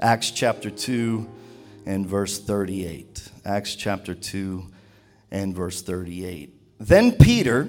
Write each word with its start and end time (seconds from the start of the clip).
Acts 0.00 0.30
chapter 0.30 0.70
2 0.70 1.28
and 1.84 2.06
verse 2.06 2.38
38. 2.38 3.30
Acts 3.44 3.74
chapter 3.74 4.14
2 4.14 4.64
and 5.32 5.56
verse 5.56 5.82
38. 5.82 6.54
Then 6.78 7.12
Peter 7.12 7.68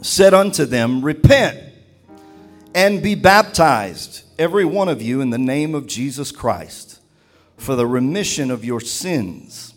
said 0.00 0.32
unto 0.32 0.64
them, 0.64 1.04
Repent 1.04 1.58
and 2.74 3.02
be 3.02 3.14
baptized, 3.14 4.22
every 4.38 4.64
one 4.64 4.88
of 4.88 5.02
you, 5.02 5.20
in 5.20 5.28
the 5.28 5.36
name 5.36 5.74
of 5.74 5.86
Jesus 5.86 6.32
Christ, 6.32 7.00
for 7.58 7.76
the 7.76 7.86
remission 7.86 8.50
of 8.50 8.64
your 8.64 8.80
sins, 8.80 9.74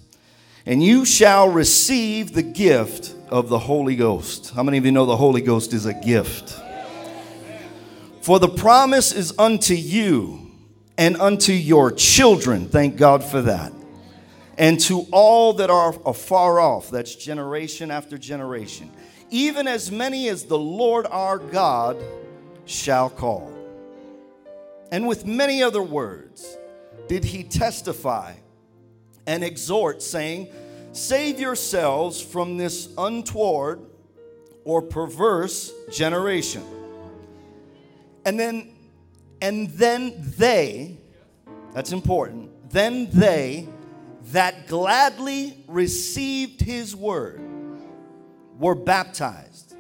and 0.66 0.82
you 0.82 1.04
shall 1.04 1.50
receive 1.50 2.32
the 2.32 2.44
gift 2.44 3.16
of 3.28 3.50
the 3.50 3.60
Holy 3.60 3.98
Ghost. 3.98 4.52
How 4.52 4.64
many 4.64 4.78
of 4.78 4.86
you 4.86 4.94
know 4.94 5.06
the 5.06 5.18
Holy 5.18 5.42
Ghost 5.42 5.74
is 5.74 5.86
a 5.86 5.94
gift? 5.94 6.58
For 8.22 8.40
the 8.40 8.48
promise 8.48 9.12
is 9.12 9.34
unto 9.38 9.74
you 9.74 10.41
and 10.98 11.18
unto 11.18 11.54
your 11.54 11.92
children. 11.92 12.68
Thank 12.68 12.98
God 12.98 13.24
for 13.24 13.42
that. 13.44 13.74
And 14.58 14.80
to 14.82 15.08
all 15.12 15.54
that 15.54 15.70
are 15.70 15.96
afar 16.06 16.60
off, 16.60 16.92
that's 16.92 17.16
generation 17.16 17.90
after 17.90 18.18
generation, 18.18 18.92
even 19.30 19.68
as 19.68 19.92
many 19.92 20.28
as 20.30 20.44
the 20.46 20.60
Lord 20.60 21.08
our 21.10 21.38
God 21.38 21.98
shall 22.66 23.10
call. 23.10 23.52
And 24.92 25.08
with 25.08 25.26
many 25.26 25.64
other 25.64 25.82
words 25.82 26.58
did 27.08 27.24
he 27.24 27.44
testify 27.44 28.34
and 29.26 29.44
exhort, 29.44 30.02
saying, 30.02 30.50
Save 30.94 31.40
yourselves 31.40 32.22
from 32.22 32.58
this 32.58 32.90
untoward 32.98 33.80
or 34.66 34.82
perverse 34.82 35.72
generation. 35.92 36.64
And 38.26 38.40
then, 38.40 38.71
and 39.42 39.70
then 39.72 40.14
they, 40.38 40.98
that's 41.74 41.92
important, 41.92 42.70
then 42.70 43.10
they 43.12 43.68
that 44.32 44.68
gladly 44.68 45.64
received 45.68 46.62
his 46.62 46.96
word 46.96 47.42
were 48.60 48.76
baptized. 48.76 49.76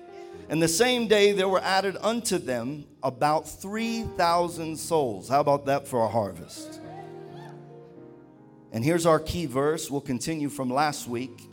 And 0.50 0.62
the 0.62 0.68
same 0.68 1.08
day 1.08 1.31
there 1.31 1.48
were 1.48 1.62
added 1.62 1.95
unto 2.02 2.38
them 2.38 2.86
about 3.03 3.48
3,000 3.48 4.78
souls. 4.78 5.30
How 5.30 5.40
about 5.40 5.68
that 5.68 5.88
for 5.88 6.03
a 6.03 6.08
harvest? 6.08 6.81
And 8.73 8.84
here's 8.84 9.06
our 9.06 9.20
key 9.20 9.46
verse. 9.46 9.92
We'll 9.92 10.02
continue 10.02 10.50
from 10.50 10.70
last 10.70 11.08
week. 11.08 11.48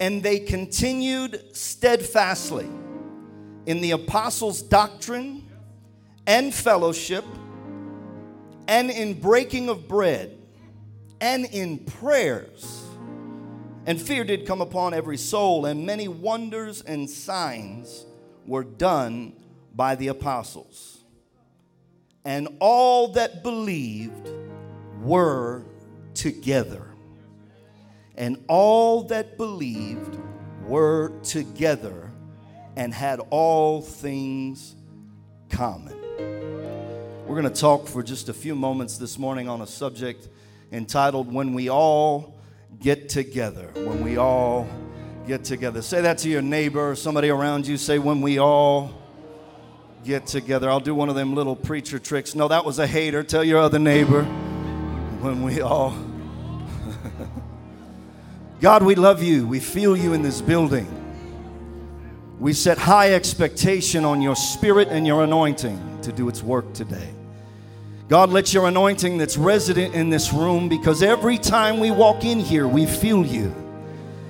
And 0.00 0.22
they 0.22 0.40
continued 0.40 1.56
steadfastly 1.56 2.68
in 3.64 3.80
the 3.80 3.92
apostles' 3.92 4.60
doctrine 4.60 5.45
and 6.26 6.52
fellowship, 6.54 7.24
and 8.68 8.90
in 8.90 9.20
breaking 9.20 9.68
of 9.68 9.86
bread, 9.86 10.36
and 11.20 11.44
in 11.46 11.78
prayers. 11.78 12.84
And 13.86 14.00
fear 14.00 14.24
did 14.24 14.46
come 14.46 14.60
upon 14.60 14.94
every 14.94 15.16
soul, 15.16 15.66
and 15.66 15.86
many 15.86 16.08
wonders 16.08 16.82
and 16.82 17.08
signs 17.08 18.04
were 18.46 18.64
done 18.64 19.32
by 19.74 19.94
the 19.94 20.08
apostles. 20.08 21.04
And 22.24 22.48
all 22.58 23.08
that 23.12 23.44
believed 23.44 24.28
were 25.00 25.64
together. 26.14 26.88
And 28.16 28.42
all 28.48 29.04
that 29.04 29.36
believed 29.36 30.18
were 30.66 31.12
together 31.22 32.10
and 32.74 32.92
had 32.92 33.20
all 33.30 33.80
things 33.80 34.74
common. 35.48 36.05
We're 37.26 37.34
going 37.34 37.52
to 37.52 37.60
talk 37.60 37.88
for 37.88 38.04
just 38.04 38.28
a 38.28 38.32
few 38.32 38.54
moments 38.54 38.98
this 38.98 39.18
morning 39.18 39.48
on 39.48 39.60
a 39.60 39.66
subject 39.66 40.28
entitled 40.70 41.32
When 41.32 41.54
We 41.54 41.68
All 41.68 42.38
Get 42.78 43.08
Together. 43.08 43.68
When 43.74 44.04
we 44.04 44.16
all 44.16 44.68
get 45.26 45.42
together. 45.42 45.82
Say 45.82 46.02
that 46.02 46.18
to 46.18 46.28
your 46.28 46.40
neighbor 46.40 46.92
or 46.92 46.94
somebody 46.94 47.28
around 47.28 47.66
you. 47.66 47.78
Say, 47.78 47.98
When 47.98 48.20
we 48.20 48.38
all 48.38 49.02
get 50.04 50.28
together. 50.28 50.70
I'll 50.70 50.78
do 50.78 50.94
one 50.94 51.08
of 51.08 51.16
them 51.16 51.34
little 51.34 51.56
preacher 51.56 51.98
tricks. 51.98 52.36
No, 52.36 52.46
that 52.46 52.64
was 52.64 52.78
a 52.78 52.86
hater. 52.86 53.24
Tell 53.24 53.42
your 53.42 53.58
other 53.58 53.80
neighbor. 53.80 54.22
When 54.22 55.42
we 55.42 55.60
all. 55.62 55.96
God, 58.60 58.84
we 58.84 58.94
love 58.94 59.20
you. 59.20 59.48
We 59.48 59.58
feel 59.58 59.96
you 59.96 60.12
in 60.12 60.22
this 60.22 60.40
building. 60.40 60.86
We 62.38 62.52
set 62.52 62.78
high 62.78 63.14
expectation 63.14 64.04
on 64.04 64.22
your 64.22 64.36
spirit 64.36 64.86
and 64.88 65.04
your 65.04 65.24
anointing 65.24 66.02
to 66.02 66.12
do 66.12 66.28
its 66.28 66.40
work 66.40 66.72
today. 66.72 67.15
God, 68.08 68.30
let 68.30 68.54
your 68.54 68.68
anointing 68.68 69.18
that's 69.18 69.36
resident 69.36 69.94
in 69.94 70.10
this 70.10 70.32
room, 70.32 70.68
because 70.68 71.02
every 71.02 71.38
time 71.38 71.80
we 71.80 71.90
walk 71.90 72.24
in 72.24 72.38
here, 72.38 72.68
we 72.68 72.86
feel 72.86 73.26
you. 73.26 73.52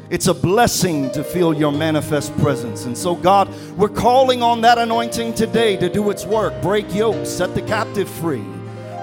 It's 0.09 0.29
a 0.29 0.35
blessing 0.35 1.11
to 1.11 1.23
feel 1.23 1.53
your 1.53 1.73
manifest 1.73 2.35
presence. 2.39 2.87
And 2.87 2.97
so, 2.97 3.15
God, 3.15 3.53
we're 3.77 3.91
calling 3.91 4.43
on 4.43 4.63
that 4.63 4.79
anointing 4.79 5.35
today 5.35 5.77
to 5.77 5.91
do 5.91 6.09
its 6.09 6.25
work, 6.25 6.63
break 6.63 6.95
yokes, 6.95 7.29
set 7.29 7.55
the 7.55 7.61
captive 7.61 8.09
free, 8.09 8.45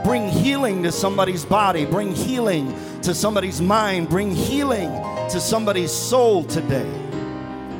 bring 0.04 0.28
healing 0.28 0.82
to 0.84 0.92
somebody's 0.92 1.46
body, 1.46 1.86
bring 1.86 2.16
healing 2.16 2.74
to 3.02 3.14
somebody's 3.14 3.62
mind, 3.62 4.10
bring 4.10 4.32
healing 4.32 4.90
to 5.30 5.40
somebody's 5.40 5.92
soul 5.92 6.46
today. 6.46 6.90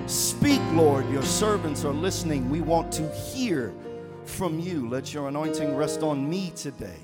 Speak, 0.06 0.62
Lord. 0.74 1.10
Your 1.10 1.24
servants 1.24 1.86
are 1.86 1.94
listening. 1.94 2.52
We 2.52 2.62
want 2.62 2.92
to 2.92 3.10
hear 3.10 3.74
from 4.28 4.60
you. 4.60 4.88
Let 4.90 5.14
your 5.14 5.28
anointing 5.28 5.76
rest 5.76 6.04
on 6.04 6.30
me 6.30 6.52
today. 6.56 7.00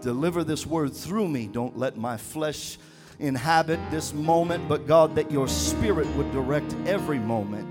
Deliver 0.00 0.44
this 0.44 0.66
word 0.66 0.94
through 0.94 1.28
me. 1.28 1.46
Don't 1.46 1.76
let 1.76 1.96
my 1.96 2.16
flesh 2.16 2.78
inhabit 3.18 3.80
this 3.90 4.14
moment, 4.14 4.68
but 4.68 4.86
God, 4.86 5.14
that 5.16 5.30
your 5.30 5.48
spirit 5.48 6.06
would 6.16 6.30
direct 6.32 6.74
every 6.86 7.18
moment. 7.18 7.66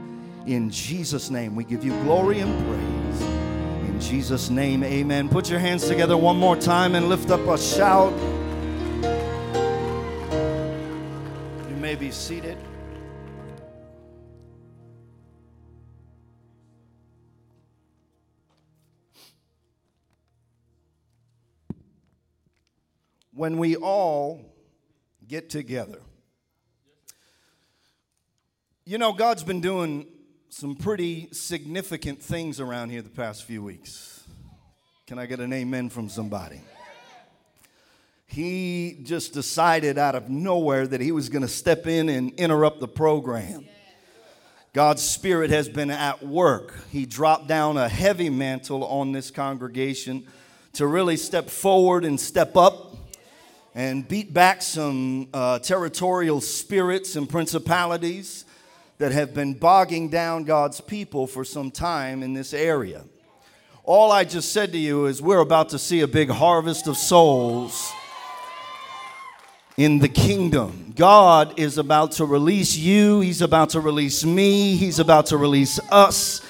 In 0.48 0.70
Jesus' 0.70 1.30
name, 1.30 1.56
we 1.56 1.64
give 1.64 1.84
you 1.84 1.92
glory 2.04 2.40
and 2.40 2.54
praise. 2.68 3.22
In 3.90 4.00
Jesus' 4.00 4.50
name, 4.50 4.84
amen. 4.84 5.30
Put 5.30 5.50
your 5.50 5.60
hands 5.60 5.88
together 5.88 6.18
one 6.18 6.38
more 6.38 6.56
time 6.56 6.96
and 6.96 7.10
lift 7.10 7.32
up 7.32 7.48
a 7.48 7.58
shout. 7.58 8.14
You 11.70 11.76
may 11.78 11.96
be 11.96 12.12
seated. 12.12 12.58
When 23.38 23.60
we 23.60 23.76
all 23.76 24.44
get 25.28 25.52
together. 25.52 26.00
You 28.84 28.98
know, 28.98 29.14
God's 29.14 29.44
been 29.44 29.62
doing 29.62 30.08
some 30.50 30.76
pretty 30.76 31.30
significant 31.32 32.20
things 32.20 32.60
around 32.60 32.90
here 32.90 33.04
the 33.04 33.10
past 33.10 33.44
few 33.44 33.62
weeks. 33.62 34.24
Can 35.06 35.20
I 35.20 35.28
get 35.28 35.40
an 35.40 35.54
amen 35.54 35.90
from 35.90 36.10
somebody? 36.10 36.62
He 38.26 39.02
just 39.04 39.34
decided 39.34 40.00
out 40.00 40.16
of 40.16 40.30
nowhere 40.30 40.88
that 40.88 41.00
he 41.00 41.12
was 41.12 41.30
going 41.30 41.44
to 41.44 41.48
step 41.48 41.86
in 41.86 42.10
and 42.10 42.32
interrupt 42.40 42.80
the 42.80 42.88
program. 42.88 43.68
God's 44.74 45.04
Spirit 45.04 45.52
has 45.52 45.70
been 45.70 45.92
at 45.92 46.26
work. 46.26 46.74
He 46.90 47.06
dropped 47.06 47.48
down 47.48 47.78
a 47.78 47.88
heavy 47.88 48.32
mantle 48.32 48.84
on 48.84 49.12
this 49.12 49.30
congregation 49.30 50.26
to 50.74 50.88
really 50.88 51.18
step 51.18 51.52
forward 51.52 52.04
and 52.04 52.20
step 52.20 52.58
up 52.58 52.87
and 53.78 54.08
beat 54.08 54.34
back 54.34 54.64
some 54.64 55.28
uh, 55.36 55.60
territorial 55.60 56.42
spirits 56.42 57.16
and 57.16 57.30
principalities 57.30 58.44
that 58.98 59.12
have 59.12 59.36
been 59.36 59.54
bogging 59.54 60.10
down 60.10 60.46
God's 60.46 60.82
people 60.82 61.28
for 61.28 61.46
some 61.46 61.70
time 61.70 62.24
in 62.24 62.34
this 62.34 62.56
area. 62.56 63.04
All 63.84 64.12
I 64.12 64.24
just 64.24 64.52
said 64.52 64.72
to 64.72 64.80
you 64.80 65.06
is 65.06 65.22
we're 65.22 65.42
about 65.42 65.70
to 65.70 65.80
see 65.80 66.02
a 66.02 66.08
big 66.08 66.32
harvest 66.32 66.88
of 66.88 66.98
souls 66.98 67.92
in 69.78 70.00
the 70.00 70.10
kingdom. 70.10 70.92
God 70.96 71.60
is 71.60 71.78
about 71.78 72.14
to 72.14 72.26
release 72.26 72.76
you, 72.76 73.20
He's 73.20 73.44
about 73.44 73.70
to 73.70 73.80
release 73.80 74.26
me, 74.26 74.76
He's 74.76 74.98
about 74.98 75.28
to 75.28 75.38
release 75.38 75.80
us 75.92 76.42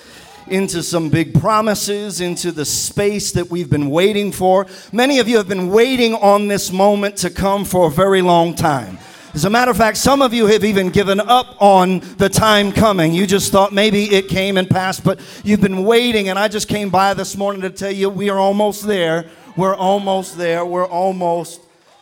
into 0.50 0.84
some 0.84 1.10
big 1.10 1.40
promises, 1.40 2.22
into 2.22 2.52
the 2.52 2.66
space 2.66 3.32
that 3.32 3.50
we've 3.50 3.70
been 3.70 3.90
waiting 3.90 4.32
for. 4.32 4.68
Many 4.92 5.20
of 5.20 5.28
you 5.28 5.38
have 5.38 5.48
been 5.48 5.70
waiting 5.70 6.14
on 6.16 6.48
this 6.48 6.72
moment 6.72 7.18
to 7.18 7.30
come 7.30 7.66
for 7.66 7.88
a 7.88 7.92
very 7.92 8.22
long 8.22 8.56
time. 8.56 8.98
As 9.34 9.46
a 9.46 9.50
matter 9.50 9.70
of 9.70 9.78
fact, 9.78 9.98
some 9.98 10.22
of 10.22 10.34
you 10.34 10.48
have 10.48 10.64
even 10.64 10.90
given 10.90 11.20
up 11.20 11.62
on 11.62 12.00
the 12.18 12.28
time 12.28 12.72
coming. 12.72 13.14
You 13.14 13.28
just 13.28 13.52
thought 13.52 13.72
maybe 13.72 14.06
it 14.06 14.30
came 14.30 14.58
and 14.58 14.68
passed, 14.68 15.04
but 15.04 15.20
you've 15.44 15.62
been 15.62 15.84
waiting. 15.84 16.30
And 16.30 16.40
I 16.40 16.48
just 16.48 16.68
came 16.68 16.90
by 16.90 17.14
this 17.14 17.38
morning 17.38 17.62
to 17.62 17.70
tell 17.70 17.92
you 17.92 18.10
we 18.10 18.30
are 18.30 18.40
almost 18.40 18.88
there. 18.88 19.30
We're 19.56 19.76
almost 19.76 20.38
there. 20.38 20.66
We're 20.66 20.88
almost 20.88 21.62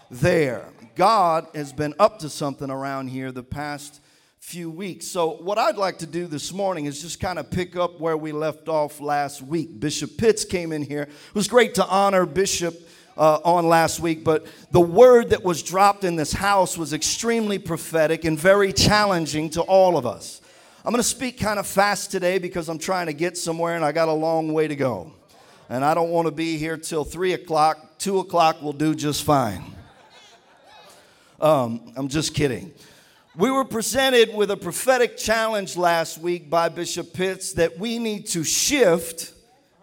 there. 0.10 0.66
God 0.96 1.48
has 1.54 1.74
been 1.74 1.94
up 2.00 2.20
to 2.20 2.30
something 2.30 2.70
around 2.70 3.10
here 3.10 3.34
the 3.34 3.44
past 3.44 4.00
few 4.46 4.70
weeks. 4.70 5.08
So, 5.08 5.38
what 5.38 5.58
I'd 5.58 5.76
like 5.76 5.98
to 5.98 6.06
do 6.06 6.28
this 6.28 6.54
morning 6.54 6.86
is 6.86 7.02
just 7.02 7.20
kind 7.20 7.40
of 7.40 7.50
pick 7.50 7.76
up 7.76 8.00
where 8.00 8.16
we 8.16 8.32
left 8.32 8.70
off 8.70 9.02
last 9.02 9.42
week. 9.42 9.80
Bishop 9.80 10.18
Pitts 10.20 10.46
came 10.46 10.72
in 10.72 10.84
here. 10.84 11.02
It 11.02 11.34
was 11.34 11.48
great 11.48 11.74
to 11.76 11.88
honor 11.88 12.28
Bishop 12.28 12.88
uh, 13.18 13.40
on 13.44 13.68
last 13.68 14.00
week, 14.00 14.24
but 14.24 14.46
the 14.70 14.80
word 14.80 15.32
that 15.32 15.44
was 15.44 15.64
dropped 15.64 16.04
in 16.04 16.16
this 16.16 16.32
house 16.32 16.78
was 16.78 16.94
extremely 16.94 17.58
prophetic 17.58 18.24
and 18.24 18.38
very 18.38 18.72
challenging 18.72 19.50
to 19.50 19.64
all 19.64 19.98
of 19.98 20.06
us. 20.06 20.42
I'm 20.86 20.92
going 20.92 21.02
to 21.02 21.10
speak 21.10 21.40
kind 21.40 21.58
of 21.58 21.66
fast 21.66 22.12
today 22.12 22.38
because 22.38 22.70
I'm 22.70 22.78
trying 22.78 23.08
to 23.08 23.14
get 23.14 23.40
somewhere 23.40 23.76
and 23.76 23.84
I 23.84 23.92
got 23.94 24.10
a 24.10 24.14
long 24.14 24.54
way 24.54 24.68
to 24.68 24.76
go. 24.76 25.12
And 25.70 25.84
I 25.84 25.96
don't 25.96 26.12
want 26.12 26.28
to 26.28 26.32
be 26.32 26.58
here 26.58 26.78
till 26.78 27.04
3 27.04 27.34
o'clock. 27.34 27.98
2 27.98 28.20
o'clock 28.20 28.62
will 28.62 28.74
do 28.74 28.94
just 28.94 29.24
fine. 29.24 29.64
Um, 31.42 31.94
I'm 31.98 32.10
just 32.10 32.36
kidding. 32.36 32.72
We 33.38 33.52
were 33.52 33.66
presented 33.66 34.34
with 34.34 34.50
a 34.50 34.56
prophetic 34.56 35.18
challenge 35.18 35.76
last 35.76 36.20
week 36.20 36.50
by 36.50 36.70
Bishop 36.70 37.12
Pitts 37.12 37.52
that 37.54 37.78
we 37.78 38.00
need 38.00 38.28
to 38.28 38.46
shift 38.46 39.34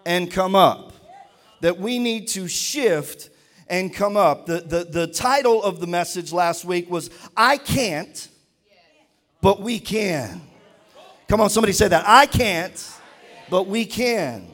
and 0.06 0.30
come 0.30 0.54
up. 0.54 0.94
That 1.60 1.78
we 1.78 1.98
need 1.98 2.28
to 2.28 2.48
shift 2.48 3.28
and 3.68 3.92
come 3.92 4.16
up. 4.16 4.46
The, 4.46 4.60
the, 4.60 4.84
the 4.84 5.06
title 5.06 5.62
of 5.62 5.80
the 5.80 5.86
message 5.86 6.32
last 6.32 6.64
week 6.64 6.90
was 6.90 7.10
I 7.36 7.58
Can't, 7.58 8.26
but 9.42 9.60
We 9.60 9.78
Can. 9.80 10.40
Come 11.28 11.42
on, 11.42 11.50
somebody 11.50 11.74
say 11.74 11.88
that. 11.88 12.04
I 12.06 12.24
can't, 12.24 12.90
but 13.50 13.66
we 13.66 13.84
can. 13.84 14.48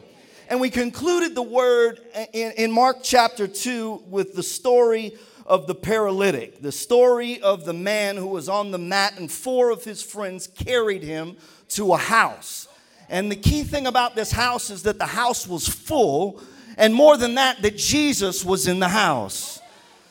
And 0.49 0.61
we 0.61 0.71
concluded 0.71 1.35
the 1.35 1.43
word 1.43 2.01
in, 2.33 2.53
in 2.53 2.73
Mark 2.73 2.99
chapter 3.03 3.47
2 3.47 4.05
with 4.09 4.35
the 4.35 4.43
story 4.43 5.17
of 5.49 5.67
the 5.67 5.75
paralytic, 5.75 6.61
the 6.61 6.71
story 6.71 7.41
of 7.41 7.65
the 7.65 7.73
man 7.73 8.17
who 8.17 8.27
was 8.27 8.51
on 8.51 8.71
the 8.71 8.79
mat, 8.79 9.15
and 9.19 9.33
four 9.33 9.71
of 9.71 9.83
his 9.83 10.03
friends 10.03 10.47
carried 10.47 11.03
him 11.03 11.37
to 11.71 11.95
a 11.95 11.97
house. 11.97 12.69
And 13.09 13.33
the 13.33 13.37
key 13.37 13.63
thing 13.63 13.87
about 13.87 14.15
this 14.15 14.31
house 14.31 14.69
is 14.69 14.83
that 14.83 14.99
the 14.99 15.07
house 15.07 15.49
was 15.49 15.67
full, 15.67 16.43
and 16.77 16.95
more 16.95 17.17
than 17.17 17.35
that, 17.37 17.63
that 17.63 17.79
Jesus 17.79 18.45
was 18.45 18.69
in 18.69 18.79
the 18.79 18.89
house. 18.89 19.61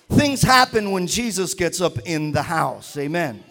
Things 0.09 0.41
happen 0.41 0.91
when 0.91 1.05
Jesus 1.05 1.53
gets 1.53 1.81
up 1.81 1.99
in 1.99 2.31
the 2.31 2.41
house. 2.41 2.97
Amen. 2.97 3.43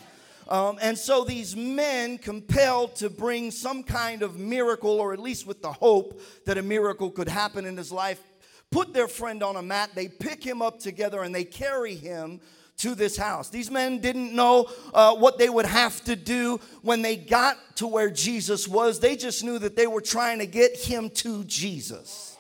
Um, 0.48 0.78
and 0.82 0.98
so 0.98 1.24
these 1.24 1.54
men, 1.54 2.18
compelled 2.18 2.96
to 2.96 3.10
bring 3.10 3.52
some 3.52 3.84
kind 3.84 4.22
of 4.22 4.38
miracle, 4.38 4.98
or 4.98 5.12
at 5.12 5.20
least 5.20 5.46
with 5.46 5.62
the 5.62 5.72
hope 5.72 6.20
that 6.46 6.58
a 6.58 6.62
miracle 6.62 7.10
could 7.10 7.28
happen 7.28 7.64
in 7.64 7.76
his 7.76 7.92
life, 7.92 8.20
put 8.70 8.92
their 8.92 9.08
friend 9.08 9.42
on 9.42 9.56
a 9.56 9.62
mat, 9.62 9.90
they 9.94 10.08
pick 10.08 10.42
him 10.42 10.62
up 10.62 10.78
together, 10.78 11.22
and 11.22 11.34
they 11.34 11.44
carry 11.44 11.94
him 11.94 12.40
to 12.78 12.94
this 12.94 13.16
house. 13.16 13.48
These 13.48 13.70
men 13.70 14.00
didn't 14.00 14.34
know 14.34 14.70
uh, 14.92 15.14
what 15.14 15.38
they 15.38 15.48
would 15.48 15.66
have 15.66 16.02
to 16.04 16.16
do 16.16 16.60
when 16.82 17.02
they 17.02 17.16
got 17.16 17.56
to 17.76 17.86
where 17.86 18.10
Jesus 18.10 18.68
was. 18.68 19.00
They 19.00 19.16
just 19.16 19.42
knew 19.42 19.58
that 19.58 19.76
they 19.76 19.86
were 19.86 20.02
trying 20.02 20.40
to 20.40 20.46
get 20.46 20.76
him 20.76 21.10
to 21.10 21.44
Jesus. 21.44 22.35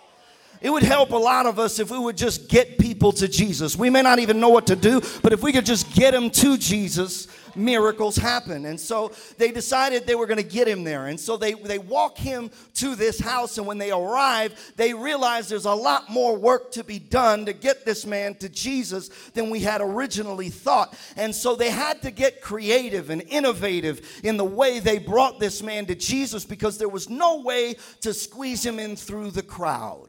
It 0.60 0.70
would 0.70 0.82
help 0.82 1.10
a 1.10 1.16
lot 1.16 1.46
of 1.46 1.58
us 1.58 1.78
if 1.78 1.90
we 1.90 1.98
would 1.98 2.16
just 2.16 2.48
get 2.48 2.78
people 2.78 3.12
to 3.12 3.28
Jesus. 3.28 3.76
We 3.76 3.90
may 3.90 4.02
not 4.02 4.18
even 4.18 4.40
know 4.40 4.48
what 4.48 4.66
to 4.68 4.76
do, 4.76 5.00
but 5.22 5.32
if 5.32 5.42
we 5.42 5.52
could 5.52 5.66
just 5.66 5.92
get 5.94 6.12
them 6.12 6.30
to 6.30 6.56
Jesus, 6.56 7.28
miracles 7.56 8.16
happen. 8.16 8.66
And 8.66 8.78
so 8.78 9.12
they 9.38 9.50
decided 9.50 10.06
they 10.06 10.14
were 10.14 10.26
going 10.26 10.42
to 10.42 10.42
get 10.42 10.68
him 10.68 10.84
there. 10.84 11.06
And 11.06 11.18
so 11.18 11.36
they, 11.36 11.54
they 11.54 11.78
walk 11.78 12.18
him 12.18 12.50
to 12.74 12.94
this 12.94 13.18
house. 13.18 13.58
And 13.58 13.66
when 13.66 13.78
they 13.78 13.90
arrive, 13.90 14.72
they 14.76 14.94
realize 14.94 15.48
there's 15.48 15.64
a 15.64 15.74
lot 15.74 16.10
more 16.10 16.36
work 16.36 16.72
to 16.72 16.84
be 16.84 16.98
done 16.98 17.46
to 17.46 17.52
get 17.52 17.84
this 17.84 18.06
man 18.06 18.34
to 18.36 18.48
Jesus 18.48 19.08
than 19.34 19.50
we 19.50 19.60
had 19.60 19.80
originally 19.80 20.50
thought. 20.50 20.96
And 21.16 21.34
so 21.34 21.56
they 21.56 21.70
had 21.70 22.02
to 22.02 22.10
get 22.10 22.40
creative 22.40 23.10
and 23.10 23.22
innovative 23.22 24.20
in 24.22 24.36
the 24.36 24.44
way 24.44 24.78
they 24.78 24.98
brought 24.98 25.40
this 25.40 25.62
man 25.62 25.86
to 25.86 25.94
Jesus 25.94 26.44
because 26.44 26.78
there 26.78 26.88
was 26.88 27.08
no 27.08 27.40
way 27.40 27.76
to 28.02 28.12
squeeze 28.14 28.64
him 28.64 28.78
in 28.78 28.96
through 28.96 29.30
the 29.30 29.42
crowd 29.42 30.08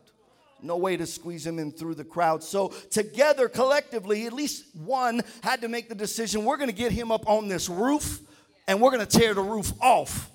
no 0.61 0.77
way 0.77 0.97
to 0.97 1.05
squeeze 1.05 1.45
him 1.45 1.59
in 1.59 1.71
through 1.71 1.95
the 1.95 2.03
crowd. 2.03 2.43
So, 2.43 2.69
together, 2.89 3.47
collectively, 3.47 4.25
at 4.25 4.33
least 4.33 4.65
one 4.75 5.21
had 5.41 5.61
to 5.61 5.67
make 5.67 5.89
the 5.89 5.95
decision 5.95 6.45
we're 6.45 6.57
going 6.57 6.69
to 6.69 6.75
get 6.75 6.91
him 6.91 7.11
up 7.11 7.27
on 7.27 7.47
this 7.47 7.69
roof 7.69 8.21
and 8.67 8.81
we're 8.81 8.91
going 8.91 9.05
to 9.05 9.19
tear 9.19 9.33
the 9.33 9.41
roof 9.41 9.71
off 9.81 10.29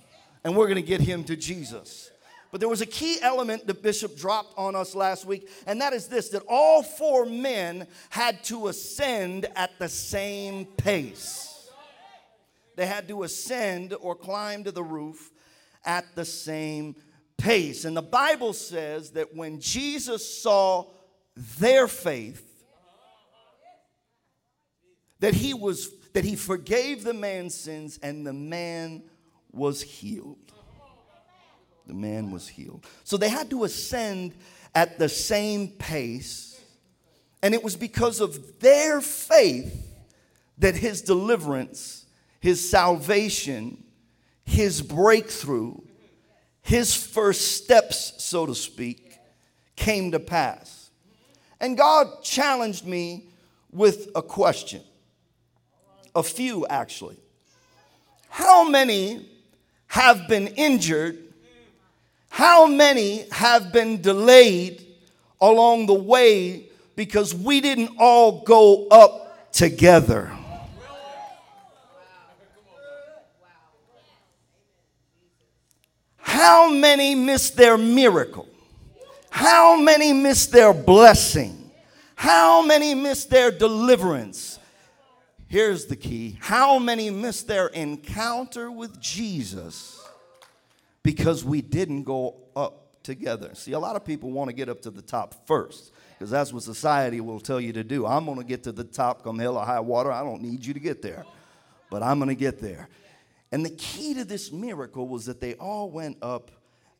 and 0.45 0.57
we're 0.57 0.67
going 0.67 0.77
to 0.77 0.83
get 0.83 1.01
him 1.01 1.25
to 1.25 1.37
Jesus. 1.37 2.11
But 2.51 2.61
there 2.61 2.69
was 2.69 2.83
a 2.83 2.87
key 2.87 3.17
element 3.23 3.67
the 3.67 3.75
bishop 3.75 4.17
dropped 4.17 4.53
on 4.59 4.77
us 4.77 4.95
last 4.95 5.25
week, 5.25 5.49
and 5.67 5.81
that 5.81 5.95
is 5.95 6.09
this 6.09 6.29
that 6.31 6.43
all 6.47 6.83
four 6.83 7.25
men 7.25 7.87
had 8.11 8.45
to 8.45 8.69
ascend 8.69 9.47
at 9.57 9.79
the 9.79 9.89
same 9.89 10.67
pace. 10.67 11.71
They 12.77 12.87
had 12.87 13.09
to 13.09 13.23
ascend 13.23 13.95
or 14.01 14.15
climb 14.15 14.65
to 14.65 14.71
the 14.71 14.83
roof 14.83 15.31
at 15.85 16.05
the 16.15 16.25
same 16.25 16.95
pace. 17.37 17.85
And 17.85 17.97
the 17.97 18.03
Bible 18.03 18.53
says 18.53 19.11
that 19.11 19.35
when 19.35 19.61
Jesus 19.61 20.43
saw 20.43 20.87
their 21.59 21.89
faith, 21.89 22.49
that 25.21 25.35
he 25.35 25.55
was 25.55 25.91
that 26.15 26.25
he 26.25 26.37
forgave 26.37 27.05
the 27.05 27.15
man's 27.15 27.55
sins 27.55 27.99
and 28.03 28.27
the 28.27 28.33
man 28.33 29.03
was 29.51 29.81
healed. 29.81 30.53
The 31.87 31.95
man 31.95 32.31
was 32.31 32.49
healed. 32.49 32.87
So 33.05 33.17
they 33.17 33.29
had 33.29 33.51
to 33.51 33.65
ascend 33.65 34.35
at 34.75 34.99
the 34.99 35.09
same 35.09 35.69
pace. 35.69 36.61
And 37.43 37.55
it 37.55 37.63
was 37.63 37.77
because 37.77 38.21
of 38.21 38.61
their 38.61 39.01
faith 39.01 39.95
that 40.59 40.77
his 40.77 41.03
deliverance, 41.03 42.07
his 42.41 42.69
salvation, 42.69 43.83
his 44.45 44.83
breakthrough 44.83 45.77
his 46.63 46.95
first 46.95 47.57
steps, 47.57 48.15
so 48.19 48.47
to 48.47 48.55
speak, 48.55 49.19
came 49.77 50.13
to 50.13 50.21
pass. 50.21 50.91
And 51.61 51.77
God 51.77 52.23
challenged 52.23 52.87
me 52.87 53.29
with 53.71 54.09
a 54.15 54.23
question, 54.23 54.83
a 56.15 56.23
few 56.23 56.67
actually. 56.67 57.17
How 58.29 58.69
many 58.69 59.29
have 59.89 60.29
been 60.29 60.49
injured? 60.49 61.19
How 62.29 62.67
many 62.67 63.27
have 63.31 63.73
been 63.73 64.01
delayed 64.01 64.87
along 65.41 65.87
the 65.87 65.95
way 65.95 66.69
because 66.97 67.35
we 67.35 67.61
didn't 67.61 67.97
all 67.99 68.43
go 68.43 68.87
up 68.89 69.53
together? 69.53 70.33
How 76.45 76.69
many 76.69 77.15
miss 77.15 77.51
their 77.51 77.79
miracle? 77.79 78.49
How 79.31 79.81
many 79.81 80.13
miss 80.13 80.47
their 80.47 80.75
blessing? 80.75 81.71
How 82.17 82.67
many 82.67 82.97
miss 82.97 83.27
their 83.27 83.53
deliverance? 83.53 84.59
Here's 85.47 85.87
the 85.87 85.95
key 85.95 86.39
how 86.41 86.81
many 86.81 87.11
miss 87.11 87.45
their 87.45 87.69
encounter 87.69 88.73
with 88.73 89.01
Jesus 89.01 90.05
because 91.05 91.45
we 91.45 91.63
didn't 91.63 92.03
go 92.03 92.35
up 92.57 93.05
together? 93.05 93.55
See, 93.55 93.71
a 93.71 93.79
lot 93.79 93.95
of 93.95 94.05
people 94.05 94.33
want 94.33 94.51
to 94.51 94.53
get 94.53 94.69
up 94.69 94.83
to 94.83 94.91
the 94.91 95.03
top 95.03 95.47
first 95.47 95.93
because 96.19 96.33
that's 96.33 96.53
what 96.53 96.65
society 96.65 97.21
will 97.21 97.39
tell 97.39 97.61
you 97.61 97.73
to 97.75 97.85
do. 97.85 98.05
I'm 98.05 98.25
going 98.25 98.39
to 98.39 98.45
get 98.45 98.65
to 98.65 98.73
the 98.73 98.83
top 98.83 99.23
come 99.23 99.39
hell 99.39 99.59
or 99.59 99.65
high 99.65 99.79
water. 99.79 100.11
I 100.11 100.25
don't 100.25 100.43
need 100.43 100.67
you 100.67 100.75
to 100.75 100.81
get 100.81 101.03
there, 101.03 101.25
but 101.89 102.03
I'm 102.03 102.19
going 102.19 102.31
to 102.31 102.35
get 102.35 102.61
there. 102.61 102.89
And 103.53 103.65
the 103.65 103.71
key 103.71 104.15
to 104.15 104.25
this 104.25 104.51
miracle 104.51 105.07
was 105.07 105.27
that 105.27 105.41
they 105.41 105.55
all 105.55 105.91
went 105.91 106.17
up 106.23 106.51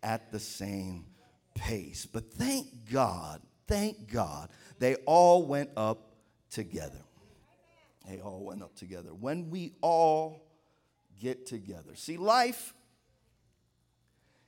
at 0.03 0.31
the 0.31 0.39
same 0.39 1.07
pace. 1.55 2.07
But 2.07 2.33
thank 2.35 2.91
God, 2.91 3.41
thank 3.67 4.13
God, 4.13 4.51
they 4.79 4.97
all 5.07 5.47
went 5.47 5.71
up 5.77 6.13
together. 6.51 7.01
They 8.09 8.21
all 8.21 8.45
went 8.45 8.63
up 8.63 8.77
together. 8.77 9.11
When 9.15 9.49
we 9.49 9.73
all 9.81 10.43
get 11.21 11.47
together. 11.47 11.95
See, 11.95 12.17
life 12.17 12.75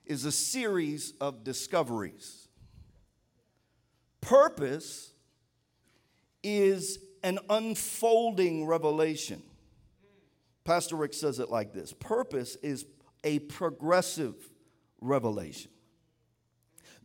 is 0.04 0.24
a 0.24 0.32
series 0.32 1.14
of 1.20 1.44
discoveries. 1.44 2.48
Purpose 4.20 5.12
is 6.42 6.98
an 7.22 7.38
unfolding 7.48 8.66
revelation. 8.66 9.42
Pastor 10.64 10.96
Rick 10.96 11.14
says 11.14 11.38
it 11.38 11.50
like 11.50 11.72
this 11.72 11.92
Purpose 11.92 12.56
is 12.56 12.86
a 13.22 13.38
progressive 13.40 14.34
revelation. 15.00 15.70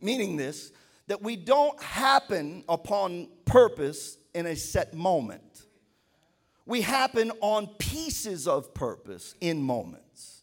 Meaning 0.00 0.36
this, 0.36 0.72
that 1.08 1.22
we 1.22 1.36
don't 1.36 1.80
happen 1.82 2.64
upon 2.68 3.28
purpose 3.44 4.16
in 4.34 4.46
a 4.46 4.56
set 4.56 4.94
moment. 4.94 5.66
We 6.64 6.82
happen 6.82 7.32
on 7.40 7.66
pieces 7.78 8.46
of 8.46 8.72
purpose 8.72 9.34
in 9.40 9.60
moments. 9.60 10.42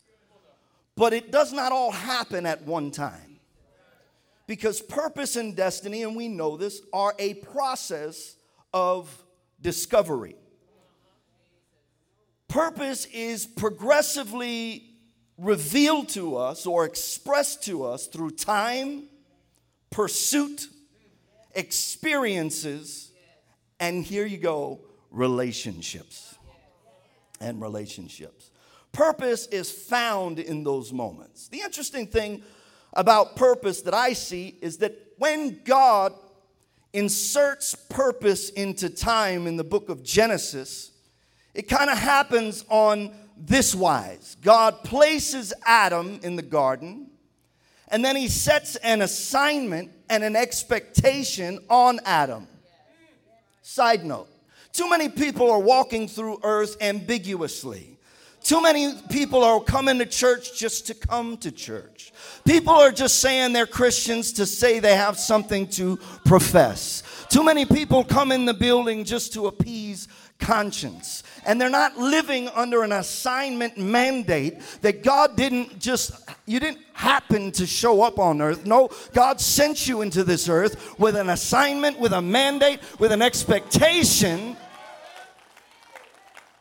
But 0.96 1.14
it 1.14 1.32
does 1.32 1.54
not 1.54 1.72
all 1.72 1.92
happen 1.92 2.46
at 2.46 2.64
one 2.64 2.92
time. 2.92 3.40
Because 4.46 4.82
purpose 4.82 5.36
and 5.36 5.56
destiny, 5.56 6.04
and 6.04 6.16
we 6.16 6.28
know 6.28 6.58
this, 6.58 6.82
are 6.92 7.14
a 7.18 7.36
process 7.36 8.36
of 8.74 9.24
discovery. 9.62 10.36
Purpose 12.48 13.06
is 13.06 13.46
progressively 13.46 14.84
revealed 15.38 16.10
to 16.10 16.38
us 16.38 16.66
or 16.66 16.86
expressed 16.86 17.64
to 17.66 17.84
us 17.84 18.08
through 18.08 18.32
time, 18.32 19.04
pursuit, 19.90 20.68
experiences, 21.54 23.12
And 23.80 24.04
here 24.04 24.26
you 24.26 24.38
go 24.38 24.80
relationships. 25.12 26.36
And 27.40 27.62
relationships. 27.62 28.50
Purpose 28.92 29.46
is 29.48 29.70
found 29.70 30.40
in 30.40 30.64
those 30.64 30.92
moments. 30.92 31.48
The 31.50 31.62
interesting 31.62 32.08
thing 32.08 32.42
about 32.94 33.36
purpose 33.36 33.82
that 33.82 33.94
I 33.94 34.14
see 34.14 34.58
is 34.62 34.78
that 34.78 34.96
when 35.18 35.62
God 35.64 36.14
inserts 36.94 37.76
purpose 37.76 38.50
into 38.50 38.90
time 38.90 39.46
in 39.46 39.58
the 39.58 39.64
book 39.64 39.90
of 39.90 40.04
Genesis, 40.04 40.92
it 41.58 41.68
kind 41.68 41.90
of 41.90 41.98
happens 41.98 42.64
on 42.70 43.12
this 43.36 43.74
wise 43.74 44.38
God 44.42 44.84
places 44.84 45.54
Adam 45.66 46.20
in 46.22 46.36
the 46.36 46.44
garden, 46.44 47.08
and 47.90 48.06
then 48.06 48.16
he 48.16 48.28
sets 48.28 48.76
an 48.78 49.02
assignment 49.02 49.92
and 50.08 50.24
an 50.24 50.36
expectation 50.36 51.60
on 51.68 52.00
Adam. 52.06 52.48
Side 53.64 54.06
note 54.06 54.30
too 54.72 54.88
many 54.88 55.10
people 55.10 55.50
are 55.50 55.60
walking 55.60 56.08
through 56.08 56.40
earth 56.44 56.78
ambiguously. 56.80 57.98
Too 58.44 58.62
many 58.62 58.94
people 59.10 59.44
are 59.44 59.60
coming 59.60 59.98
to 59.98 60.06
church 60.06 60.58
just 60.58 60.86
to 60.88 60.94
come 60.94 61.36
to 61.38 61.52
church. 61.52 62.14
People 62.46 62.74
are 62.74 62.92
just 62.92 63.20
saying 63.20 63.52
they're 63.52 63.66
Christians 63.66 64.32
to 64.34 64.46
say 64.46 64.80
they 64.80 64.96
have 64.96 65.18
something 65.18 65.68
to 65.70 65.98
profess. 66.24 67.02
Too 67.30 67.44
many 67.44 67.66
people 67.66 68.04
come 68.04 68.32
in 68.32 68.46
the 68.46 68.54
building 68.54 69.04
just 69.04 69.34
to 69.34 69.48
appease 69.48 70.08
conscience. 70.40 71.24
And 71.46 71.60
they're 71.60 71.70
not 71.70 71.98
living 71.98 72.50
under 72.50 72.84
an 72.84 72.92
assignment 72.92 73.78
mandate 73.78 74.60
that 74.82 75.04
God 75.04 75.36
didn't 75.36 75.80
just, 75.80 76.12
you 76.46 76.60
didn't 76.60 76.82
happen 76.94 77.52
to 77.54 77.66
show 77.66 78.02
up 78.02 78.20
on 78.20 78.42
earth. 78.42 78.66
No, 78.66 78.90
God 79.14 79.42
sent 79.42 79.88
you 79.88 80.02
into 80.02 80.24
this 80.24 80.50
earth 80.50 81.00
with 81.00 81.16
an 81.16 81.30
assignment, 81.30 82.00
with 82.00 82.14
a 82.14 82.22
mandate, 82.22 82.80
with 83.00 83.12
an 83.12 83.22
expectation 83.22 84.58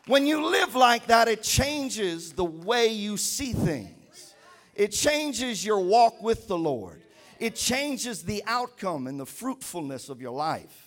when 0.07 0.25
you 0.25 0.45
live 0.49 0.73
like 0.73 1.07
that, 1.07 1.27
it 1.27 1.43
changes 1.43 2.31
the 2.31 2.45
way 2.45 2.87
you 2.87 3.17
see 3.17 3.51
things. 3.51 4.35
It 4.73 4.93
changes 4.93 5.65
your 5.65 5.79
walk 5.79 6.21
with 6.21 6.47
the 6.47 6.57
Lord. 6.57 7.03
It 7.39 7.55
changes 7.55 8.23
the 8.23 8.41
outcome 8.47 9.07
and 9.07 9.19
the 9.19 9.25
fruitfulness 9.25 10.07
of 10.07 10.21
your 10.21 10.31
life. 10.31 10.86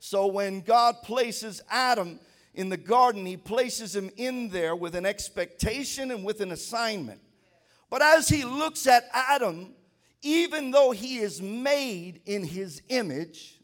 So 0.00 0.26
when 0.26 0.62
God 0.62 1.02
places 1.02 1.60
Adam 1.70 2.18
in 2.54 2.70
the 2.70 2.78
garden, 2.78 3.26
he 3.26 3.36
places 3.36 3.94
him 3.94 4.10
in 4.16 4.48
there 4.48 4.74
with 4.74 4.94
an 4.94 5.04
expectation 5.04 6.10
and 6.10 6.24
with 6.24 6.40
an 6.40 6.52
assignment. 6.52 7.20
But 7.90 8.02
as 8.02 8.28
he 8.28 8.44
looks 8.44 8.86
at 8.86 9.04
Adam, 9.12 9.74
even 10.22 10.70
though 10.70 10.90
he 10.90 11.18
is 11.18 11.42
made 11.42 12.22
in 12.24 12.44
his 12.44 12.80
image, 12.88 13.58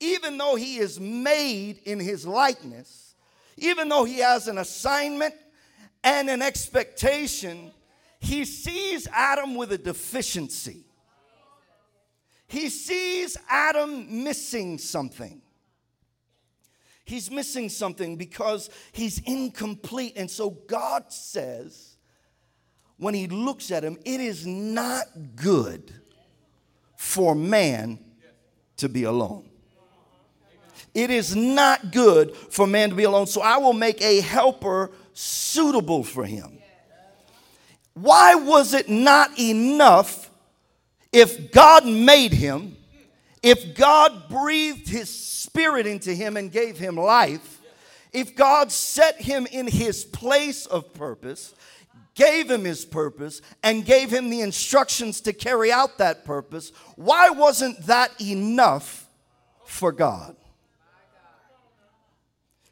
even 0.00 0.36
though 0.36 0.54
he 0.54 0.76
is 0.76 1.00
made 1.00 1.78
in 1.84 1.98
his 1.98 2.26
likeness, 2.26 3.14
even 3.56 3.88
though 3.88 4.04
he 4.04 4.18
has 4.18 4.48
an 4.48 4.58
assignment 4.58 5.34
and 6.04 6.28
an 6.28 6.42
expectation, 6.42 7.72
he 8.20 8.44
sees 8.44 9.08
Adam 9.12 9.54
with 9.54 9.72
a 9.72 9.78
deficiency. 9.78 10.84
He 12.48 12.70
sees 12.70 13.36
Adam 13.48 14.24
missing 14.24 14.78
something. 14.78 15.42
He's 17.04 17.30
missing 17.30 17.68
something 17.68 18.16
because 18.16 18.68
he's 18.92 19.18
incomplete. 19.20 20.14
And 20.16 20.30
so 20.30 20.50
God 20.50 21.12
says, 21.12 21.96
when 22.96 23.14
he 23.14 23.28
looks 23.28 23.70
at 23.70 23.84
him, 23.84 23.98
it 24.04 24.20
is 24.20 24.46
not 24.46 25.06
good 25.36 25.92
for 26.96 27.34
man 27.34 27.98
to 28.78 28.88
be 28.88 29.04
alone. 29.04 29.48
It 30.94 31.10
is 31.10 31.36
not 31.36 31.92
good 31.92 32.34
for 32.34 32.66
man 32.66 32.90
to 32.90 32.96
be 32.96 33.04
alone, 33.04 33.26
so 33.26 33.40
I 33.40 33.58
will 33.58 33.72
make 33.72 34.00
a 34.02 34.20
helper 34.20 34.90
suitable 35.12 36.02
for 36.02 36.24
him. 36.24 36.58
Why 37.94 38.34
was 38.34 38.74
it 38.74 38.88
not 38.88 39.38
enough 39.38 40.27
if 41.12 41.52
God 41.52 41.86
made 41.86 42.32
him, 42.32 42.76
if 43.42 43.74
God 43.74 44.28
breathed 44.28 44.88
his 44.88 45.08
spirit 45.08 45.86
into 45.86 46.12
him 46.12 46.36
and 46.36 46.50
gave 46.52 46.78
him 46.78 46.96
life, 46.96 47.60
if 48.12 48.34
God 48.34 48.72
set 48.72 49.20
him 49.20 49.46
in 49.50 49.66
his 49.66 50.04
place 50.04 50.66
of 50.66 50.92
purpose, 50.94 51.54
gave 52.14 52.50
him 52.50 52.64
his 52.64 52.84
purpose, 52.84 53.40
and 53.62 53.84
gave 53.84 54.10
him 54.10 54.28
the 54.28 54.40
instructions 54.40 55.20
to 55.20 55.32
carry 55.32 55.70
out 55.70 55.98
that 55.98 56.24
purpose, 56.24 56.72
why 56.96 57.30
wasn't 57.30 57.80
that 57.86 58.20
enough 58.20 59.06
for 59.64 59.92
God? 59.92 60.34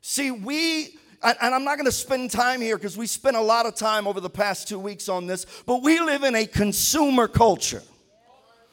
See, 0.00 0.30
we, 0.30 0.96
and 1.22 1.54
I'm 1.54 1.64
not 1.64 1.76
going 1.76 1.86
to 1.86 1.92
spend 1.92 2.30
time 2.30 2.60
here 2.60 2.76
because 2.76 2.96
we 2.96 3.06
spent 3.06 3.36
a 3.36 3.40
lot 3.40 3.66
of 3.66 3.74
time 3.74 4.06
over 4.06 4.20
the 4.20 4.30
past 4.30 4.68
two 4.68 4.78
weeks 4.78 5.08
on 5.08 5.26
this, 5.26 5.46
but 5.64 5.82
we 5.82 6.00
live 6.00 6.24
in 6.24 6.34
a 6.34 6.46
consumer 6.46 7.28
culture. 7.28 7.82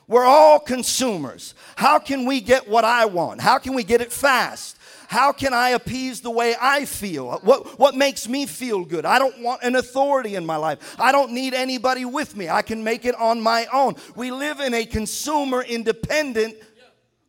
We're 0.07 0.25
all 0.25 0.59
consumers. 0.59 1.55
How 1.75 1.99
can 1.99 2.25
we 2.25 2.41
get 2.41 2.67
what 2.67 2.83
I 2.83 3.05
want? 3.05 3.41
How 3.41 3.57
can 3.57 3.73
we 3.73 3.83
get 3.83 4.01
it 4.01 4.11
fast? 4.11 4.77
How 5.07 5.31
can 5.31 5.53
I 5.53 5.69
appease 5.69 6.21
the 6.21 6.31
way 6.31 6.55
I 6.59 6.85
feel? 6.85 7.39
What, 7.43 7.77
what 7.77 7.95
makes 7.95 8.27
me 8.27 8.45
feel 8.45 8.83
good? 8.83 9.05
I 9.05 9.19
don't 9.19 9.39
want 9.41 9.61
an 9.61 9.75
authority 9.75 10.35
in 10.35 10.45
my 10.45 10.55
life. 10.55 10.95
I 10.99 11.11
don't 11.11 11.33
need 11.33 11.53
anybody 11.53 12.03
with 12.03 12.35
me. 12.35 12.49
I 12.49 12.63
can 12.63 12.83
make 12.83 13.05
it 13.05 13.15
on 13.15 13.39
my 13.39 13.67
own. 13.71 13.95
We 14.15 14.31
live 14.31 14.59
in 14.59 14.73
a 14.73 14.85
consumer 14.85 15.61
independent 15.61 16.55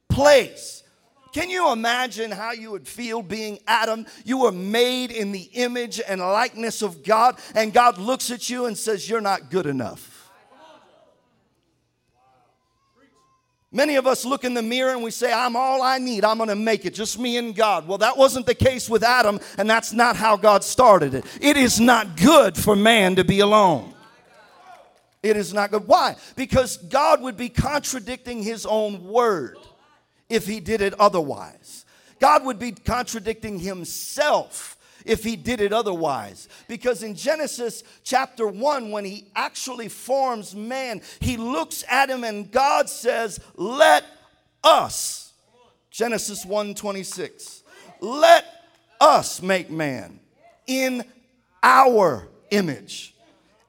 place. 0.09 0.83
Can 1.35 1.50
you 1.50 1.73
imagine 1.73 2.31
how 2.31 2.52
you 2.52 2.71
would 2.71 2.87
feel 2.87 3.21
being 3.21 3.59
Adam? 3.66 4.07
You 4.25 4.38
were 4.38 4.52
made 4.52 5.11
in 5.11 5.33
the 5.33 5.50
image 5.52 6.00
and 6.07 6.21
likeness 6.21 6.81
of 6.81 7.02
God, 7.02 7.38
and 7.57 7.73
God 7.73 7.99
looks 7.99 8.31
at 8.31 8.49
you 8.49 8.66
and 8.66 8.78
says, 8.78 9.11
You're 9.11 9.21
not 9.21 9.50
good 9.50 9.66
enough. 9.66 10.13
Many 13.75 13.97
of 13.97 14.07
us 14.07 14.25
look 14.25 14.45
in 14.45 14.54
the 14.54 14.62
mirror 14.62 14.93
and 14.93 15.02
we 15.02 15.11
say, 15.11 15.33
I'm 15.33 15.57
all 15.57 15.83
I 15.83 15.99
need. 15.99 16.25
I'm 16.25 16.37
going 16.37 16.49
to 16.49 16.54
make 16.54 16.85
it. 16.85 16.95
Just 16.95 17.19
me 17.19 17.37
and 17.38 17.57
God. 17.57 17.88
Well, 17.88 17.99
that 17.99 18.16
wasn't 18.16 18.47
the 18.47 18.54
case 18.54 18.88
with 18.88 19.02
Adam, 19.02 19.40
and 19.59 19.69
that's 19.69 19.93
not 19.93 20.14
how 20.14 20.37
God 20.37 20.62
started 20.62 21.12
it. 21.12 21.25
It 21.40 21.57
is 21.57 21.81
not 21.81 22.16
good 22.16 22.57
for 22.57 22.76
man 22.76 23.16
to 23.16 23.25
be 23.25 23.40
alone. 23.40 23.93
It 25.25 25.37
is 25.37 25.52
not 25.52 25.73
good. 25.73 25.88
Why? 25.88 26.14
Because 26.37 26.76
God 26.76 27.21
would 27.23 27.37
be 27.37 27.49
contradicting 27.49 28.45
his 28.45 28.64
own 28.64 29.02
word 29.02 29.59
if 30.28 30.47
he 30.47 30.61
did 30.61 30.81
it 30.81 30.95
otherwise. 30.95 31.85
God 32.21 32.45
would 32.45 32.61
be 32.61 32.71
contradicting 32.71 33.59
himself 33.59 34.76
if 35.04 35.23
he 35.23 35.37
did 35.37 35.61
it 35.61 35.73
otherwise. 35.73 36.49
Because 36.68 37.02
in 37.02 37.14
Genesis 37.14 37.84
chapter 38.02 38.46
1, 38.46 38.90
when 38.90 39.04
he 39.04 39.26
actually 39.37 39.88
forms 39.88 40.54
man, 40.54 41.02
he 41.20 41.37
looks 41.37 41.84
at 41.88 42.11
him 42.11 42.25
and 42.25 42.50
God 42.50 42.88
says, 42.88 43.40
Let 43.56 44.04
us, 44.62 45.32
Genesis 45.90 46.44
1 46.44 46.75
26, 46.75 47.62
let 48.00 48.44
us 49.00 49.42
make 49.42 49.70
man 49.70 50.20
in 50.66 51.04
our 51.62 52.28
image, 52.50 53.14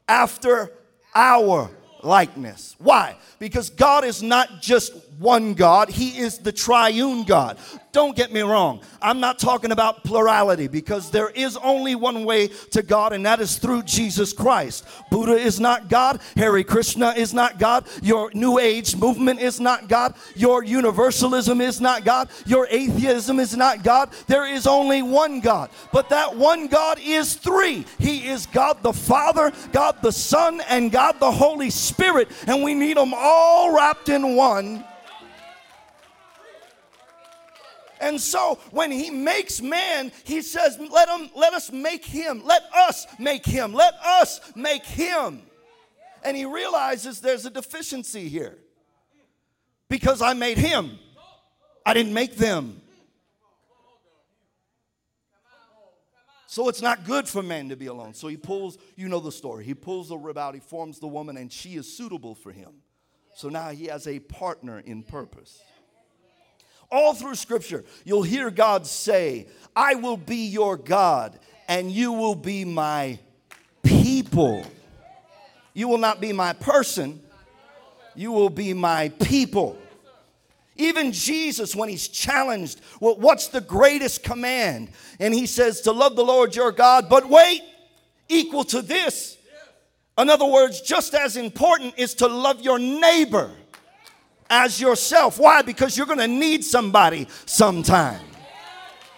after 0.08 0.72
our 1.14 1.70
likeness. 2.04 2.76
Why? 2.78 3.18
Because 3.40 3.70
God 3.70 4.04
is 4.04 4.22
not 4.22 4.62
just 4.62 4.94
one 5.18 5.54
God, 5.54 5.90
He 5.90 6.18
is 6.18 6.38
the 6.40 6.52
triune 6.52 7.24
God. 7.24 7.58
Don't 7.96 8.14
get 8.14 8.34
me 8.34 8.42
wrong. 8.42 8.82
I'm 9.02 9.22
not 9.22 9.40
talking 9.40 9.72
about 9.72 10.04
plurality 10.04 10.68
because 10.68 11.12
there 11.12 11.30
is 11.30 11.56
only 11.56 11.96
one 11.96 12.26
way 12.26 12.50
to 12.72 12.84
God, 12.84 13.14
and 13.14 13.26
that 13.26 13.40
is 13.40 13.58
through 13.58 13.84
Jesus 13.84 14.34
Christ. 14.34 14.86
Buddha 15.10 15.38
is 15.38 15.62
not 15.62 15.88
God. 15.88 16.20
Hare 16.36 16.62
Krishna 16.66 17.12
is 17.12 17.34
not 17.34 17.58
God. 17.58 17.88
Your 18.04 18.32
New 18.34 18.60
Age 18.60 18.98
movement 18.98 19.40
is 19.40 19.62
not 19.62 19.88
God. 19.88 20.14
Your 20.36 20.62
universalism 20.62 21.62
is 21.62 21.80
not 21.80 22.04
God. 22.04 22.28
Your 22.46 22.68
atheism 22.70 23.40
is 23.40 23.56
not 23.56 23.82
God. 23.82 24.10
There 24.28 24.46
is 24.46 24.68
only 24.68 25.02
one 25.02 25.40
God. 25.40 25.70
But 25.94 26.10
that 26.10 26.36
one 26.36 26.68
God 26.68 27.00
is 27.02 27.36
three 27.36 27.86
He 27.98 28.28
is 28.28 28.46
God 28.46 28.84
the 28.84 28.92
Father, 28.92 29.54
God 29.72 30.02
the 30.02 30.12
Son, 30.12 30.60
and 30.68 30.92
God 30.92 31.22
the 31.22 31.32
Holy 31.32 31.70
Spirit. 31.70 32.30
And 32.46 32.62
we 32.62 32.74
need 32.74 32.98
them 32.98 33.14
all 33.16 33.74
wrapped 33.74 34.10
in 34.10 34.36
one 34.36 34.84
and 38.06 38.22
so 38.22 38.60
when 38.70 38.92
he 38.92 39.10
makes 39.10 39.64
man, 39.64 40.12
he 40.26 40.44
says, 40.44 40.78
let, 40.80 41.10
him, 41.10 41.28
let 41.36 41.56
us 41.56 41.72
make 41.72 42.06
him. 42.06 42.44
Let 42.46 42.62
us 42.72 43.08
make 43.18 43.44
him. 43.44 43.74
Let 43.74 43.96
us 43.96 44.40
make 44.56 44.86
him. 44.86 45.42
And 46.24 46.38
he 46.38 46.46
realizes 46.46 47.20
there's 47.20 47.48
a 47.48 47.50
deficiency 47.50 48.30
here 48.30 48.60
because 49.90 50.22
I 50.22 50.34
made 50.34 50.60
him, 50.60 51.00
I 51.84 51.96
didn't 51.96 52.14
make 52.14 52.36
them. 52.36 52.80
So 56.46 56.70
it's 56.70 56.84
not 56.84 57.06
good 57.06 57.28
for 57.28 57.42
man 57.42 57.70
to 57.70 57.76
be 57.76 57.88
alone. 57.88 58.14
So 58.14 58.28
he 58.28 58.38
pulls, 58.38 58.78
you 58.96 59.10
know 59.10 59.20
the 59.20 59.32
story. 59.32 59.66
He 59.66 59.74
pulls 59.74 60.10
the 60.10 60.18
rib 60.18 60.38
out, 60.38 60.54
he 60.54 60.60
forms 60.60 61.00
the 61.00 61.08
woman, 61.08 61.38
and 61.38 61.52
she 61.52 61.76
is 61.76 61.98
suitable 61.98 62.36
for 62.36 62.52
him. 62.52 62.84
So 63.34 63.50
now 63.50 63.72
he 63.72 63.88
has 63.88 64.06
a 64.06 64.20
partner 64.20 64.80
in 64.80 65.02
purpose. 65.02 65.60
All 66.92 67.14
through 67.14 67.36
Scripture, 67.36 67.84
you'll 68.04 68.24
hear 68.24 68.50
God 68.50 68.86
say, 68.88 69.48
I 69.76 69.96
will 69.96 70.18
be 70.18 70.48
your 70.48 70.78
God, 70.78 71.38
and 71.68 71.92
you 71.92 72.14
will 72.14 72.36
be 72.36 72.64
my 72.64 73.20
people. 73.84 74.66
You 75.74 75.88
will 75.88 75.98
not 75.98 76.22
be 76.22 76.32
my 76.32 76.54
person, 76.54 77.22
you 78.16 78.32
will 78.32 78.50
be 78.50 78.74
my 78.74 79.10
people. 79.10 79.78
Even 80.78 81.12
Jesus, 81.12 81.76
when 81.76 81.88
he's 81.88 82.08
challenged, 82.08 82.82
well, 83.00 83.16
what's 83.16 83.48
the 83.48 83.62
greatest 83.62 84.24
command? 84.24 84.90
And 85.20 85.34
he 85.34 85.46
says, 85.46 85.82
to 85.82 85.92
love 85.92 86.16
the 86.16 86.24
Lord 86.24 86.56
your 86.56 86.72
God, 86.72 87.10
but 87.10 87.30
wait, 87.30 87.62
equal 88.28 88.66
to 88.66 88.82
this. 88.82 89.38
In 90.18 90.30
other 90.30 90.46
words, 90.46 90.82
just 90.82 91.14
as 91.14 91.38
important 91.38 91.96
is 91.98 92.14
to 92.16 92.28
love 92.28 92.62
your 92.62 92.80
neighbor 92.80 93.52
as 94.50 94.80
yourself. 94.80 95.40
Why? 95.40 95.62
Because 95.62 95.98
you're 95.98 96.06
going 96.06 96.20
to 96.20 96.28
need 96.28 96.64
somebody 96.64 97.28
sometime. 97.46 98.22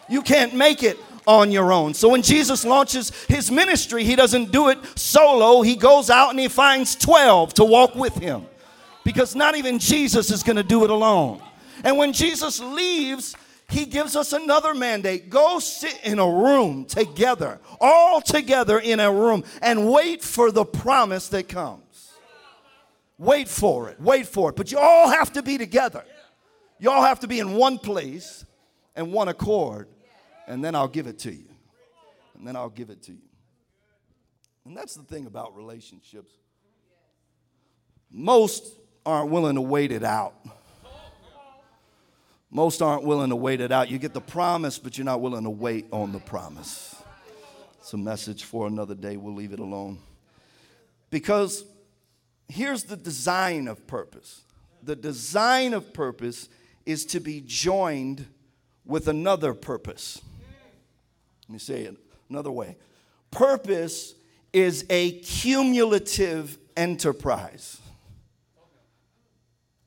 You 0.09 0.21
can't 0.21 0.53
make 0.53 0.83
it 0.83 0.97
on 1.25 1.51
your 1.51 1.73
own. 1.73 1.93
So 1.93 2.09
when 2.09 2.21
Jesus 2.21 2.65
launches 2.65 3.11
his 3.25 3.51
ministry, 3.51 4.03
he 4.03 4.15
doesn't 4.15 4.51
do 4.51 4.69
it 4.69 4.79
solo. 4.97 5.61
He 5.61 5.75
goes 5.75 6.09
out 6.09 6.29
and 6.29 6.39
he 6.39 6.47
finds 6.47 6.95
12 6.95 7.55
to 7.55 7.65
walk 7.65 7.95
with 7.95 8.15
him 8.15 8.45
because 9.03 9.35
not 9.35 9.55
even 9.55 9.77
Jesus 9.77 10.31
is 10.31 10.43
going 10.43 10.55
to 10.55 10.63
do 10.63 10.85
it 10.85 10.89
alone. 10.89 11.41
And 11.83 11.97
when 11.97 12.13
Jesus 12.13 12.59
leaves, 12.59 13.35
he 13.69 13.85
gives 13.85 14.15
us 14.15 14.31
another 14.31 14.73
mandate 14.73 15.29
go 15.29 15.59
sit 15.59 15.99
in 16.03 16.19
a 16.19 16.29
room 16.29 16.85
together, 16.85 17.59
all 17.81 18.21
together 18.21 18.79
in 18.79 19.01
a 19.01 19.11
room, 19.11 19.43
and 19.61 19.91
wait 19.91 20.23
for 20.23 20.51
the 20.51 20.63
promise 20.63 21.27
that 21.29 21.49
comes. 21.49 21.83
Wait 23.17 23.47
for 23.47 23.89
it, 23.89 23.99
wait 23.99 24.27
for 24.27 24.49
it. 24.49 24.55
But 24.55 24.71
you 24.71 24.77
all 24.77 25.09
have 25.09 25.33
to 25.33 25.41
be 25.41 25.57
together. 25.57 26.03
You 26.79 26.91
all 26.91 27.01
have 27.01 27.21
to 27.21 27.27
be 27.27 27.39
in 27.39 27.53
one 27.53 27.79
place 27.79 28.45
and 28.95 29.11
one 29.11 29.27
accord, 29.27 29.87
and 30.47 30.63
then 30.63 30.75
I'll 30.75 30.87
give 30.87 31.07
it 31.07 31.19
to 31.19 31.31
you. 31.31 31.49
And 32.37 32.47
then 32.47 32.55
I'll 32.55 32.69
give 32.69 32.91
it 32.91 33.01
to 33.03 33.13
you. 33.13 33.27
And 34.65 34.77
that's 34.77 34.95
the 34.95 35.03
thing 35.03 35.25
about 35.25 35.55
relationships. 35.55 36.33
Most 38.11 38.77
aren't 39.05 39.31
willing 39.31 39.55
to 39.55 39.61
wait 39.61 39.91
it 39.91 40.03
out. 40.03 40.35
Most 42.49 42.81
aren't 42.81 43.03
willing 43.03 43.29
to 43.29 43.35
wait 43.35 43.59
it 43.59 43.71
out. 43.71 43.89
You 43.89 43.97
get 43.97 44.13
the 44.13 44.21
promise, 44.21 44.77
but 44.77 44.97
you're 44.97 45.05
not 45.05 45.21
willing 45.21 45.43
to 45.43 45.49
wait 45.49 45.87
on 45.91 46.11
the 46.11 46.19
promise. 46.19 46.95
It's 47.79 47.93
a 47.93 47.97
message 47.97 48.43
for 48.43 48.67
another 48.67 48.95
day. 48.95 49.17
We'll 49.17 49.33
leave 49.33 49.53
it 49.53 49.59
alone. 49.59 49.99
Because 51.09 51.63
here's 52.49 52.83
the 52.83 52.97
design 52.97 53.67
of 53.67 53.85
purpose 53.87 54.41
the 54.83 54.95
design 54.95 55.73
of 55.73 55.93
purpose 55.93 56.49
is 56.85 57.05
to 57.05 57.19
be 57.19 57.41
joined 57.41 58.25
with 58.85 59.09
another 59.09 59.53
purpose. 59.53 60.21
Let 61.47 61.53
me 61.53 61.59
say 61.59 61.81
it 61.81 61.97
another 62.29 62.51
way 62.51 62.77
purpose 63.31 64.15
is 64.53 64.85
a 64.89 65.11
cumulative 65.19 66.57
enterprise. 66.75 67.81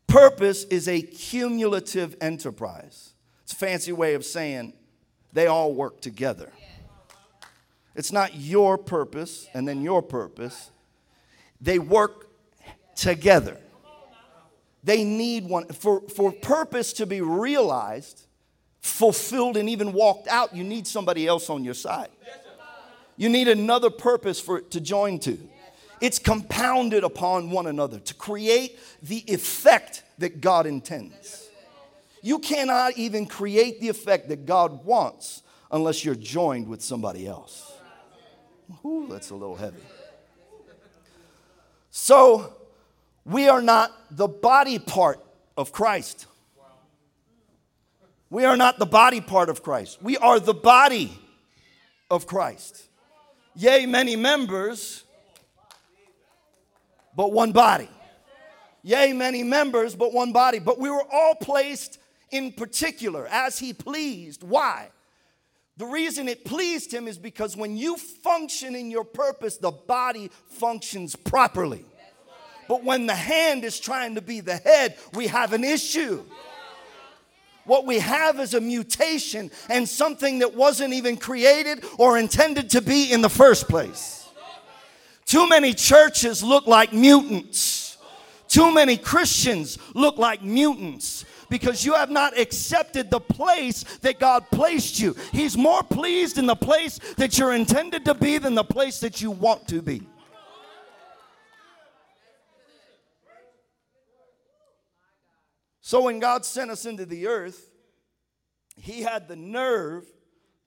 Purpose 0.07 0.65
is 0.65 0.89
a 0.89 1.01
cumulative 1.01 2.17
enterprise. 2.21 3.15
It's 3.45 3.53
a 3.53 3.57
fancy 3.57 3.93
way 3.93 4.15
of 4.15 4.25
saying 4.25 4.75
they 5.33 5.47
all 5.47 5.73
work 5.73 6.01
together. 6.01 6.53
It's 7.95 8.13
not 8.13 8.35
your 8.35 8.77
purpose 8.77 9.49
and 9.55 9.67
then 9.67 9.83
your 9.83 10.03
purpose. 10.03 10.71
They 11.61 11.79
work 11.79 12.30
together. 13.01 13.57
They 14.83 15.05
need 15.05 15.47
one. 15.47 15.67
For, 15.69 16.01
for 16.03 16.33
purpose 16.33 16.93
to 16.95 17.07
be 17.07 17.21
realized, 17.21 18.27
fulfilled, 18.81 19.57
and 19.57 19.69
even 19.69 19.93
walked 19.93 20.29
out, 20.29 20.55
you 20.55 20.65
need 20.65 20.87
somebody 20.87 21.27
else 21.27 21.51
on 21.51 21.65
your 21.65 21.75
side. 21.75 22.09
You 23.17 23.29
need 23.29 23.49
another 23.49 23.91
purpose 23.91 24.41
for 24.41 24.59
it 24.59 24.71
to 24.71 24.81
join 24.81 25.19
to 25.21 25.39
it's 26.01 26.19
compounded 26.19 27.05
upon 27.05 27.51
one 27.51 27.67
another 27.67 27.99
to 27.99 28.15
create 28.15 28.79
the 29.03 29.19
effect 29.31 30.03
that 30.19 30.41
God 30.41 30.67
intends. 30.67 31.49
You 32.23 32.39
cannot 32.39 32.97
even 32.97 33.27
create 33.27 33.81
the 33.81 33.89
effect 33.89 34.29
that 34.29 34.47
God 34.47 34.85
wants 34.85 35.43
unless 35.71 36.05
you're 36.05 36.15
joined 36.15 36.69
with 36.69 36.83
somebody 36.83 37.27
else. 37.27 37.73
Ooh, 38.85 39.07
that's 39.11 39.31
a 39.31 39.35
little 39.35 39.57
heavy. 39.57 39.83
So, 41.91 42.55
we 43.31 43.49
are 43.49 43.63
not 43.63 43.93
the 44.11 44.29
body 44.29 44.79
part 44.79 45.21
of 45.57 45.73
Christ. 45.73 46.27
We 48.29 48.45
are 48.45 48.57
not 48.57 48.79
the 48.79 48.87
body 48.87 49.21
part 49.21 49.49
of 49.49 49.63
Christ. 49.63 50.03
We 50.03 50.17
are 50.17 50.39
the 50.39 50.55
body 50.55 51.17
of 52.11 52.27
Christ. 52.27 52.85
Yea, 53.55 53.87
many 53.87 54.17
members, 54.17 55.05
but 57.17 57.33
one 57.33 57.53
body. 57.53 57.89
Yea, 58.83 59.13
many 59.13 59.43
members, 59.43 59.95
but 59.95 60.13
one 60.13 60.33
body. 60.33 60.59
But 60.59 60.79
we 60.79 60.91
were 60.91 61.05
all 61.13 61.35
placed 61.35 61.99
in 62.31 62.53
particular 62.53 63.27
as 63.29 63.59
he 63.59 63.73
pleased. 63.73 64.43
Why? 64.43 64.89
The 65.77 65.87
reason 65.87 66.29
it 66.29 66.45
pleased 66.45 66.93
him 66.93 67.09
is 67.09 67.19
because 67.19 67.57
when 67.57 67.77
you 67.77 67.97
function 67.97 68.75
in 68.75 68.91
your 68.91 69.05
purpose, 69.05 69.57
the 69.57 69.71
body 69.71 70.31
functions 70.47 71.17
properly. 71.17 71.85
But 72.71 72.85
when 72.85 73.07
the 73.07 73.17
hand 73.17 73.65
is 73.65 73.81
trying 73.81 74.15
to 74.15 74.21
be 74.21 74.39
the 74.39 74.55
head, 74.55 74.97
we 75.13 75.27
have 75.27 75.55
an 75.55 75.65
issue. 75.65 76.23
What 77.65 77.85
we 77.85 77.99
have 77.99 78.39
is 78.39 78.55
a 78.55 78.61
mutation 78.61 79.51
and 79.69 79.89
something 79.89 80.39
that 80.39 80.55
wasn't 80.55 80.95
even 80.95 81.17
created 81.17 81.85
or 81.99 82.17
intended 82.17 82.71
to 82.71 82.81
be 82.81 83.11
in 83.11 83.23
the 83.23 83.29
first 83.29 83.69
place. 83.69 84.29
Too 85.25 85.49
many 85.49 85.75
churches 85.75 86.45
look 86.45 86.69
like 86.69 86.93
mutants. 86.93 87.99
Too 88.47 88.73
many 88.73 88.97
Christians 88.97 89.77
look 89.97 90.17
like 90.17 90.45
mutants 90.45 91.25
because 91.49 91.85
you 91.85 91.95
have 91.95 92.09
not 92.09 92.39
accepted 92.39 93.11
the 93.11 93.19
place 93.19 93.83
that 94.03 94.21
God 94.21 94.49
placed 94.53 95.01
you. 95.01 95.17
He's 95.33 95.57
more 95.57 95.83
pleased 95.83 96.39
in 96.39 96.47
the 96.47 96.55
place 96.55 97.01
that 97.17 97.37
you're 97.37 97.53
intended 97.53 98.05
to 98.05 98.15
be 98.15 98.39
than 98.39 98.55
the 98.55 98.63
place 98.63 99.01
that 99.01 99.21
you 99.21 99.33
want 99.33 99.67
to 99.67 99.83
be. 99.83 100.03
So 105.81 106.03
when 106.03 106.19
God 106.19 106.45
sent 106.45 106.71
us 106.71 106.87
into 106.87 107.07
the 107.07 107.27
earth, 107.27 107.71
He 108.77 109.03
had 109.03 109.29
the 109.29 109.37
nerve 109.37 110.05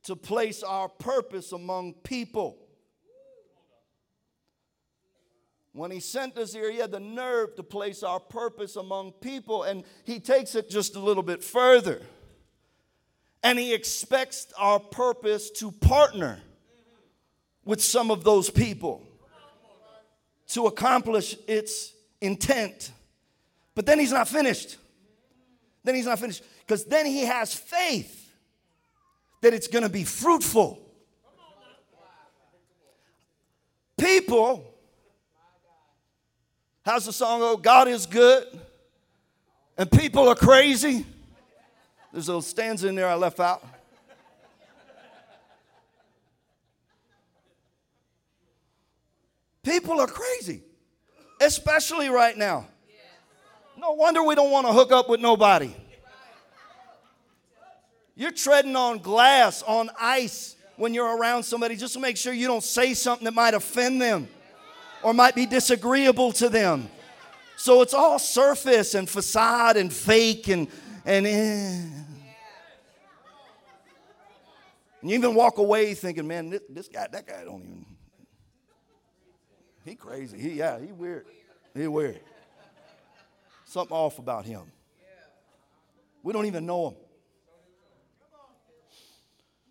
to 0.04 0.16
place 0.16 0.64
our 0.64 0.90
purpose 0.90 1.52
among 1.52 1.94
people. 1.94 2.58
When 5.72 5.90
he 5.90 6.00
sent 6.00 6.38
us 6.38 6.54
here, 6.54 6.72
he 6.72 6.78
had 6.78 6.92
the 6.92 7.00
nerve 7.00 7.56
to 7.56 7.64
place 7.64 8.04
our 8.04 8.20
purpose 8.20 8.76
among 8.76 9.14
people, 9.14 9.64
and 9.64 9.84
he 10.04 10.20
takes 10.20 10.54
it 10.54 10.70
just 10.70 10.96
a 10.96 11.00
little 11.00 11.24
bit 11.24 11.44
further. 11.44 12.02
And 13.42 13.58
he 13.58 13.74
expects 13.74 14.54
our 14.58 14.80
purpose 14.80 15.50
to 15.52 15.72
partner 15.72 16.40
with 17.66 17.82
some 17.82 18.12
of 18.12 18.24
those 18.24 18.50
people 18.52 19.02
to 20.50 20.68
accomplish 20.68 21.36
its 21.48 21.94
intent. 22.22 22.92
But 23.74 23.88
then 23.88 24.00
he's 24.00 24.12
not 24.12 24.28
finished. 24.28 24.78
Then 25.84 25.96
he's 25.96 26.06
not 26.06 26.20
finished 26.20 26.44
because 26.60 26.86
then 26.86 27.06
he 27.06 27.22
has 27.26 27.54
faith 27.54 28.32
that 29.42 29.54
it's 29.54 29.68
going 29.68 29.84
to 29.84 29.90
be 29.90 30.04
fruitful. 30.04 30.80
People 33.98 34.74
How's 36.86 37.06
the 37.06 37.14
song 37.14 37.40
go? 37.40 37.56
God 37.56 37.88
is 37.88 38.06
good 38.06 38.46
and 39.78 39.90
people 39.90 40.28
are 40.28 40.36
crazy. 40.36 41.06
There's 42.12 42.28
a 42.28 42.32
little 42.32 42.42
stanza 42.42 42.90
in 42.90 42.96
there 42.96 43.08
I 43.08 43.16
left 43.16 43.40
out. 43.40 43.66
People 49.64 50.02
are 50.02 50.08
crazy, 50.08 50.62
especially 51.40 52.10
right 52.10 52.38
now. 52.38 52.68
No 53.84 53.92
wonder 53.92 54.24
we 54.24 54.34
don't 54.34 54.50
want 54.50 54.66
to 54.66 54.72
hook 54.72 54.94
up 54.94 55.10
with 55.10 55.20
nobody. 55.20 55.76
You're 58.16 58.32
treading 58.32 58.78
on 58.78 59.00
glass, 59.00 59.62
on 59.62 59.90
ice 60.00 60.56
when 60.78 60.94
you're 60.94 61.18
around 61.18 61.44
somebody 61.44 61.76
just 61.76 61.94
to 61.96 62.00
make 62.00 62.16
sure 62.16 62.32
you 62.32 62.48
don't 62.48 62.64
say 62.64 62.94
something 62.94 63.26
that 63.26 63.34
might 63.34 63.54
offend 63.54 64.02
them 64.02 64.30
or 65.04 65.14
might 65.14 65.36
be 65.36 65.46
disagreeable 65.46 66.32
to 66.32 66.48
them. 66.48 66.90
So 67.58 67.82
it's 67.82 67.94
all 67.94 68.20
surface 68.20 68.96
and 68.96 69.10
facade 69.10 69.76
and 69.76 69.92
fake 69.92 70.48
and 70.48 70.70
and 71.04 71.28
eh. 71.28 71.82
And 75.02 75.12
you 75.12 75.18
even 75.18 75.36
walk 75.36 75.58
away 75.58 75.94
thinking, 75.94 76.26
man, 76.26 76.52
this, 76.52 76.62
this, 76.70 76.88
guy, 76.88 77.08
that 77.12 77.28
guy 77.28 77.44
don't 77.44 77.62
even. 77.62 77.86
He 79.84 79.96
crazy. 79.96 80.40
He 80.40 80.52
yeah, 80.52 80.80
he 80.80 80.94
weird. 80.94 81.26
He 81.76 81.86
weird. 81.86 82.22
Something 83.74 83.98
off 83.98 84.20
about 84.20 84.46
him. 84.46 84.62
We 86.22 86.32
don't 86.32 86.46
even 86.46 86.68
know 86.68 86.90
him. 86.90 86.96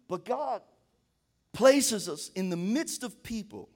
But 0.08 0.24
God 0.24 0.60
places 1.52 2.08
us 2.08 2.28
in 2.34 2.50
the 2.50 2.56
midst 2.56 3.04
of 3.04 3.22
people, 3.22 3.68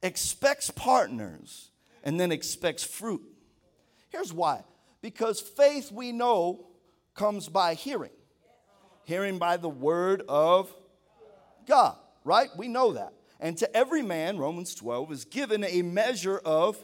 expects 0.00 0.70
partners, 0.70 1.72
and 2.04 2.20
then 2.20 2.30
expects 2.30 2.84
fruit. 2.84 3.20
Here's 4.10 4.32
why 4.32 4.62
because 5.00 5.40
faith 5.40 5.90
we 5.90 6.12
know 6.12 6.68
comes 7.16 7.48
by 7.48 7.74
hearing, 7.74 8.12
hearing 9.06 9.38
by 9.38 9.56
the 9.56 9.68
word 9.68 10.22
of 10.28 10.72
God, 11.66 11.96
right? 12.22 12.48
We 12.56 12.68
know 12.68 12.92
that. 12.92 13.12
And 13.40 13.58
to 13.58 13.76
every 13.76 14.02
man, 14.02 14.38
Romans 14.38 14.72
12, 14.76 15.10
is 15.10 15.24
given 15.24 15.64
a 15.64 15.82
measure 15.82 16.38
of 16.44 16.76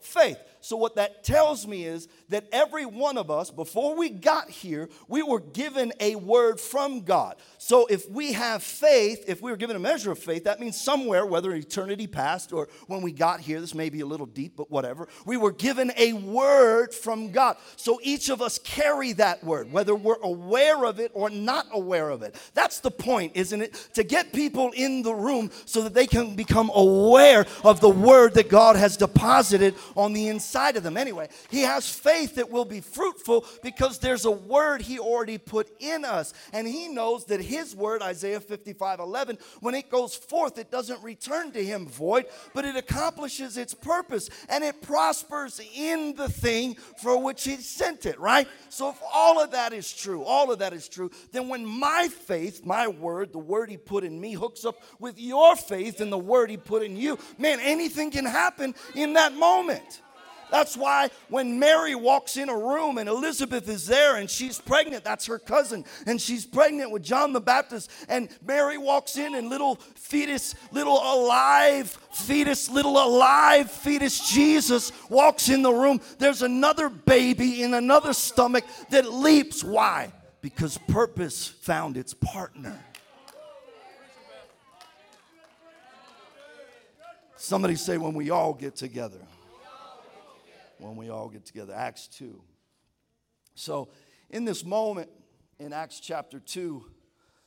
faith. 0.00 0.38
So, 0.68 0.76
what 0.76 0.96
that 0.96 1.24
tells 1.24 1.66
me 1.66 1.86
is 1.86 2.08
that 2.28 2.46
every 2.52 2.84
one 2.84 3.16
of 3.16 3.30
us, 3.30 3.50
before 3.50 3.96
we 3.96 4.10
got 4.10 4.50
here, 4.50 4.90
we 5.08 5.22
were 5.22 5.40
given 5.40 5.94
a 5.98 6.14
word 6.16 6.60
from 6.60 7.04
God. 7.04 7.36
So, 7.56 7.86
if 7.86 8.06
we 8.10 8.34
have 8.34 8.62
faith, 8.62 9.24
if 9.26 9.40
we 9.40 9.50
were 9.50 9.56
given 9.56 9.76
a 9.76 9.78
measure 9.78 10.10
of 10.10 10.18
faith, 10.18 10.44
that 10.44 10.60
means 10.60 10.78
somewhere, 10.78 11.24
whether 11.24 11.54
eternity 11.54 12.06
past 12.06 12.52
or 12.52 12.68
when 12.86 13.00
we 13.00 13.12
got 13.12 13.40
here, 13.40 13.62
this 13.62 13.74
may 13.74 13.88
be 13.88 14.00
a 14.00 14.06
little 14.06 14.26
deep, 14.26 14.56
but 14.58 14.70
whatever, 14.70 15.08
we 15.24 15.38
were 15.38 15.52
given 15.52 15.90
a 15.96 16.12
word 16.12 16.92
from 16.92 17.30
God. 17.32 17.56
So, 17.76 17.98
each 18.02 18.28
of 18.28 18.42
us 18.42 18.58
carry 18.58 19.14
that 19.14 19.42
word, 19.42 19.72
whether 19.72 19.94
we're 19.94 20.20
aware 20.20 20.84
of 20.84 21.00
it 21.00 21.12
or 21.14 21.30
not 21.30 21.66
aware 21.72 22.10
of 22.10 22.20
it. 22.20 22.36
That's 22.52 22.80
the 22.80 22.90
point, 22.90 23.32
isn't 23.36 23.62
it? 23.62 23.72
To 23.94 24.04
get 24.04 24.34
people 24.34 24.72
in 24.72 25.00
the 25.00 25.14
room 25.14 25.50
so 25.64 25.80
that 25.80 25.94
they 25.94 26.06
can 26.06 26.36
become 26.36 26.70
aware 26.74 27.46
of 27.64 27.80
the 27.80 27.88
word 27.88 28.34
that 28.34 28.50
God 28.50 28.76
has 28.76 28.98
deposited 28.98 29.74
on 29.96 30.12
the 30.12 30.28
inside 30.28 30.57
inside 30.58 30.76
of 30.76 30.82
them. 30.82 30.96
Anyway, 30.96 31.28
he 31.50 31.60
has 31.60 31.88
faith 31.88 32.34
that 32.34 32.50
will 32.50 32.64
be 32.64 32.80
fruitful 32.80 33.44
because 33.62 33.98
there's 33.98 34.24
a 34.24 34.30
word 34.30 34.82
he 34.82 34.98
already 34.98 35.38
put 35.38 35.70
in 35.78 36.04
us. 36.04 36.34
And 36.52 36.66
he 36.66 36.88
knows 36.88 37.26
that 37.26 37.40
his 37.40 37.76
word, 37.76 38.02
Isaiah 38.02 38.40
55 38.40 38.98
11, 38.98 39.38
when 39.60 39.74
it 39.74 39.88
goes 39.88 40.16
forth, 40.16 40.58
it 40.58 40.70
doesn't 40.70 41.02
return 41.02 41.52
to 41.52 41.64
him 41.64 41.86
void, 41.86 42.26
but 42.54 42.64
it 42.64 42.74
accomplishes 42.74 43.56
its 43.56 43.72
purpose 43.72 44.30
and 44.48 44.64
it 44.64 44.82
prospers 44.82 45.60
in 45.76 46.14
the 46.16 46.28
thing 46.28 46.74
for 47.00 47.22
which 47.22 47.44
he 47.44 47.56
sent 47.56 48.04
it, 48.04 48.18
right? 48.18 48.48
So 48.68 48.90
if 48.90 49.00
all 49.14 49.40
of 49.40 49.52
that 49.52 49.72
is 49.72 49.92
true, 49.92 50.24
all 50.24 50.50
of 50.50 50.58
that 50.58 50.72
is 50.72 50.88
true, 50.88 51.10
then 51.30 51.48
when 51.48 51.64
my 51.64 52.08
faith, 52.08 52.66
my 52.66 52.88
word, 52.88 53.32
the 53.32 53.38
word 53.38 53.70
he 53.70 53.76
put 53.76 54.02
in 54.02 54.20
me, 54.20 54.32
hooks 54.32 54.64
up 54.64 54.82
with 54.98 55.20
your 55.20 55.54
faith 55.54 56.00
and 56.00 56.10
the 56.10 56.18
word 56.18 56.50
he 56.50 56.56
put 56.56 56.82
in 56.82 56.96
you, 56.96 57.16
man, 57.38 57.60
anything 57.60 58.10
can 58.10 58.24
happen 58.24 58.74
in 58.96 59.12
that 59.12 59.34
moment. 59.34 60.02
That's 60.50 60.76
why 60.76 61.10
when 61.28 61.58
Mary 61.58 61.94
walks 61.94 62.36
in 62.36 62.48
a 62.48 62.56
room 62.56 62.98
and 62.98 63.08
Elizabeth 63.08 63.68
is 63.68 63.86
there 63.86 64.16
and 64.16 64.30
she's 64.30 64.58
pregnant, 64.58 65.04
that's 65.04 65.26
her 65.26 65.38
cousin, 65.38 65.84
and 66.06 66.20
she's 66.20 66.46
pregnant 66.46 66.90
with 66.90 67.02
John 67.02 67.32
the 67.32 67.40
Baptist, 67.40 67.90
and 68.08 68.28
Mary 68.46 68.78
walks 68.78 69.16
in 69.16 69.34
and 69.34 69.48
little 69.48 69.76
fetus, 69.94 70.54
little 70.72 70.96
alive 70.96 71.90
fetus, 72.12 72.70
little 72.70 72.96
alive 72.96 73.70
fetus 73.70 74.30
Jesus 74.30 74.92
walks 75.08 75.48
in 75.48 75.62
the 75.62 75.72
room. 75.72 76.00
There's 76.18 76.42
another 76.42 76.88
baby 76.88 77.62
in 77.62 77.74
another 77.74 78.12
stomach 78.12 78.64
that 78.90 79.12
leaps. 79.12 79.62
Why? 79.62 80.12
Because 80.40 80.78
purpose 80.88 81.46
found 81.46 81.96
its 81.96 82.14
partner. 82.14 82.78
Somebody 87.36 87.76
say, 87.76 87.98
when 87.98 88.14
we 88.14 88.30
all 88.30 88.52
get 88.52 88.74
together 88.74 89.20
when 90.78 90.96
we 90.96 91.10
all 91.10 91.28
get 91.28 91.44
together. 91.44 91.74
Acts 91.74 92.08
2. 92.08 92.42
So, 93.54 93.88
in 94.30 94.44
this 94.44 94.64
moment 94.64 95.10
in 95.58 95.72
Acts 95.72 96.00
chapter 96.00 96.38
2, 96.38 96.84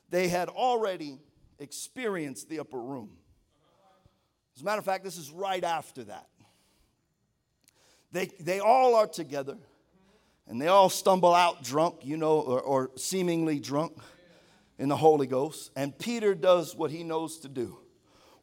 they 0.09 0.27
had 0.27 0.49
already 0.49 1.19
experienced 1.59 2.49
the 2.49 2.59
upper 2.59 2.79
room. 2.79 3.11
As 4.55 4.61
a 4.61 4.65
matter 4.65 4.79
of 4.79 4.85
fact, 4.85 5.03
this 5.03 5.17
is 5.17 5.31
right 5.31 5.63
after 5.63 6.03
that. 6.05 6.27
They, 8.11 8.29
they 8.39 8.59
all 8.59 8.95
are 8.95 9.07
together 9.07 9.57
and 10.47 10.61
they 10.61 10.67
all 10.67 10.89
stumble 10.89 11.33
out 11.33 11.63
drunk, 11.63 11.99
you 12.03 12.17
know, 12.17 12.41
or, 12.41 12.59
or 12.59 12.91
seemingly 12.97 13.59
drunk 13.59 13.93
in 14.77 14.89
the 14.89 14.97
Holy 14.97 15.27
Ghost. 15.27 15.71
And 15.77 15.97
Peter 15.97 16.35
does 16.35 16.75
what 16.75 16.91
he 16.91 17.03
knows 17.03 17.39
to 17.39 17.47
do, 17.47 17.77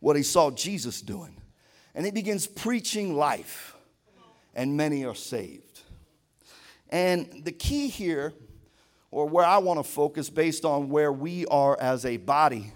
what 0.00 0.16
he 0.16 0.22
saw 0.22 0.50
Jesus 0.50 1.02
doing. 1.02 1.36
And 1.94 2.06
he 2.06 2.12
begins 2.12 2.46
preaching 2.46 3.14
life 3.14 3.74
and 4.58 4.76
many 4.76 5.04
are 5.04 5.14
saved. 5.14 5.82
And 6.90 7.44
the 7.44 7.52
key 7.52 7.86
here, 7.86 8.34
or 9.12 9.24
where 9.28 9.44
I 9.44 9.58
want 9.58 9.78
to 9.78 9.84
focus 9.84 10.30
based 10.30 10.64
on 10.64 10.88
where 10.88 11.12
we 11.12 11.46
are 11.46 11.80
as 11.80 12.04
a 12.04 12.16
body, 12.16 12.72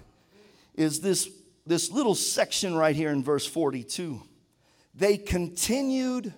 is 0.77 1.01
this, 1.01 1.29
this 1.67 1.91
little 1.91 2.15
section 2.15 2.77
right 2.77 2.95
here 2.95 3.11
in 3.11 3.25
verse 3.25 3.45
42. 3.45 4.23
They 4.95 5.17
continued 5.17 6.33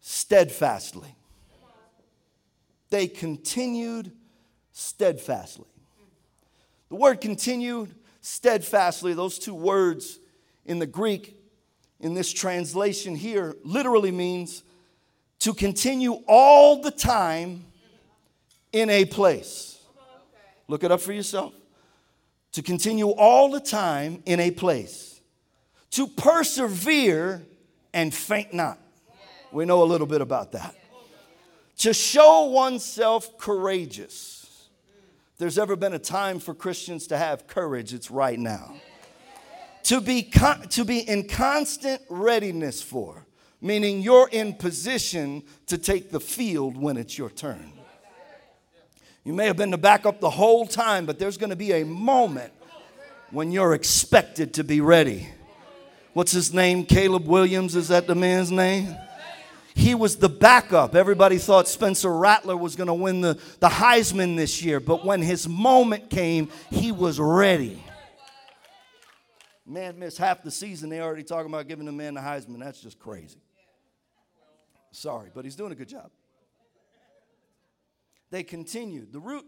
steadfastly. 0.00 1.14
They 2.88 3.06
continued 3.06 4.12
steadfastly. 4.72 5.68
The 6.88 6.96
word 6.96 7.20
continued 7.20 7.94
steadfastly, 8.22 9.12
those 9.12 9.38
two 9.38 9.54
words 9.54 10.18
in 10.64 10.78
the 10.78 10.86
Greek 10.86 11.37
in 12.00 12.14
this 12.14 12.32
translation 12.32 13.16
here 13.16 13.56
literally 13.64 14.10
means 14.10 14.62
to 15.40 15.52
continue 15.54 16.22
all 16.26 16.80
the 16.80 16.90
time 16.90 17.64
in 18.72 18.90
a 18.90 19.04
place. 19.04 19.80
Look 20.68 20.84
it 20.84 20.92
up 20.92 21.00
for 21.00 21.12
yourself. 21.12 21.54
To 22.52 22.62
continue 22.62 23.10
all 23.10 23.50
the 23.50 23.60
time 23.60 24.22
in 24.26 24.40
a 24.40 24.50
place. 24.50 25.20
To 25.92 26.06
persevere 26.06 27.42
and 27.92 28.14
faint 28.14 28.52
not. 28.52 28.78
We 29.50 29.64
know 29.64 29.82
a 29.82 29.84
little 29.84 30.06
bit 30.06 30.20
about 30.20 30.52
that. 30.52 30.76
To 31.78 31.94
show 31.94 32.44
oneself 32.44 33.38
courageous. 33.38 34.68
If 35.32 35.38
there's 35.38 35.58
ever 35.58 35.76
been 35.76 35.94
a 35.94 35.98
time 35.98 36.40
for 36.40 36.52
Christians 36.52 37.06
to 37.08 37.16
have 37.16 37.46
courage, 37.46 37.94
it's 37.94 38.10
right 38.10 38.38
now 38.38 38.74
to 39.88 40.02
be, 40.02 40.22
con- 40.22 40.68
to 40.68 40.84
be 40.84 40.98
in 40.98 41.26
constant 41.26 42.02
readiness 42.10 42.82
for, 42.82 43.26
meaning 43.62 44.02
you're 44.02 44.28
in 44.30 44.52
position 44.52 45.42
to 45.66 45.78
take 45.78 46.10
the 46.10 46.20
field 46.20 46.76
when 46.76 46.98
it's 46.98 47.16
your 47.16 47.30
turn. 47.30 47.72
You 49.24 49.32
may 49.32 49.46
have 49.46 49.56
been 49.56 49.70
the 49.70 49.78
backup 49.78 50.20
the 50.20 50.28
whole 50.28 50.66
time, 50.66 51.06
but 51.06 51.18
there's 51.18 51.38
going 51.38 51.48
to 51.48 51.56
be 51.56 51.72
a 51.72 51.86
moment 51.86 52.52
when 53.30 53.50
you're 53.50 53.72
expected 53.72 54.52
to 54.54 54.64
be 54.64 54.82
ready. 54.82 55.26
What's 56.12 56.32
his 56.32 56.52
name? 56.52 56.84
Caleb 56.84 57.26
Williams, 57.26 57.74
is 57.74 57.88
that 57.88 58.06
the 58.06 58.14
man's 58.14 58.50
name? 58.50 58.94
He 59.74 59.94
was 59.94 60.16
the 60.16 60.28
backup. 60.28 60.94
Everybody 60.94 61.38
thought 61.38 61.66
Spencer 61.66 62.12
Rattler 62.12 62.58
was 62.58 62.76
going 62.76 62.88
to 62.88 62.94
win 62.94 63.22
the, 63.22 63.40
the 63.60 63.68
Heisman 63.68 64.36
this 64.36 64.62
year, 64.62 64.80
but 64.80 65.06
when 65.06 65.22
his 65.22 65.48
moment 65.48 66.10
came, 66.10 66.50
he 66.68 66.92
was 66.92 67.18
ready. 67.18 67.82
Man 69.68 69.98
missed 69.98 70.16
half 70.16 70.42
the 70.42 70.50
season. 70.50 70.88
They 70.88 71.00
already 71.00 71.22
talking 71.22 71.52
about 71.52 71.68
giving 71.68 71.84
the 71.84 71.92
man 71.92 72.14
the 72.14 72.20
Heisman. 72.20 72.58
That's 72.58 72.80
just 72.80 72.98
crazy. 72.98 73.42
Sorry, 74.90 75.30
but 75.34 75.44
he's 75.44 75.56
doing 75.56 75.72
a 75.72 75.74
good 75.74 75.88
job. 75.88 76.10
They 78.30 78.42
continued. 78.42 79.12
The 79.12 79.20
root, 79.20 79.44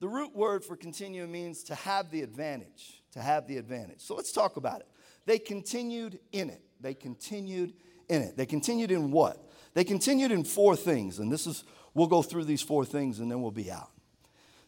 the 0.00 0.08
root 0.08 0.36
word 0.36 0.64
for 0.64 0.76
continue 0.76 1.26
means 1.26 1.62
to 1.64 1.74
have 1.74 2.10
the 2.10 2.20
advantage. 2.22 3.02
To 3.12 3.20
have 3.20 3.46
the 3.46 3.56
advantage. 3.56 4.00
So 4.00 4.14
let's 4.14 4.32
talk 4.32 4.56
about 4.56 4.80
it. 4.80 4.88
They 5.24 5.38
continued 5.38 6.18
in 6.32 6.50
it. 6.50 6.62
They 6.80 6.94
continued 6.94 7.72
in 8.08 8.22
it. 8.22 8.36
They 8.36 8.46
continued 8.46 8.90
in 8.90 9.10
what? 9.10 9.48
They 9.74 9.84
continued 9.84 10.32
in 10.32 10.44
four 10.44 10.76
things. 10.76 11.18
And 11.18 11.32
this 11.32 11.46
is, 11.46 11.64
we'll 11.94 12.08
go 12.08 12.22
through 12.22 12.44
these 12.44 12.62
four 12.62 12.84
things 12.84 13.20
and 13.20 13.30
then 13.30 13.40
we'll 13.40 13.50
be 13.50 13.70
out. 13.70 13.90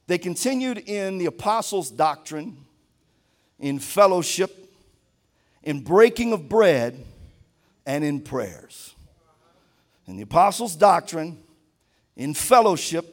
They 0.07 0.19
continued 0.19 0.79
in 0.79 1.19
the 1.19 1.27
apostles' 1.27 1.91
doctrine, 1.91 2.65
in 3.59 3.79
fellowship, 3.79 4.64
in 5.65 5.83
breaking 5.83 6.33
of 6.33 6.49
bread 6.49 7.05
and 7.85 8.05
in 8.05 8.21
prayers. 8.21 8.95
In 10.07 10.17
the 10.17 10.23
apostles' 10.23 10.77
doctrine, 10.77 11.43
in 12.15 12.35
fellowship, 12.35 13.11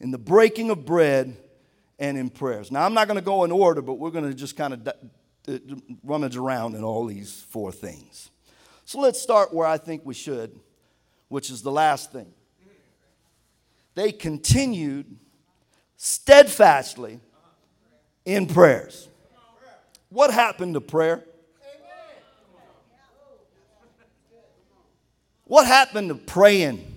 in 0.00 0.10
the 0.10 0.18
breaking 0.18 0.70
of 0.70 0.86
bread, 0.86 1.36
and 1.98 2.18
in 2.18 2.28
prayers. 2.28 2.70
Now, 2.70 2.84
I'm 2.84 2.94
not 2.94 3.06
going 3.06 3.18
to 3.18 3.24
go 3.24 3.44
in 3.44 3.52
order, 3.52 3.80
but 3.80 3.94
we're 3.94 4.10
going 4.10 4.28
to 4.28 4.34
just 4.34 4.56
kind 4.56 4.74
of 4.74 4.88
rummage 6.02 6.36
around 6.36 6.74
in 6.74 6.82
all 6.82 7.06
these 7.06 7.44
four 7.48 7.70
things. 7.70 8.30
So 8.84 9.00
let's 9.00 9.20
start 9.20 9.52
where 9.54 9.66
I 9.66 9.78
think 9.78 10.02
we 10.04 10.14
should, 10.14 10.58
which 11.28 11.50
is 11.50 11.62
the 11.62 11.70
last 11.70 12.12
thing. 12.12 12.32
They 13.94 14.10
continued 14.10 15.16
steadfastly 15.96 17.20
in 18.24 18.46
prayers. 18.46 19.08
What 20.08 20.32
happened 20.32 20.74
to 20.74 20.80
prayer? 20.80 21.24
What 25.44 25.66
happened 25.66 26.08
to 26.08 26.14
praying? 26.14 26.92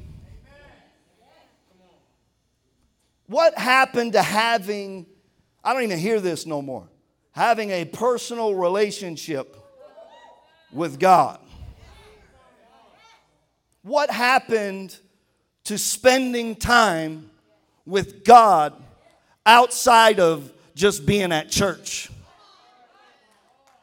What 3.28 3.58
happened 3.58 4.14
to 4.14 4.22
having, 4.22 5.06
I 5.64 5.74
don't 5.74 5.84
even 5.84 6.00
hear 6.00 6.22
this 6.22 6.46
no 6.46 6.62
more, 6.62 6.88
having 7.32 7.72
a 7.72 7.84
personal 7.84 8.56
relationship 8.56 9.58
with 10.72 10.98
God? 10.98 11.40
What 13.82 14.10
happened 14.10 14.98
to 15.66 15.78
spending 15.78 16.56
time 16.56 17.30
with 17.86 18.24
God 18.24 18.82
outside 19.46 20.22
of 20.22 20.52
just 20.74 21.06
being 21.06 21.34
at 21.34 21.50
church? 21.50 22.10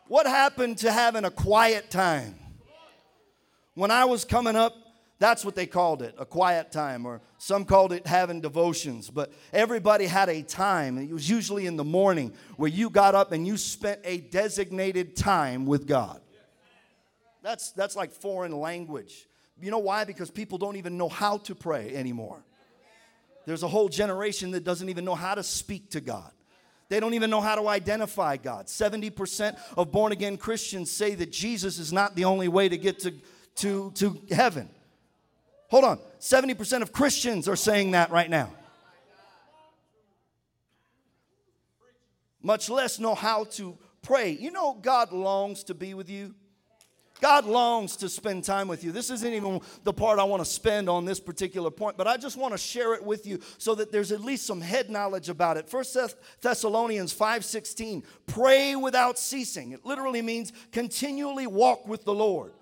What 0.09 0.27
happened 0.27 0.79
to 0.79 0.93
having 0.93 1.25
a 1.25 1.31
quiet 1.31 1.91
time? 1.91 2.35
When 3.75 3.91
I 3.91 4.05
was 4.05 4.25
coming 4.25 4.57
up, 4.57 4.75
that's 5.19 5.45
what 5.45 5.55
they 5.55 5.67
called 5.67 6.03
it, 6.03 6.15
a 6.19 6.27
quiet 6.27 6.73
time, 6.73 7.07
or 7.07 7.21
some 7.39 7.65
called 7.65 7.93
it 7.93 8.07
having 8.07 8.41
devotions. 8.41 9.11
But 9.11 9.33
everybody 9.53 10.07
had 10.07 10.29
a 10.29 10.43
time, 10.43 10.99
it 10.99 11.13
was 11.13 11.29
usually 11.29 11.67
in 11.67 11.77
the 11.77 11.85
morning, 11.85 12.33
where 12.57 12.71
you 12.71 12.91
got 12.91 13.15
up 13.15 13.33
and 13.33 13.47
you 13.47 13.57
spent 13.57 14.01
a 14.05 14.19
designated 14.19 15.17
time 15.17 15.67
with 15.67 15.87
God. 15.87 16.21
That's, 17.43 17.73
that's 17.73 17.95
like 17.95 18.11
foreign 18.11 18.53
language. 18.59 19.27
You 19.61 19.71
know 19.71 19.79
why? 19.79 20.05
Because 20.05 20.31
people 20.31 20.59
don't 20.59 20.77
even 20.77 20.99
know 20.99 21.09
how 21.09 21.39
to 21.39 21.55
pray 21.55 21.95
anymore. 21.95 22.43
There's 23.47 23.63
a 23.63 23.69
whole 23.69 23.89
generation 23.89 24.53
that 24.53 24.65
doesn't 24.65 24.89
even 24.89 25.05
know 25.05 25.15
how 25.15 25.35
to 25.35 25.43
speak 25.43 25.91
to 25.91 26.01
God. 26.01 26.31
They 26.89 27.01
don't 27.01 27.15
even 27.15 27.31
know 27.31 27.41
how 27.41 27.55
to 27.55 27.69
identify 27.69 28.37
God. 28.37 28.67
70% 28.67 29.57
of 29.77 29.91
born 29.91 30.13
again 30.13 30.37
Christians 30.37 30.91
say 30.91 31.15
that 31.15 31.33
Jesus 31.33 31.79
is 31.79 31.93
not 31.93 32.15
the 32.15 32.25
only 32.25 32.49
way 32.49 32.69
to 32.69 32.77
get 32.77 33.01
to, 33.01 33.15
to, 33.57 33.93
to 33.93 34.21
heaven. 34.31 34.69
Hold 35.69 35.85
on. 35.85 35.99
70% 36.21 36.83
of 36.83 36.93
Christians 36.93 37.49
are 37.49 37.57
saying 37.57 37.93
that 37.93 38.11
right 38.11 38.31
now. 38.31 38.51
Much 42.43 42.69
less 42.69 42.99
know 42.99 43.15
how 43.15 43.45
to 43.45 43.79
pray. 44.03 44.31
You 44.31 44.51
know, 44.51 44.75
God 44.75 45.13
longs 45.13 45.65
to 45.65 45.75
be 45.75 45.95
with 45.95 46.11
you. 46.11 46.35
God 47.21 47.47
longs 47.47 47.97
to 47.97 48.09
spend 48.09 48.45
time 48.45 48.69
with 48.69 48.85
you. 48.85 48.93
This 48.93 49.09
isn't 49.09 49.33
even 49.33 49.61
the 49.83 49.93
part 49.93 50.19
I 50.19 50.25
want 50.25 50.45
to 50.45 50.51
spend 50.51 50.91
on 50.91 51.05
this 51.05 51.21
particular 51.21 51.71
point, 51.71 51.97
but 51.97 52.07
I 52.07 52.19
just 52.19 52.37
want 52.37 52.53
to 52.53 52.59
share 52.59 52.93
it 52.95 53.03
with 53.03 53.27
you 53.27 53.41
so 53.57 53.75
that 53.77 53.91
there's 53.91 54.13
at 54.13 54.21
least 54.21 54.47
some 54.47 54.61
head 54.61 54.91
knowledge 54.91 55.29
about 55.29 55.57
it. 55.57 55.69
First 55.71 55.97
Thessalonians 56.43 57.15
5:16, 57.15 58.05
pray 58.27 58.77
without 58.77 59.19
ceasing. 59.19 59.73
It 59.73 59.87
literally 59.87 60.21
means 60.23 60.53
continually 60.71 61.47
walk 61.47 61.89
with 61.89 62.05
the 62.05 62.15
Lord. 62.15 62.53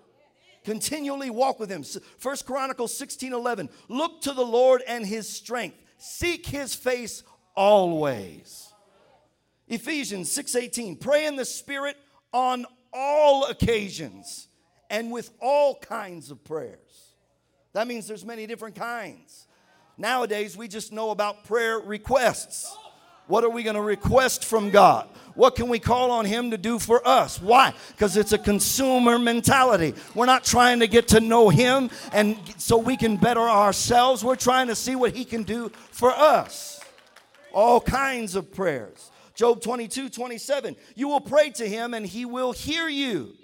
Continually 0.63 1.29
walk 1.29 1.59
with 1.59 1.69
him. 1.69 1.83
First 2.17 2.45
Chronicles 2.45 2.97
16:11, 2.97 3.69
look 3.89 4.21
to 4.21 4.33
the 4.33 4.45
Lord 4.45 4.81
and 4.87 5.05
his 5.05 5.29
strength. 5.29 5.77
Seek 5.97 6.45
his 6.45 6.75
face 6.75 7.23
always. 7.55 8.73
Ephesians 9.67 10.31
6:18, 10.31 10.97
pray 10.97 11.25
in 11.25 11.35
the 11.35 11.45
spirit 11.45 11.97
on 12.31 12.65
all 12.91 13.45
occasions 13.45 14.47
and 14.89 15.11
with 15.11 15.31
all 15.41 15.75
kinds 15.75 16.29
of 16.31 16.43
prayers. 16.43 17.15
That 17.73 17.87
means 17.87 18.07
there's 18.07 18.25
many 18.25 18.45
different 18.45 18.75
kinds. 18.75 19.47
Nowadays, 19.97 20.57
we 20.57 20.67
just 20.67 20.91
know 20.91 21.11
about 21.11 21.43
prayer 21.43 21.79
requests. 21.79 22.75
What 23.27 23.43
are 23.43 23.49
we 23.49 23.63
going 23.63 23.75
to 23.75 23.81
request 23.81 24.45
from 24.45 24.69
God? 24.69 25.07
What 25.35 25.55
can 25.55 25.67
we 25.67 25.79
call 25.79 26.11
on 26.11 26.25
Him 26.25 26.51
to 26.51 26.57
do 26.57 26.77
for 26.77 27.05
us? 27.07 27.41
Why? 27.41 27.73
Because 27.89 28.17
it's 28.17 28.33
a 28.33 28.37
consumer 28.37 29.17
mentality. 29.17 29.95
We're 30.13 30.27
not 30.27 30.43
trying 30.43 30.79
to 30.81 30.87
get 30.87 31.07
to 31.09 31.19
know 31.19 31.49
Him 31.49 31.89
and 32.11 32.37
so 32.57 32.77
we 32.77 32.97
can 32.97 33.17
better 33.17 33.41
ourselves. 33.41 34.23
We're 34.23 34.35
trying 34.35 34.67
to 34.67 34.75
see 34.75 34.95
what 34.95 35.15
He 35.15 35.25
can 35.25 35.43
do 35.43 35.69
for 35.91 36.11
us. 36.11 36.81
All 37.51 37.81
kinds 37.81 38.35
of 38.35 38.53
prayers. 38.53 39.11
Job 39.35 39.61
22, 39.61 40.09
27. 40.09 40.75
You 40.95 41.07
will 41.07 41.21
pray 41.21 41.49
to 41.51 41.67
him 41.67 41.93
and 41.93 42.05
he 42.05 42.25
will 42.25 42.51
hear 42.51 42.87
you. 42.87 43.35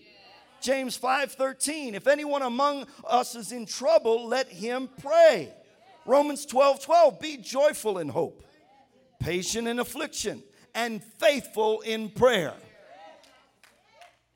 James 0.61 0.95
5, 0.95 1.31
13. 1.31 1.95
If 1.95 2.05
anyone 2.05 2.41
among 2.41 2.85
us 3.07 3.35
is 3.35 3.51
in 3.51 3.65
trouble, 3.65 4.27
let 4.27 4.47
him 4.49 4.89
pray. 5.01 5.51
Romans 6.05 6.45
12, 6.45 6.83
12. 6.83 7.19
Be 7.19 7.37
joyful 7.37 7.97
in 7.97 8.09
hope, 8.09 8.43
patient 9.19 9.67
in 9.67 9.79
affliction, 9.79 10.43
and 10.73 11.03
faithful 11.03 11.81
in 11.81 12.09
prayer. 12.09 12.53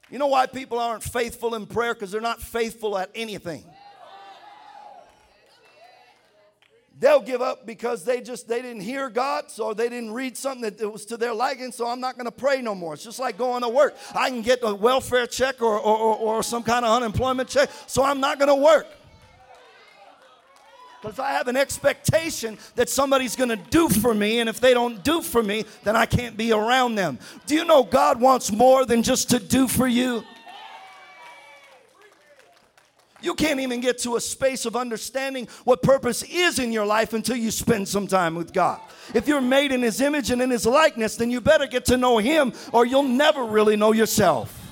You 0.10 0.20
know 0.20 0.28
why 0.28 0.46
people 0.46 0.78
aren't 0.78 1.04
faithful 1.04 1.56
in 1.56 1.66
prayer? 1.66 1.94
Because 1.94 2.12
they're 2.12 2.22
not 2.22 2.42
faithful 2.42 2.98
at 2.98 3.10
anything. 3.16 3.64
they'll 7.00 7.22
give 7.22 7.42
up 7.42 7.66
because 7.66 8.06
they 8.06 8.22
just 8.22 8.48
they 8.48 8.62
didn't 8.62 8.82
hear 8.82 9.10
god 9.10 9.50
so 9.50 9.74
they 9.74 9.90
didn't 9.90 10.12
read 10.12 10.38
something 10.38 10.74
that 10.74 10.92
was 10.92 11.06
to 11.06 11.18
their 11.18 11.34
liking 11.34 11.72
so 11.72 11.88
i'm 11.88 12.00
not 12.00 12.16
going 12.16 12.26
to 12.26 12.32
pray 12.32 12.62
no 12.62 12.76
more 12.76 12.94
it's 12.94 13.04
just 13.04 13.20
like 13.20 13.38
going 13.38 13.62
to 13.64 13.70
work 13.70 13.96
i 14.14 14.30
can 14.30 14.42
get 14.42 14.60
a 14.62 14.74
welfare 14.74 15.26
check 15.26 15.62
or, 15.62 15.80
or, 15.80 15.98
or, 15.98 16.16
or 16.18 16.44
some 16.44 16.62
kind 16.62 16.86
of 16.86 16.96
unemployment 16.96 17.50
check 17.50 17.70
so 17.88 18.04
i'm 18.04 18.20
not 18.20 18.38
going 18.38 18.48
to 18.48 18.64
work 18.64 18.86
because 21.04 21.20
I 21.20 21.32
have 21.32 21.50
an 21.50 21.58
expectation 21.58 22.58
that 22.76 22.88
somebody's 22.88 23.36
going 23.36 23.50
to 23.50 23.58
do 23.58 23.90
for 23.90 24.14
me, 24.14 24.40
and 24.40 24.48
if 24.48 24.62
they 24.62 24.74
don't 24.74 25.04
do 25.04 25.22
for 25.22 25.44
me, 25.44 25.66
then 25.84 25.98
I 25.98 26.06
can't 26.06 26.38
be 26.38 26.54
around 26.54 26.96
them. 26.96 27.20
Do 27.46 27.56
you 27.56 27.66
know 27.66 27.84
God 27.84 28.22
wants 28.22 28.54
more 28.54 28.86
than 28.86 29.04
just 29.04 29.30
to 29.32 29.40
do 29.40 29.68
for 29.68 29.86
you? 29.86 30.24
You 33.22 33.36
can't 33.36 33.60
even 33.60 33.82
get 33.82 33.98
to 34.00 34.16
a 34.16 34.22
space 34.22 34.66
of 34.66 34.78
understanding 34.78 35.50
what 35.66 35.82
purpose 35.84 36.24
is 36.24 36.58
in 36.58 36.72
your 36.72 36.86
life 36.86 37.12
until 37.12 37.36
you 37.36 37.52
spend 37.52 37.90
some 37.90 38.08
time 38.08 38.36
with 38.36 38.54
God. 38.54 38.80
If 39.14 39.28
you're 39.28 39.42
made 39.42 39.74
in 39.74 39.82
His 39.82 40.00
image 40.00 40.32
and 40.32 40.42
in 40.42 40.50
His 40.50 40.66
likeness, 40.66 41.18
then 41.18 41.30
you 41.30 41.42
better 41.42 41.68
get 41.68 41.84
to 41.86 41.98
know 41.98 42.18
Him 42.18 42.54
or 42.72 42.86
you'll 42.86 43.04
never 43.04 43.44
really 43.44 43.76
know 43.76 43.92
yourself. 43.92 44.63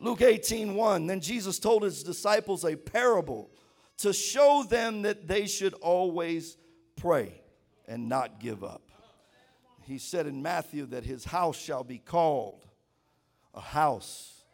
Luke 0.00 0.22
18 0.22 0.74
1. 0.74 1.06
Then 1.06 1.20
Jesus 1.20 1.58
told 1.58 1.82
his 1.82 2.02
disciples 2.02 2.64
a 2.64 2.76
parable 2.76 3.50
to 3.98 4.12
show 4.12 4.64
them 4.68 5.02
that 5.02 5.26
they 5.26 5.46
should 5.46 5.74
always 5.74 6.56
pray 6.96 7.40
and 7.86 8.08
not 8.08 8.40
give 8.40 8.62
up. 8.62 8.82
He 9.82 9.98
said 9.98 10.26
in 10.26 10.42
Matthew 10.42 10.86
that 10.86 11.04
his 11.04 11.24
house 11.24 11.58
shall 11.58 11.82
be 11.82 11.98
called 11.98 12.66
a 13.54 13.60
house 13.60 14.44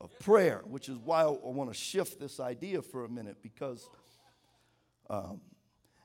of 0.00 0.18
prayer, 0.18 0.62
which 0.64 0.88
is 0.88 0.98
why 0.98 1.22
I 1.22 1.28
want 1.28 1.70
to 1.70 1.78
shift 1.78 2.18
this 2.18 2.40
idea 2.40 2.82
for 2.82 3.04
a 3.04 3.08
minute 3.08 3.36
because 3.42 3.88
um, 5.08 5.40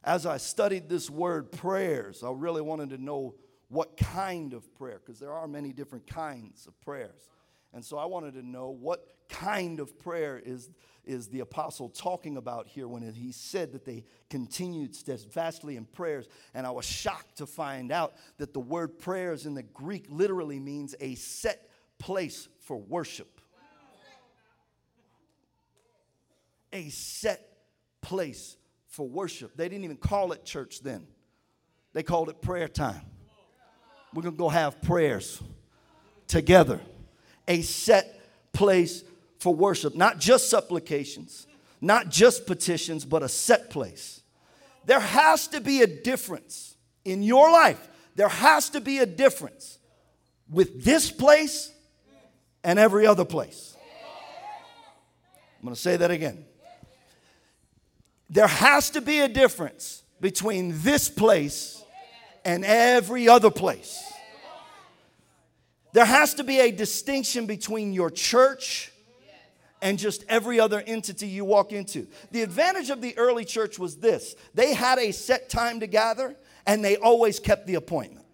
as 0.04 0.26
I 0.26 0.38
studied 0.38 0.88
this 0.90 1.10
word 1.10 1.52
prayers, 1.52 2.24
I 2.24 2.32
really 2.32 2.62
wanted 2.62 2.90
to 2.92 2.98
know 2.98 3.36
what 3.70 3.98
kind 3.98 4.54
of 4.54 4.74
prayer, 4.76 5.02
because 5.04 5.20
there 5.20 5.34
are 5.34 5.48
many 5.48 5.74
different 5.74 6.08
kinds 6.08 6.68
of 6.68 6.80
prayers. 6.82 7.30
And 7.73 7.84
so 7.84 7.97
I 7.97 8.06
wanted 8.06 8.34
to 8.36 8.45
know 8.45 8.69
what 8.69 9.08
kind 9.30 9.80
of 9.80 9.99
prayer 9.99 10.41
is, 10.43 10.69
is 11.06 11.27
the 11.27 11.41
apostle 11.41 11.89
talking 11.89 12.38
about 12.38 12.67
here 12.67 12.88
when 12.88 13.01
he 13.13 13.32
said 13.32 13.73
that 13.73 13.86
they 13.86 14.06
continued 14.30 14.95
steadfastly 14.95 15.75
in 15.75 15.86
prayers. 15.86 16.27
And 16.53 16.65
I 16.65 16.71
was 16.71 16.86
shocked 16.86 17.38
to 17.38 17.45
find 17.45 17.91
out 17.91 18.15
that 18.38 18.53
the 18.53 18.60
word 18.60 18.99
prayers 18.99 19.45
in 19.45 19.53
the 19.53 19.63
Greek 19.63 20.06
literally 20.10 20.60
means 20.60 20.95
a 20.99 21.15
set 21.15 21.69
place 21.99 22.47
for 22.60 22.77
worship. 22.77 23.41
a 26.73 26.89
set 26.89 27.58
place 28.01 28.58
for 28.88 29.08
worship. 29.08 29.56
They 29.56 29.69
didn't 29.69 29.84
even 29.84 29.97
call 29.97 30.32
it 30.32 30.45
church 30.45 30.82
then, 30.82 31.08
they 31.93 32.03
called 32.03 32.30
it 32.30 32.41
prayer 32.41 32.67
time. 32.67 33.01
We're 34.13 34.23
going 34.23 34.36
to 34.36 34.39
go 34.39 34.49
have 34.49 34.82
prayers 34.82 35.41
together. 36.27 36.80
A 37.48 37.62
set 37.62 38.20
place 38.54 39.04
for 39.40 39.54
worship, 39.54 39.96
not 39.96 40.20
just 40.20 40.50
supplications, 40.50 41.48
not 41.82 42.10
just 42.10 42.46
petitions, 42.46 43.06
but 43.06 43.24
a 43.24 43.30
set 43.30 43.70
place. 43.70 44.22
There 44.86 45.00
has 45.00 45.48
to 45.50 45.62
be 45.62 45.82
a 45.82 45.88
difference 45.88 46.76
in 47.06 47.24
your 47.24 47.52
life. 47.52 47.88
There 48.16 48.30
has 48.30 48.70
to 48.72 48.82
be 48.82 49.00
a 49.00 49.06
difference 49.06 49.78
with 50.50 50.84
this 50.84 51.12
place 51.12 51.72
and 52.64 52.80
every 52.80 53.06
other 53.06 53.26
place. 53.26 53.76
I'm 55.60 55.64
going 55.64 55.76
to 55.76 55.82
say 55.82 55.98
that 55.98 56.12
again. 56.12 56.46
There 58.30 58.48
has 58.48 58.90
to 58.92 59.02
be 59.02 59.20
a 59.20 59.28
difference 59.28 60.04
between 60.20 60.74
this 60.82 61.10
place 61.10 61.84
and 62.44 62.66
every 62.66 63.30
other 63.30 63.52
place. 63.52 64.07
There 65.93 66.06
has 66.06 66.36
to 66.36 66.43
be 66.43 66.60
a 66.60 66.71
distinction 66.71 67.45
between 67.45 67.93
your 67.93 68.10
church 68.10 68.91
and 69.82 70.00
just 70.00 70.26
every 70.28 70.60
other 70.60 70.84
entity 70.86 71.28
you 71.28 71.45
walk 71.45 71.71
into. 71.71 72.08
The 72.32 72.41
advantage 72.41 72.89
of 72.89 73.02
the 73.02 73.17
early 73.17 73.45
church 73.45 73.78
was 73.78 73.97
this 73.97 74.36
they 74.54 74.73
had 74.73 74.97
a 75.00 75.12
set 75.12 75.50
time 75.50 75.80
to 75.82 75.88
gather 75.88 76.36
and 76.65 76.84
they 76.84 76.97
always 76.97 77.39
kept 77.39 77.67
the 77.67 77.76
appointment. 77.76 78.26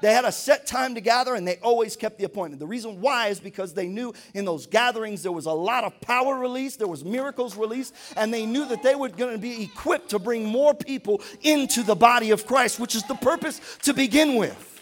They 0.00 0.14
had 0.14 0.24
a 0.24 0.32
set 0.32 0.66
time 0.66 0.94
to 0.94 1.00
gather 1.02 1.34
and 1.34 1.46
they 1.46 1.56
always 1.56 1.94
kept 1.94 2.18
the 2.18 2.24
appointment. 2.24 2.58
The 2.58 2.66
reason 2.66 3.02
why 3.02 3.28
is 3.28 3.38
because 3.38 3.74
they 3.74 3.86
knew 3.86 4.14
in 4.32 4.46
those 4.46 4.66
gatherings 4.66 5.22
there 5.22 5.32
was 5.32 5.44
a 5.44 5.52
lot 5.52 5.84
of 5.84 6.00
power 6.00 6.38
released, 6.38 6.78
there 6.78 6.88
was 6.88 7.04
miracles 7.04 7.54
released, 7.54 7.94
and 8.16 8.32
they 8.32 8.46
knew 8.46 8.66
that 8.68 8.82
they 8.82 8.94
were 8.94 9.10
going 9.10 9.32
to 9.34 9.38
be 9.38 9.62
equipped 9.62 10.10
to 10.10 10.18
bring 10.18 10.46
more 10.46 10.72
people 10.72 11.20
into 11.42 11.82
the 11.82 11.94
body 11.94 12.30
of 12.30 12.46
Christ, 12.46 12.80
which 12.80 12.94
is 12.94 13.02
the 13.04 13.14
purpose 13.14 13.60
to 13.82 13.92
begin 13.92 14.36
with. 14.36 14.79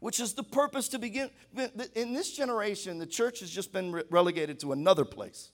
Which 0.00 0.20
is 0.20 0.34
the 0.34 0.42
purpose 0.42 0.88
to 0.88 0.98
begin. 0.98 1.30
In 1.94 2.12
this 2.12 2.36
generation, 2.36 2.98
the 2.98 3.06
church 3.06 3.40
has 3.40 3.50
just 3.50 3.72
been 3.72 4.02
relegated 4.10 4.60
to 4.60 4.72
another 4.72 5.04
place. 5.04 5.50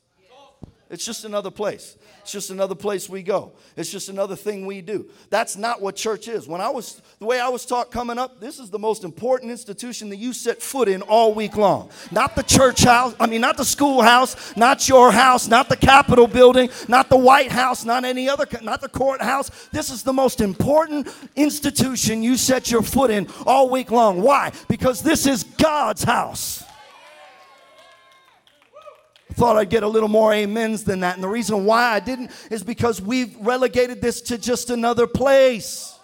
It's 0.92 1.06
just 1.06 1.24
another 1.24 1.50
place. 1.50 1.96
It's 2.20 2.30
just 2.30 2.50
another 2.50 2.74
place 2.74 3.08
we 3.08 3.22
go. 3.22 3.52
It's 3.78 3.90
just 3.90 4.10
another 4.10 4.36
thing 4.36 4.66
we 4.66 4.82
do. 4.82 5.08
That's 5.30 5.56
not 5.56 5.80
what 5.80 5.96
church 5.96 6.28
is. 6.28 6.46
When 6.46 6.60
I 6.60 6.68
was, 6.68 7.00
the 7.18 7.24
way 7.24 7.40
I 7.40 7.48
was 7.48 7.64
taught 7.64 7.90
coming 7.90 8.18
up, 8.18 8.40
this 8.40 8.58
is 8.58 8.68
the 8.68 8.78
most 8.78 9.02
important 9.02 9.50
institution 9.50 10.10
that 10.10 10.18
you 10.18 10.34
set 10.34 10.60
foot 10.60 10.88
in 10.88 11.00
all 11.00 11.32
week 11.32 11.56
long. 11.56 11.88
Not 12.10 12.36
the 12.36 12.42
church 12.42 12.84
house, 12.84 13.14
I 13.18 13.26
mean, 13.26 13.40
not 13.40 13.56
the 13.56 13.64
schoolhouse, 13.64 14.54
not 14.54 14.86
your 14.86 15.10
house, 15.10 15.48
not 15.48 15.70
the 15.70 15.78
Capitol 15.78 16.26
building, 16.26 16.68
not 16.88 17.08
the 17.08 17.16
White 17.16 17.50
House, 17.50 17.86
not 17.86 18.04
any 18.04 18.28
other, 18.28 18.46
not 18.60 18.82
the 18.82 18.90
courthouse. 18.90 19.48
This 19.68 19.88
is 19.88 20.02
the 20.02 20.12
most 20.12 20.42
important 20.42 21.08
institution 21.36 22.22
you 22.22 22.36
set 22.36 22.70
your 22.70 22.82
foot 22.82 23.10
in 23.10 23.28
all 23.46 23.70
week 23.70 23.90
long. 23.90 24.20
Why? 24.20 24.52
Because 24.68 25.02
this 25.02 25.26
is 25.26 25.42
God's 25.42 26.04
house. 26.04 26.64
Thought 29.34 29.56
I'd 29.56 29.70
get 29.70 29.82
a 29.82 29.88
little 29.88 30.08
more 30.08 30.32
amens 30.32 30.84
than 30.84 31.00
that. 31.00 31.14
And 31.14 31.22
the 31.24 31.28
reason 31.28 31.64
why 31.64 31.84
I 31.84 32.00
didn't 32.00 32.30
is 32.50 32.62
because 32.62 33.00
we've 33.00 33.34
relegated 33.38 34.00
this 34.00 34.20
to 34.22 34.38
just 34.38 34.70
another 34.70 35.06
place. 35.06 35.98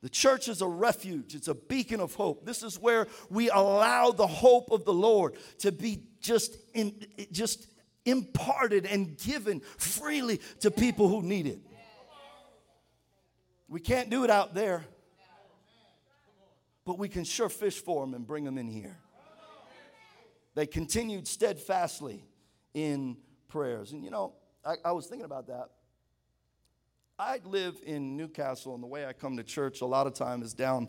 The 0.00 0.08
church 0.08 0.48
is 0.48 0.62
a 0.62 0.66
refuge, 0.66 1.34
it's 1.34 1.48
a 1.48 1.54
beacon 1.54 2.00
of 2.00 2.14
hope. 2.14 2.46
This 2.46 2.62
is 2.62 2.78
where 2.78 3.08
we 3.28 3.50
allow 3.50 4.12
the 4.12 4.26
hope 4.28 4.70
of 4.70 4.84
the 4.84 4.92
Lord 4.92 5.34
to 5.58 5.72
be 5.72 6.04
just, 6.20 6.56
in, 6.72 6.94
just 7.32 7.66
imparted 8.04 8.86
and 8.86 9.18
given 9.18 9.60
freely 9.76 10.40
to 10.60 10.70
people 10.70 11.08
who 11.08 11.22
need 11.22 11.46
it. 11.46 11.58
We 13.68 13.80
can't 13.80 14.08
do 14.08 14.24
it 14.24 14.30
out 14.30 14.54
there 14.54 14.86
but 16.88 16.98
we 16.98 17.06
can 17.06 17.22
sure 17.22 17.50
fish 17.50 17.82
for 17.82 18.02
them 18.02 18.14
and 18.14 18.26
bring 18.26 18.44
them 18.44 18.56
in 18.56 18.66
here. 18.66 18.96
They 20.54 20.64
continued 20.64 21.28
steadfastly 21.28 22.24
in 22.72 23.18
prayers. 23.46 23.92
And 23.92 24.02
you 24.02 24.10
know, 24.10 24.32
I, 24.64 24.76
I 24.82 24.92
was 24.92 25.06
thinking 25.06 25.26
about 25.26 25.48
that. 25.48 25.68
I 27.18 27.40
live 27.44 27.76
in 27.84 28.16
Newcastle, 28.16 28.72
and 28.72 28.82
the 28.82 28.86
way 28.86 29.04
I 29.04 29.12
come 29.12 29.36
to 29.36 29.44
church 29.44 29.82
a 29.82 29.84
lot 29.84 30.06
of 30.06 30.14
time 30.14 30.40
is 30.40 30.54
down 30.54 30.88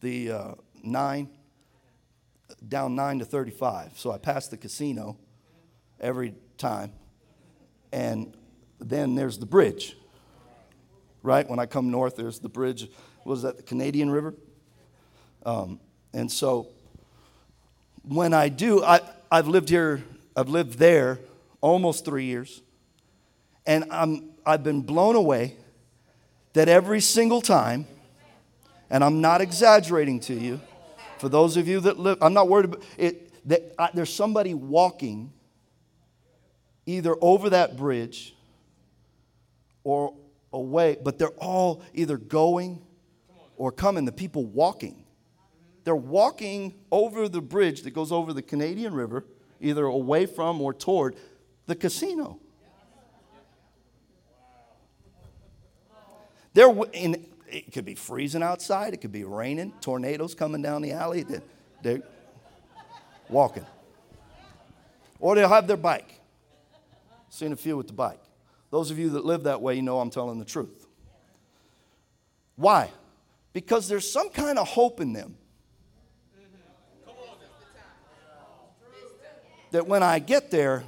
the 0.00 0.32
uh, 0.32 0.54
9, 0.82 1.30
down 2.68 2.94
9 2.94 3.20
to 3.20 3.24
35. 3.24 3.92
So 3.96 4.10
I 4.10 4.18
pass 4.18 4.48
the 4.48 4.58
casino 4.58 5.16
every 5.98 6.34
time. 6.58 6.92
And 7.90 8.36
then 8.80 9.14
there's 9.14 9.38
the 9.38 9.46
bridge, 9.46 9.96
right? 11.22 11.48
When 11.48 11.58
I 11.58 11.64
come 11.64 11.90
north, 11.90 12.16
there's 12.16 12.38
the 12.38 12.50
bridge. 12.50 12.90
Was 13.24 13.40
that 13.42 13.56
the 13.56 13.62
Canadian 13.62 14.10
River? 14.10 14.34
Um, 15.44 15.80
and 16.12 16.30
so 16.30 16.68
when 18.02 18.32
I 18.32 18.48
do, 18.48 18.82
I, 18.82 19.00
I've 19.30 19.48
lived 19.48 19.68
here, 19.68 20.02
I've 20.36 20.48
lived 20.48 20.78
there 20.78 21.18
almost 21.60 22.04
three 22.04 22.24
years, 22.24 22.62
and 23.66 23.84
I'm, 23.90 24.30
I've 24.46 24.62
been 24.62 24.82
blown 24.82 25.14
away 25.14 25.56
that 26.54 26.68
every 26.68 27.00
single 27.00 27.40
time, 27.40 27.86
and 28.90 29.04
I'm 29.04 29.20
not 29.20 29.40
exaggerating 29.40 30.20
to 30.20 30.34
you, 30.34 30.60
for 31.18 31.28
those 31.28 31.56
of 31.56 31.68
you 31.68 31.80
that 31.80 31.98
live, 31.98 32.18
I'm 32.22 32.32
not 32.32 32.48
worried 32.48 32.66
about 32.66 32.82
it, 32.96 33.48
that 33.48 33.74
I, 33.78 33.90
there's 33.92 34.12
somebody 34.12 34.54
walking 34.54 35.32
either 36.86 37.14
over 37.20 37.50
that 37.50 37.76
bridge 37.76 38.34
or 39.84 40.14
away, 40.52 40.96
but 41.02 41.18
they're 41.18 41.28
all 41.38 41.82
either 41.92 42.16
going 42.16 42.80
or 43.56 43.70
coming, 43.72 44.04
the 44.04 44.12
people 44.12 44.44
walking. 44.44 45.04
They're 45.88 45.96
walking 45.96 46.74
over 46.92 47.30
the 47.30 47.40
bridge 47.40 47.80
that 47.84 47.92
goes 47.92 48.12
over 48.12 48.34
the 48.34 48.42
Canadian 48.42 48.92
River, 48.92 49.24
either 49.58 49.86
away 49.86 50.26
from 50.26 50.60
or 50.60 50.74
toward 50.74 51.16
the 51.64 51.74
casino. 51.74 52.38
They're 56.52 56.74
in, 56.92 57.24
it 57.50 57.72
could 57.72 57.86
be 57.86 57.94
freezing 57.94 58.42
outside, 58.42 58.92
it 58.92 58.98
could 58.98 59.12
be 59.12 59.24
raining, 59.24 59.72
tornadoes 59.80 60.34
coming 60.34 60.60
down 60.60 60.82
the 60.82 60.92
alley. 60.92 61.22
They're, 61.22 61.42
they're 61.82 62.02
walking. 63.30 63.64
Or 65.18 65.36
they'll 65.36 65.48
have 65.48 65.66
their 65.66 65.78
bike. 65.78 66.20
Seen 67.30 67.52
a 67.52 67.56
few 67.56 67.78
with 67.78 67.86
the 67.86 67.94
bike. 67.94 68.20
Those 68.70 68.90
of 68.90 68.98
you 68.98 69.08
that 69.08 69.24
live 69.24 69.44
that 69.44 69.62
way, 69.62 69.76
you 69.76 69.80
know 69.80 70.00
I'm 70.00 70.10
telling 70.10 70.38
the 70.38 70.44
truth. 70.44 70.86
Why? 72.56 72.90
Because 73.54 73.88
there's 73.88 74.12
some 74.12 74.28
kind 74.28 74.58
of 74.58 74.68
hope 74.68 75.00
in 75.00 75.14
them. 75.14 75.38
That 79.70 79.86
when 79.86 80.02
I 80.02 80.18
get 80.18 80.50
there, 80.50 80.84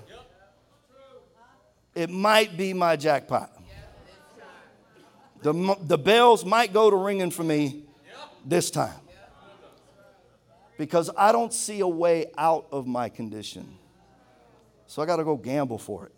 it 1.95 2.11
might 2.11 2.57
be 2.57 2.73
my 2.73 2.97
jackpot. 2.97 3.51
The, 5.43 5.77
the 5.83 5.99
bells 5.99 6.45
might 6.45 6.73
go 6.73 6.91
to 6.91 6.97
ringing 6.97 7.31
for 7.31 7.43
me 7.43 7.85
this 8.45 8.71
time 8.71 9.01
because 10.77 11.11
I 11.17 11.33
don't 11.33 11.53
see 11.53 11.81
a 11.81 11.89
way 11.89 12.27
out 12.37 12.67
of 12.73 12.87
my 12.87 13.09
condition. 13.09 13.77
So 14.87 15.03
I 15.03 15.07
got 15.07 15.17
to 15.17 15.25
go 15.25 15.37
gamble 15.37 15.79
for 15.79 16.07
it. 16.07 16.13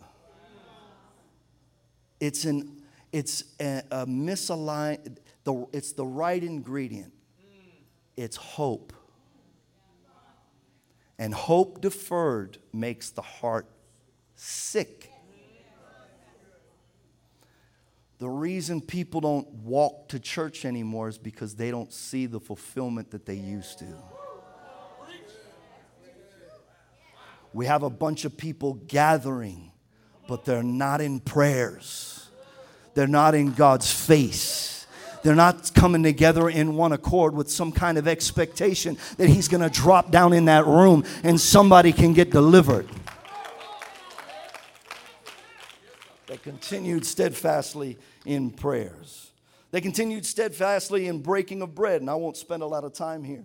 It's 2.20 2.44
an 2.44 2.83
it's 3.12 3.44
a, 3.61 3.83
a 3.90 4.07
misaligned 4.07 5.18
the, 5.44 5.66
it's 5.72 5.92
the 5.92 6.07
right 6.07 6.42
ingredient. 6.42 7.12
It's 8.16 8.37
hope. 8.37 8.92
And 11.23 11.33
hope 11.33 11.81
deferred 11.81 12.59
makes 12.73 13.11
the 13.11 13.23
heart 13.23 13.69
sick. 14.35 15.09
The 18.19 18.29
reason 18.29 18.81
people 18.81 19.21
don't 19.21 19.47
walk 19.49 20.09
to 20.09 20.19
church 20.19 20.65
anymore 20.65 21.07
is 21.07 21.19
because 21.19 21.55
they 21.55 21.71
don't 21.71 21.93
see 21.93 22.27
the 22.27 22.41
fulfillment 22.41 23.13
that 23.13 23.25
they 23.25 23.37
used 23.37 23.79
to. 23.79 23.95
We 27.53 27.67
have 27.67 27.85
a 27.85 27.91
bunch 27.91 28.25
of 28.25 28.37
people 28.37 28.75
gathering, 28.89 29.71
but 30.27 30.45
they're 30.45 30.65
not 30.65 31.01
in 31.01 31.21
prayers. 31.21 32.31
They're 32.95 33.07
not 33.07 33.37
in 33.37 33.53
God's 33.53 33.93
face. 33.93 34.72
They're 35.23 35.35
not 35.35 35.73
coming 35.75 36.03
together 36.03 36.49
in 36.49 36.75
one 36.75 36.93
accord 36.93 37.35
with 37.35 37.51
some 37.51 37.73
kind 37.73 37.97
of 37.97 38.09
expectation 38.09 38.99
that 39.19 39.29
He's 39.29 39.49
going 39.49 39.63
to 39.63 39.71
drop 39.71 40.11
down 40.11 40.33
in 40.33 40.47
that 40.47 40.67
room 40.67 41.05
and 41.23 41.41
somebody 41.41 41.93
can 41.93 42.13
get 42.13 42.31
delivered. 42.31 42.89
They 46.27 46.39
continued 46.39 47.05
steadfastly 47.05 47.99
in 48.25 48.51
prayers. 48.51 49.33
They 49.71 49.81
continued 49.81 50.27
steadfastly 50.27 51.07
in 51.07 51.21
breaking 51.21 51.63
of 51.63 51.75
bread, 51.75 52.01
and 52.01 52.11
I 52.11 52.15
won't 52.15 52.37
spend 52.37 52.63
a 52.63 52.67
lot 52.67 52.85
of 52.85 52.93
time 52.93 53.25
here, 53.25 53.45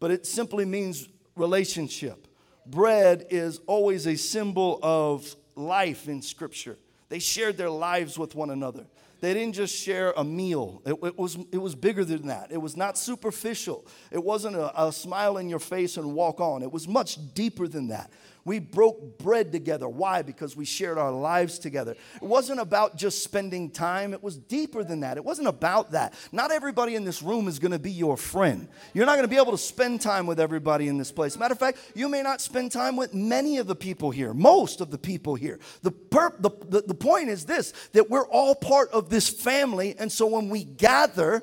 but 0.00 0.10
it 0.10 0.26
simply 0.26 0.64
means 0.64 1.08
relationship. 1.36 2.26
Bread 2.66 3.26
is 3.30 3.60
always 3.66 4.06
a 4.06 4.16
symbol 4.16 4.78
of 4.82 5.34
life 5.54 6.08
in 6.08 6.20
Scripture. 6.20 6.76
They 7.08 7.18
shared 7.18 7.56
their 7.56 7.70
lives 7.70 8.18
with 8.18 8.34
one 8.34 8.50
another. 8.50 8.86
They 9.20 9.34
didn't 9.34 9.54
just 9.54 9.74
share 9.74 10.12
a 10.16 10.22
meal. 10.22 10.80
It, 10.86 10.96
it, 11.02 11.18
was, 11.18 11.36
it 11.50 11.58
was 11.58 11.74
bigger 11.74 12.04
than 12.04 12.28
that. 12.28 12.52
It 12.52 12.58
was 12.58 12.76
not 12.76 12.96
superficial. 12.96 13.86
It 14.12 14.22
wasn't 14.22 14.56
a, 14.56 14.86
a 14.86 14.92
smile 14.92 15.38
in 15.38 15.48
your 15.48 15.58
face 15.58 15.96
and 15.96 16.14
walk 16.14 16.40
on. 16.40 16.62
It 16.62 16.70
was 16.70 16.86
much 16.86 17.18
deeper 17.34 17.66
than 17.66 17.88
that. 17.88 18.12
We 18.44 18.58
broke 18.58 19.18
bread 19.18 19.52
together. 19.52 19.88
Why? 19.88 20.22
Because 20.22 20.56
we 20.56 20.64
shared 20.64 20.98
our 20.98 21.12
lives 21.12 21.58
together. 21.58 21.96
It 22.16 22.22
wasn't 22.22 22.60
about 22.60 22.96
just 22.96 23.22
spending 23.22 23.70
time, 23.70 24.12
it 24.14 24.22
was 24.22 24.36
deeper 24.36 24.84
than 24.84 25.00
that. 25.00 25.16
It 25.16 25.24
wasn't 25.24 25.48
about 25.48 25.92
that. 25.92 26.14
Not 26.32 26.50
everybody 26.50 26.94
in 26.94 27.04
this 27.04 27.22
room 27.22 27.48
is 27.48 27.58
going 27.58 27.72
to 27.72 27.78
be 27.78 27.90
your 27.90 28.16
friend. 28.16 28.68
You're 28.94 29.06
not 29.06 29.16
going 29.16 29.28
to 29.28 29.34
be 29.34 29.40
able 29.40 29.52
to 29.52 29.58
spend 29.58 30.00
time 30.00 30.26
with 30.26 30.40
everybody 30.40 30.88
in 30.88 30.98
this 30.98 31.12
place. 31.12 31.38
Matter 31.38 31.52
of 31.52 31.58
fact, 31.58 31.78
you 31.94 32.08
may 32.08 32.22
not 32.22 32.40
spend 32.40 32.72
time 32.72 32.96
with 32.96 33.14
many 33.14 33.58
of 33.58 33.66
the 33.66 33.76
people 33.76 34.10
here, 34.10 34.32
most 34.32 34.80
of 34.80 34.90
the 34.90 34.98
people 34.98 35.34
here. 35.34 35.58
The, 35.82 35.92
perp, 35.92 36.40
the, 36.40 36.50
the, 36.68 36.82
the 36.82 36.94
point 36.94 37.28
is 37.28 37.44
this 37.44 37.72
that 37.92 38.10
we're 38.10 38.26
all 38.26 38.54
part 38.54 38.90
of 38.90 39.10
this 39.10 39.28
family, 39.28 39.94
and 39.98 40.10
so 40.10 40.26
when 40.26 40.48
we 40.48 40.64
gather, 40.64 41.42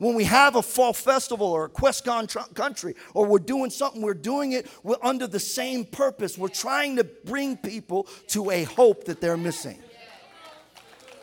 When 0.00 0.14
we 0.14 0.24
have 0.24 0.56
a 0.56 0.62
fall 0.62 0.94
festival 0.94 1.48
or 1.48 1.66
a 1.66 1.68
QuestCon 1.68 2.26
tr- 2.26 2.54
country 2.54 2.94
or 3.12 3.26
we're 3.26 3.38
doing 3.38 3.68
something, 3.68 4.00
we're 4.00 4.14
doing 4.14 4.52
it 4.52 4.66
we're 4.82 4.96
under 5.02 5.26
the 5.26 5.38
same 5.38 5.84
purpose. 5.84 6.38
We're 6.38 6.48
trying 6.48 6.96
to 6.96 7.04
bring 7.04 7.58
people 7.58 8.04
to 8.28 8.50
a 8.50 8.64
hope 8.64 9.04
that 9.04 9.20
they're 9.20 9.36
missing. 9.36 9.78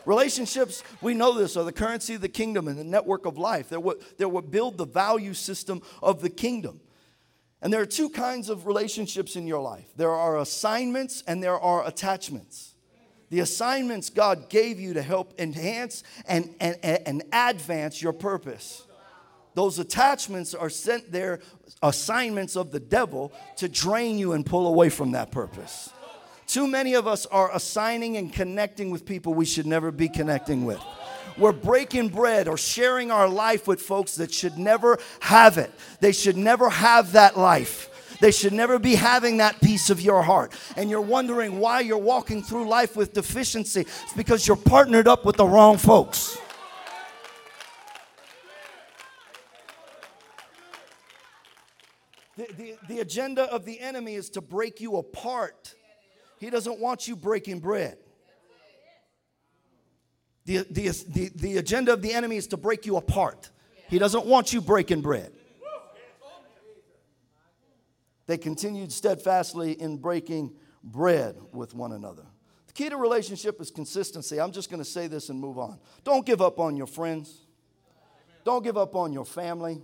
Relationships, 0.05 0.83
we 1.01 1.15
know 1.15 1.33
this, 1.33 1.57
are 1.57 1.63
the 1.63 1.71
currency 1.71 2.13
of 2.13 2.21
the 2.21 2.29
kingdom 2.29 2.67
and 2.67 2.77
the 2.77 2.83
network 2.83 3.25
of 3.25 3.39
life. 3.39 3.67
They're 3.67 3.79
what, 3.79 4.19
they're 4.19 4.29
what 4.29 4.51
build 4.51 4.77
the 4.77 4.85
value 4.85 5.33
system 5.33 5.81
of 6.03 6.21
the 6.21 6.29
kingdom. 6.29 6.79
And 7.63 7.73
there 7.73 7.81
are 7.81 7.87
two 7.87 8.11
kinds 8.11 8.47
of 8.47 8.67
relationships 8.67 9.35
in 9.35 9.47
your 9.47 9.59
life 9.59 9.87
there 9.95 10.11
are 10.11 10.37
assignments 10.37 11.23
and 11.25 11.41
there 11.41 11.59
are 11.59 11.83
attachments. 11.87 12.75
The 13.29 13.41
assignments 13.41 14.09
God 14.09 14.49
gave 14.49 14.79
you 14.79 14.93
to 14.93 15.01
help 15.01 15.33
enhance 15.39 16.03
and, 16.27 16.55
and, 16.59 16.77
and 16.81 17.23
advance 17.33 18.01
your 18.01 18.13
purpose. 18.13 18.85
Those 19.53 19.79
attachments 19.79 20.53
are 20.53 20.69
sent 20.69 21.11
there, 21.11 21.39
assignments 21.81 22.55
of 22.55 22.71
the 22.71 22.79
devil, 22.79 23.33
to 23.57 23.67
drain 23.67 24.17
you 24.17 24.33
and 24.33 24.45
pull 24.45 24.67
away 24.67 24.89
from 24.89 25.11
that 25.11 25.31
purpose. 25.31 25.91
Too 26.45 26.67
many 26.67 26.93
of 26.93 27.07
us 27.07 27.25
are 27.25 27.53
assigning 27.53 28.15
and 28.15 28.31
connecting 28.31 28.91
with 28.91 29.05
people 29.05 29.33
we 29.33 29.45
should 29.45 29.65
never 29.65 29.91
be 29.91 30.07
connecting 30.07 30.63
with. 30.63 30.79
We're 31.37 31.51
breaking 31.51 32.09
bread 32.09 32.47
or 32.47 32.57
sharing 32.57 33.11
our 33.11 33.27
life 33.27 33.67
with 33.67 33.81
folks 33.81 34.15
that 34.15 34.33
should 34.33 34.57
never 34.57 34.97
have 35.19 35.57
it. 35.57 35.71
They 35.99 36.13
should 36.13 36.37
never 36.37 36.69
have 36.69 37.11
that 37.11 37.37
life. 37.37 37.89
They 38.19 38.31
should 38.31 38.53
never 38.53 38.79
be 38.79 38.95
having 38.95 39.37
that 39.37 39.61
piece 39.61 39.89
of 39.89 40.01
your 40.01 40.21
heart. 40.21 40.53
And 40.75 40.89
you're 40.89 41.01
wondering 41.01 41.59
why 41.59 41.81
you're 41.81 41.97
walking 41.97 42.41
through 42.41 42.67
life 42.67 42.95
with 42.95 43.13
deficiency. 43.13 43.81
It's 43.81 44.13
because 44.15 44.47
you're 44.47 44.57
partnered 44.57 45.07
up 45.07 45.25
with 45.25 45.37
the 45.37 45.45
wrong 45.45 45.77
folks. 45.77 46.37
The, 52.37 52.47
the, 52.55 52.75
the 52.87 52.99
agenda 52.99 53.43
of 53.51 53.65
the 53.65 53.79
enemy 53.79 54.13
is 54.13 54.29
to 54.31 54.41
break 54.41 54.79
you 54.79 54.97
apart. 54.97 55.73
He 56.39 56.51
doesn't 56.51 56.79
want 56.79 57.07
you 57.07 57.15
breaking 57.15 57.59
bread. 57.59 57.97
The, 60.45 60.65
the, 60.69 60.89
the, 61.09 61.31
the 61.35 61.57
agenda 61.57 61.93
of 61.93 62.01
the 62.01 62.13
enemy 62.13 62.37
is 62.37 62.47
to 62.47 62.57
break 62.57 62.85
you 62.85 62.95
apart. 62.95 63.49
He 63.89 63.99
doesn't 63.99 64.25
want 64.25 64.53
you 64.53 64.61
breaking 64.61 65.01
bread. 65.01 65.31
They 68.27 68.37
continued 68.37 68.91
steadfastly 68.91 69.71
in 69.71 69.97
breaking 69.97 70.51
bread 70.83 71.37
with 71.53 71.73
one 71.73 71.93
another. 71.93 72.23
The 72.67 72.73
key 72.73 72.89
to 72.89 72.97
relationship 72.97 73.59
is 73.61 73.71
consistency. 73.71 74.39
I'm 74.39 74.51
just 74.51 74.69
going 74.69 74.81
to 74.81 74.89
say 74.89 75.07
this 75.07 75.29
and 75.29 75.39
move 75.39 75.57
on. 75.57 75.79
Don't 76.03 76.25
give 76.25 76.41
up 76.41 76.59
on 76.59 76.75
your 76.77 76.87
friends. 76.87 77.33
Don't 78.43 78.63
give 78.63 78.77
up 78.77 78.95
on 78.95 79.13
your 79.13 79.25
family. 79.25 79.81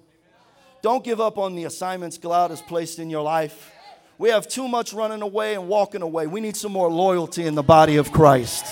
Don't 0.81 1.03
give 1.03 1.21
up 1.21 1.37
on 1.37 1.55
the 1.55 1.63
assignments 1.63 2.17
God 2.17 2.49
has 2.49 2.61
placed 2.61 2.99
in 2.99 3.09
your 3.09 3.23
life. 3.23 3.71
We 4.17 4.29
have 4.29 4.47
too 4.47 4.67
much 4.67 4.93
running 4.93 5.21
away 5.21 5.55
and 5.55 5.67
walking 5.67 6.01
away. 6.01 6.27
We 6.27 6.41
need 6.41 6.55
some 6.57 6.71
more 6.71 6.91
loyalty 6.91 7.45
in 7.45 7.55
the 7.55 7.63
body 7.63 7.95
of 7.95 8.11
Christ. 8.11 8.65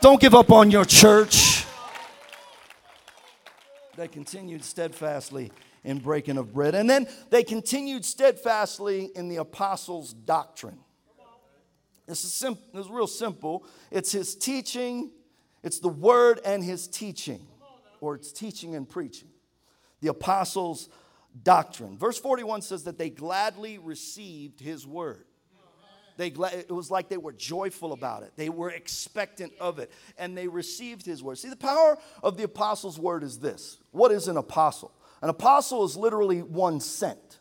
Don't 0.00 0.20
give 0.20 0.34
up 0.34 0.50
on 0.50 0.70
your 0.70 0.84
church. 0.84 1.64
They 3.96 4.08
continued 4.08 4.62
steadfastly 4.62 5.52
in 5.86 5.98
breaking 5.98 6.36
of 6.36 6.52
bread. 6.52 6.74
And 6.74 6.90
then 6.90 7.06
they 7.30 7.44
continued 7.44 8.04
steadfastly 8.04 9.10
in 9.14 9.28
the 9.28 9.36
apostles' 9.36 10.12
doctrine. 10.12 10.80
This 12.06 12.24
is, 12.24 12.38
this 12.74 12.84
is 12.84 12.90
real 12.90 13.06
simple. 13.06 13.64
It's 13.90 14.12
his 14.12 14.34
teaching, 14.34 15.10
it's 15.62 15.78
the 15.78 15.88
word 15.88 16.40
and 16.44 16.62
his 16.62 16.86
teaching, 16.86 17.46
or 18.00 18.16
it's 18.16 18.32
teaching 18.32 18.74
and 18.74 18.88
preaching. 18.88 19.28
The 20.00 20.08
apostles' 20.08 20.88
doctrine. 21.42 21.96
Verse 21.96 22.18
41 22.18 22.62
says 22.62 22.84
that 22.84 22.98
they 22.98 23.08
gladly 23.08 23.78
received 23.78 24.60
his 24.60 24.86
word. 24.86 25.24
They, 26.16 26.28
it 26.28 26.72
was 26.72 26.90
like 26.90 27.08
they 27.08 27.18
were 27.18 27.32
joyful 27.32 27.92
about 27.92 28.22
it. 28.22 28.32
They 28.36 28.48
were 28.48 28.70
expectant 28.70 29.52
of 29.60 29.78
it, 29.78 29.92
and 30.16 30.36
they 30.36 30.48
received 30.48 31.04
his 31.04 31.22
word. 31.22 31.38
See, 31.38 31.50
the 31.50 31.56
power 31.56 31.98
of 32.22 32.38
the 32.38 32.44
apostles' 32.44 32.98
word 32.98 33.22
is 33.22 33.38
this. 33.38 33.78
What 33.90 34.10
is 34.12 34.26
an 34.26 34.38
apostle? 34.38 34.92
An 35.22 35.28
apostle 35.28 35.84
is 35.84 35.96
literally 35.96 36.42
one 36.42 36.80
sent, 36.80 37.38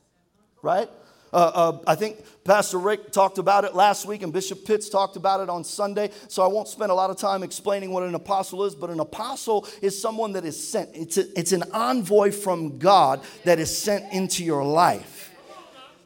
right? 0.61 0.89
Uh, 1.33 1.51
uh, 1.53 1.77
I 1.85 1.95
think 1.95 2.23
Pastor 2.45 2.77
Rick 2.77 3.11
talked 3.11 3.39
about 3.39 3.65
it 3.65 3.75
last 3.75 4.05
week, 4.05 4.23
and 4.23 4.31
Bishop 4.31 4.63
Pitts 4.63 4.87
talked 4.87 5.17
about 5.17 5.41
it 5.41 5.49
on 5.49 5.65
Sunday. 5.65 6.11
So 6.29 6.41
I 6.41 6.47
won't 6.47 6.69
spend 6.69 6.91
a 6.91 6.95
lot 6.95 7.09
of 7.09 7.17
time 7.17 7.43
explaining 7.43 7.91
what 7.91 8.03
an 8.03 8.15
apostle 8.15 8.63
is, 8.63 8.73
but 8.73 8.89
an 8.89 9.01
apostle 9.01 9.67
is 9.81 10.01
someone 10.01 10.31
that 10.33 10.45
is 10.45 10.55
sent. 10.55 10.91
It's, 10.93 11.17
a, 11.17 11.37
it's 11.37 11.51
an 11.51 11.63
envoy 11.73 12.31
from 12.31 12.77
God 12.77 13.21
that 13.43 13.59
is 13.59 13.77
sent 13.77 14.13
into 14.13 14.45
your 14.45 14.63
life. 14.63 15.33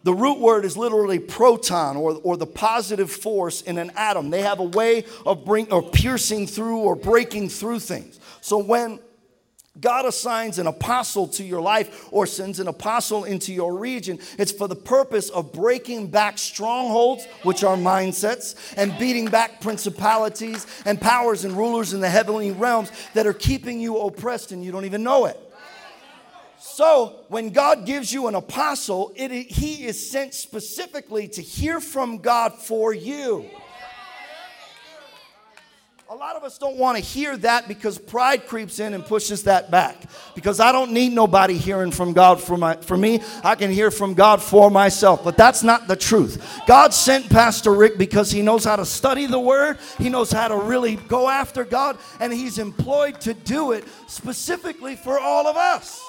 The 0.01 0.13
root 0.13 0.39
word 0.39 0.65
is 0.65 0.76
literally 0.76 1.20
proton 1.20 1.97
or, 1.97 2.20
or 2.24 2.36
the 2.36 2.47
positive 2.47 3.11
force 3.11 3.61
in 3.61 3.78
an 3.78 3.91
atom. 3.95 4.32
They 4.32 4.41
have 4.41 4.59
a 4.59 4.63
way 4.63 5.03
of 5.28 5.45
bring, 5.45 5.72
or 5.72 5.84
piercing 5.84 6.47
through 6.47 6.80
or 6.80 6.95
breaking 6.95 7.49
through 7.49 7.82
things. 7.82 8.20
So 8.41 8.57
when 8.57 8.99
God 9.80 10.05
assigns 10.05 10.59
an 10.59 10.67
apostle 10.67 11.27
to 11.30 11.43
your 11.43 11.61
life 11.61 12.07
or 12.11 12.25
sends 12.25 12.59
an 12.59 12.67
apostle 12.67 13.23
into 13.23 13.53
your 13.53 13.77
region. 13.77 14.19
It's 14.38 14.51
for 14.51 14.67
the 14.67 14.75
purpose 14.75 15.30
of 15.30 15.53
breaking 15.53 16.07
back 16.07 16.38
strongholds, 16.38 17.25
which 17.43 17.63
are 17.63 17.77
mindsets, 17.77 18.55
and 18.75 18.97
beating 18.97 19.25
back 19.25 19.61
principalities 19.61 20.65
and 20.86 20.99
powers 20.99 21.45
and 21.45 21.55
rulers 21.55 21.93
in 21.93 22.01
the 22.01 22.09
heavenly 22.09 22.51
realms 22.51 22.91
that 23.13 23.27
are 23.27 23.34
keeping 23.34 23.80
you 23.80 23.99
oppressed 23.99 24.51
and 24.51 24.63
you 24.63 24.71
don't 24.71 24.86
even 24.86 25.03
know 25.03 25.25
it. 25.25 25.39
So, 26.61 27.25
when 27.30 27.51
God 27.51 27.86
gives 27.86 28.11
you 28.11 28.27
an 28.27 28.36
apostle, 28.36 29.13
it, 29.15 29.32
he 29.32 29.86
is 29.86 30.11
sent 30.11 30.34
specifically 30.34 31.27
to 31.30 31.41
hear 31.41 31.80
from 31.80 32.17
God 32.17 32.53
for 32.53 32.93
you. 32.93 33.49
A 36.20 36.28
lot 36.30 36.36
of 36.36 36.43
us 36.43 36.57
don't 36.57 36.76
want 36.76 36.97
to 36.97 37.01
hear 37.01 37.38
that 37.38 37.70
because 37.70 37.97
pride 37.97 38.45
creeps 38.45 38.80
in 38.80 38.93
and 38.93 39.05
pushes 39.05 39.43
that 39.43 39.72
back. 39.72 39.95
Because 40.36 40.59
I 40.59 40.74
don't 40.74 40.91
need 40.91 41.13
nobody 41.13 41.55
hearing 41.55 41.91
from 41.91 42.11
God 42.11 42.41
for, 42.41 42.57
my, 42.57 42.76
for 42.76 42.97
me. 42.97 43.22
I 43.41 43.55
can 43.55 43.72
hear 43.72 43.89
from 43.89 44.15
God 44.15 44.41
for 44.41 44.70
myself. 44.70 45.24
But 45.24 45.38
that's 45.38 45.63
not 45.63 45.88
the 45.88 45.95
truth. 45.95 46.45
God 46.67 46.93
sent 46.93 47.30
Pastor 47.30 47.74
Rick 47.74 47.97
because 47.97 48.32
he 48.32 48.41
knows 48.41 48.65
how 48.65 48.76
to 48.76 48.86
study 48.86 49.28
the 49.28 49.39
Word, 49.39 49.78
he 49.97 50.09
knows 50.09 50.30
how 50.30 50.49
to 50.49 50.57
really 50.57 50.97
go 50.97 51.30
after 51.30 51.63
God, 51.63 51.97
and 52.20 52.34
he's 52.34 52.57
employed 52.57 53.22
to 53.22 53.34
do 53.34 53.72
it 53.72 53.86
specifically 54.07 54.97
for 54.97 55.17
all 55.17 55.47
of 55.47 55.55
us. 55.55 56.03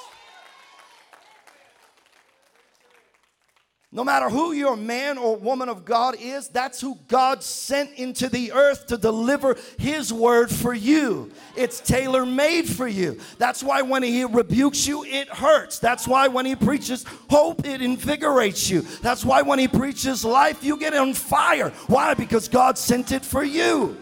No 3.93 4.05
matter 4.05 4.28
who 4.28 4.53
your 4.53 4.76
man 4.76 5.18
or 5.18 5.34
woman 5.34 5.68
of 5.68 5.84
God 5.84 6.14
is, 6.20 6.47
that's 6.47 6.80
who 6.80 6.97
God 7.09 7.43
sent 7.43 7.91
into 7.95 8.28
the 8.28 8.53
earth 8.53 8.86
to 8.86 8.97
deliver 8.97 9.57
His 9.78 10.12
word 10.12 10.49
for 10.49 10.72
you. 10.72 11.32
It's 11.57 11.80
tailor 11.80 12.24
made 12.24 12.68
for 12.68 12.86
you. 12.86 13.18
That's 13.38 13.64
why 13.64 13.82
when 13.82 14.05
He 14.05 14.24
rebukes 14.24 14.86
you, 14.86 15.03
it 15.03 15.28
hurts. 15.28 15.80
That's 15.80 16.07
why 16.07 16.28
when 16.28 16.47
He 16.47 16.55
preaches 16.55 17.05
hope, 17.28 17.66
it 17.66 17.82
invigorates 17.82 18.70
you. 18.70 18.82
That's 19.03 19.24
why 19.24 19.43
when 19.43 19.59
He 19.59 19.66
preaches 19.66 20.24
life, 20.24 20.62
you 20.62 20.76
get 20.76 20.95
on 20.95 21.12
fire. 21.12 21.70
Why? 21.88 22.14
Because 22.14 22.47
God 22.47 22.78
sent 22.78 23.11
it 23.11 23.24
for 23.24 23.43
you. 23.43 23.97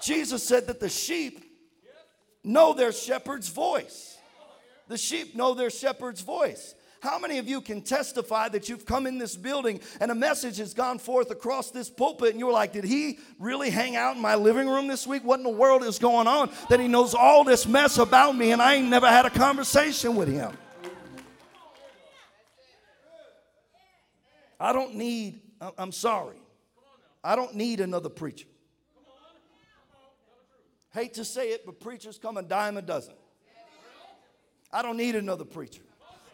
Jesus 0.00 0.46
said 0.46 0.68
that 0.68 0.78
the 0.78 0.88
sheep 0.88 1.44
know 2.44 2.72
their 2.72 2.92
shepherd's 2.92 3.48
voice. 3.48 4.16
The 4.86 4.96
sheep 4.96 5.34
know 5.34 5.54
their 5.54 5.70
shepherd's 5.70 6.20
voice. 6.20 6.75
How 7.06 7.20
many 7.20 7.38
of 7.38 7.48
you 7.48 7.60
can 7.60 7.82
testify 7.82 8.48
that 8.48 8.68
you've 8.68 8.84
come 8.84 9.06
in 9.06 9.16
this 9.16 9.36
building 9.36 9.80
and 10.00 10.10
a 10.10 10.14
message 10.14 10.56
has 10.58 10.74
gone 10.74 10.98
forth 10.98 11.30
across 11.30 11.70
this 11.70 11.88
pulpit 11.88 12.30
and 12.30 12.40
you 12.40 12.46
were 12.46 12.52
like, 12.52 12.72
Did 12.72 12.82
he 12.82 13.20
really 13.38 13.70
hang 13.70 13.94
out 13.94 14.16
in 14.16 14.22
my 14.22 14.34
living 14.34 14.68
room 14.68 14.88
this 14.88 15.06
week? 15.06 15.22
What 15.22 15.38
in 15.38 15.44
the 15.44 15.50
world 15.50 15.84
is 15.84 16.00
going 16.00 16.26
on? 16.26 16.50
That 16.68 16.80
he 16.80 16.88
knows 16.88 17.14
all 17.14 17.44
this 17.44 17.64
mess 17.64 17.98
about 17.98 18.36
me 18.36 18.50
and 18.50 18.60
I 18.60 18.74
ain't 18.74 18.88
never 18.88 19.06
had 19.06 19.24
a 19.24 19.30
conversation 19.30 20.16
with 20.16 20.26
him. 20.26 20.50
I 24.58 24.72
don't 24.72 24.96
need, 24.96 25.42
I'm 25.78 25.92
sorry, 25.92 26.38
I 27.22 27.36
don't 27.36 27.54
need 27.54 27.78
another 27.78 28.08
preacher. 28.08 28.48
Hate 30.92 31.14
to 31.14 31.24
say 31.24 31.50
it, 31.50 31.64
but 31.64 31.78
preachers 31.78 32.18
come 32.18 32.36
a 32.36 32.42
dime 32.42 32.76
a 32.76 32.82
dozen. 32.82 33.14
I 34.72 34.82
don't 34.82 34.96
need 34.96 35.14
another 35.14 35.44
preacher. 35.44 35.82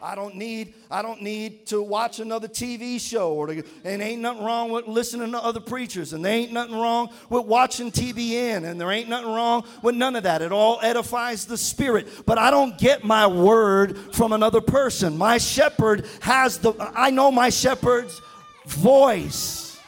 I 0.03 0.15
don't 0.15 0.35
need 0.35 0.73
I 0.91 1.01
don't 1.01 1.21
need 1.21 1.65
to 1.67 1.81
watch 1.81 2.19
another 2.19 2.49
TV 2.49 2.99
show 2.99 3.31
or 3.31 3.47
to, 3.47 3.63
and 3.85 4.01
ain't 4.01 4.21
nothing 4.21 4.43
wrong 4.43 4.69
with 4.69 4.85
listening 4.85 5.31
to 5.31 5.41
other 5.41 5.61
preachers 5.61 6.11
and 6.11 6.25
there 6.25 6.33
ain't 6.33 6.51
nothing 6.51 6.75
wrong 6.75 7.09
with 7.29 7.45
watching 7.45 7.89
TBN 7.89 8.69
and 8.69 8.81
there 8.81 8.91
ain't 8.91 9.07
nothing 9.07 9.31
wrong 9.31 9.63
with 9.81 9.95
none 9.95 10.17
of 10.17 10.23
that. 10.23 10.41
It 10.41 10.51
all 10.51 10.77
edifies 10.83 11.45
the 11.45 11.57
spirit. 11.57 12.25
But 12.25 12.37
I 12.37 12.51
don't 12.51 12.77
get 12.77 13.05
my 13.05 13.27
word 13.27 13.97
from 14.13 14.33
another 14.33 14.59
person. 14.59 15.17
My 15.17 15.37
shepherd 15.37 16.05
has 16.19 16.57
the 16.57 16.73
I 16.79 17.09
know 17.09 17.31
my 17.31 17.49
shepherd's 17.49 18.19
voice. 18.65 19.79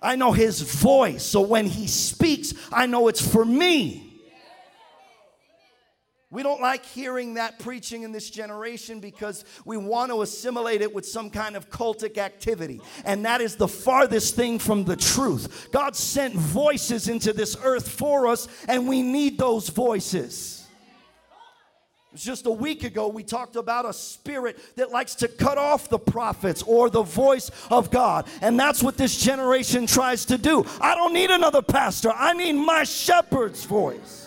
I 0.00 0.14
know 0.14 0.30
his 0.30 0.60
voice. 0.60 1.24
So 1.24 1.40
when 1.40 1.66
he 1.66 1.88
speaks, 1.88 2.54
I 2.70 2.86
know 2.86 3.08
it's 3.08 3.26
for 3.26 3.44
me. 3.44 4.03
We 6.34 6.42
don't 6.42 6.60
like 6.60 6.84
hearing 6.84 7.34
that 7.34 7.60
preaching 7.60 8.02
in 8.02 8.10
this 8.10 8.28
generation 8.28 8.98
because 8.98 9.44
we 9.64 9.76
want 9.76 10.10
to 10.10 10.20
assimilate 10.22 10.82
it 10.82 10.92
with 10.92 11.06
some 11.06 11.30
kind 11.30 11.54
of 11.54 11.70
cultic 11.70 12.18
activity. 12.18 12.80
And 13.04 13.24
that 13.24 13.40
is 13.40 13.54
the 13.54 13.68
farthest 13.68 14.34
thing 14.34 14.58
from 14.58 14.82
the 14.82 14.96
truth. 14.96 15.68
God 15.70 15.94
sent 15.94 16.34
voices 16.34 17.06
into 17.06 17.32
this 17.32 17.56
earth 17.62 17.88
for 17.88 18.26
us, 18.26 18.48
and 18.66 18.88
we 18.88 19.00
need 19.00 19.38
those 19.38 19.68
voices. 19.68 20.66
It 22.08 22.14
was 22.14 22.24
just 22.24 22.46
a 22.46 22.50
week 22.50 22.82
ago 22.82 23.06
we 23.06 23.22
talked 23.22 23.54
about 23.54 23.86
a 23.86 23.92
spirit 23.92 24.58
that 24.74 24.90
likes 24.90 25.14
to 25.16 25.28
cut 25.28 25.56
off 25.56 25.88
the 25.88 26.00
prophets 26.00 26.64
or 26.64 26.90
the 26.90 27.04
voice 27.04 27.52
of 27.70 27.92
God. 27.92 28.26
And 28.40 28.58
that's 28.58 28.82
what 28.82 28.96
this 28.96 29.22
generation 29.22 29.86
tries 29.86 30.24
to 30.24 30.36
do. 30.36 30.66
I 30.80 30.96
don't 30.96 31.12
need 31.12 31.30
another 31.30 31.62
pastor, 31.62 32.10
I 32.10 32.32
need 32.32 32.54
my 32.54 32.82
shepherd's 32.82 33.62
voice. 33.62 34.23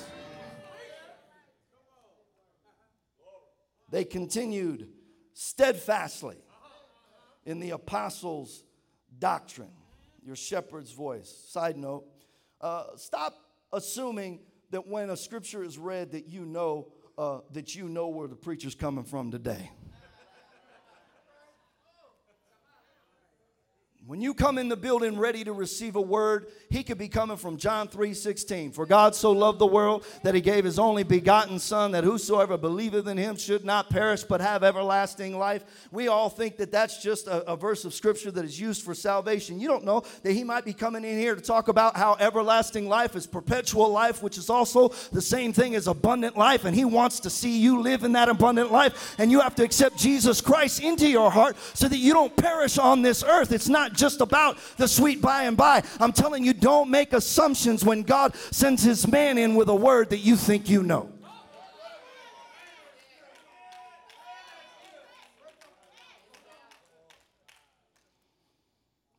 They 3.89 4.03
continued 4.03 4.89
steadfastly 5.33 6.37
in 7.45 7.59
the 7.59 7.71
apostles' 7.71 8.63
doctrine. 9.17 9.71
Your 10.23 10.35
shepherd's 10.35 10.91
voice. 10.91 11.33
Side 11.47 11.77
note 11.77 12.05
uh, 12.59 12.83
stop 12.95 13.33
assuming 13.71 14.39
that 14.71 14.87
when 14.87 15.09
a 15.09 15.17
scripture 15.17 15.63
is 15.63 15.77
read 15.77 16.11
that 16.11 16.27
you 16.27 16.45
know 16.45 16.87
uh, 17.17 17.39
that 17.51 17.75
you 17.75 17.87
know 17.89 18.09
where 18.09 18.27
the 18.27 18.35
preacher's 18.35 18.75
coming 18.75 19.03
from 19.03 19.31
today. 19.31 19.71
When 24.07 24.21
you 24.21 24.33
come 24.33 24.57
in 24.57 24.69
the 24.69 24.77
building 24.77 25.17
ready 25.17 25.43
to 25.43 25.51
receive 25.51 25.97
a 25.97 26.01
word, 26.01 26.47
he 26.69 26.81
could 26.81 26.97
be 26.97 27.09
coming 27.09 27.35
from 27.35 27.57
John 27.57 27.89
3 27.89 28.13
16. 28.13 28.71
For 28.71 28.85
God 28.85 29.13
so 29.13 29.33
loved 29.33 29.59
the 29.59 29.67
world 29.67 30.05
that 30.23 30.33
he 30.33 30.39
gave 30.39 30.63
his 30.63 30.79
only 30.79 31.03
begotten 31.03 31.59
Son, 31.59 31.91
that 31.91 32.05
whosoever 32.05 32.57
believeth 32.57 33.05
in 33.05 33.17
him 33.17 33.35
should 33.35 33.65
not 33.65 33.89
perish 33.89 34.23
but 34.23 34.39
have 34.39 34.63
everlasting 34.63 35.37
life. 35.37 35.65
We 35.91 36.07
all 36.07 36.29
think 36.29 36.55
that 36.55 36.71
that's 36.71 37.03
just 37.03 37.27
a, 37.27 37.51
a 37.51 37.57
verse 37.57 37.83
of 37.83 37.93
scripture 37.93 38.31
that 38.31 38.45
is 38.45 38.57
used 38.57 38.81
for 38.81 38.95
salvation. 38.95 39.59
You 39.59 39.67
don't 39.67 39.83
know 39.83 40.03
that 40.23 40.31
he 40.31 40.45
might 40.45 40.63
be 40.63 40.71
coming 40.71 41.03
in 41.03 41.19
here 41.19 41.35
to 41.35 41.41
talk 41.41 41.67
about 41.67 41.97
how 41.97 42.15
everlasting 42.17 42.87
life 42.87 43.13
is 43.13 43.27
perpetual 43.27 43.89
life, 43.89 44.23
which 44.23 44.37
is 44.37 44.49
also 44.49 44.87
the 45.11 45.21
same 45.21 45.51
thing 45.51 45.75
as 45.75 45.87
abundant 45.87 46.37
life. 46.37 46.63
And 46.63 46.73
he 46.73 46.85
wants 46.85 47.19
to 47.19 47.29
see 47.29 47.59
you 47.59 47.81
live 47.81 48.05
in 48.05 48.13
that 48.13 48.29
abundant 48.29 48.71
life. 48.71 49.15
And 49.17 49.31
you 49.31 49.41
have 49.41 49.55
to 49.55 49.65
accept 49.65 49.97
Jesus 49.97 50.39
Christ 50.39 50.81
into 50.81 51.09
your 51.09 51.29
heart 51.29 51.57
so 51.73 51.89
that 51.89 51.97
you 51.97 52.13
don't 52.13 52.33
perish 52.37 52.77
on 52.77 53.01
this 53.01 53.21
earth. 53.21 53.51
It's 53.51 53.67
not 53.67 53.96
just 53.97 54.21
about 54.21 54.57
the 54.77 54.87
sweet 54.87 55.21
by 55.21 55.43
and 55.43 55.57
by. 55.57 55.83
I'm 55.99 56.13
telling 56.13 56.45
you, 56.45 56.53
don't 56.53 56.89
make 56.89 57.13
assumptions 57.13 57.83
when 57.83 58.03
God 58.03 58.35
sends 58.51 58.83
his 58.83 59.07
man 59.07 59.37
in 59.37 59.55
with 59.55 59.67
a 59.67 59.75
word 59.75 60.11
that 60.11 60.19
you 60.19 60.35
think 60.35 60.69
you 60.69 60.83
know. 60.83 61.11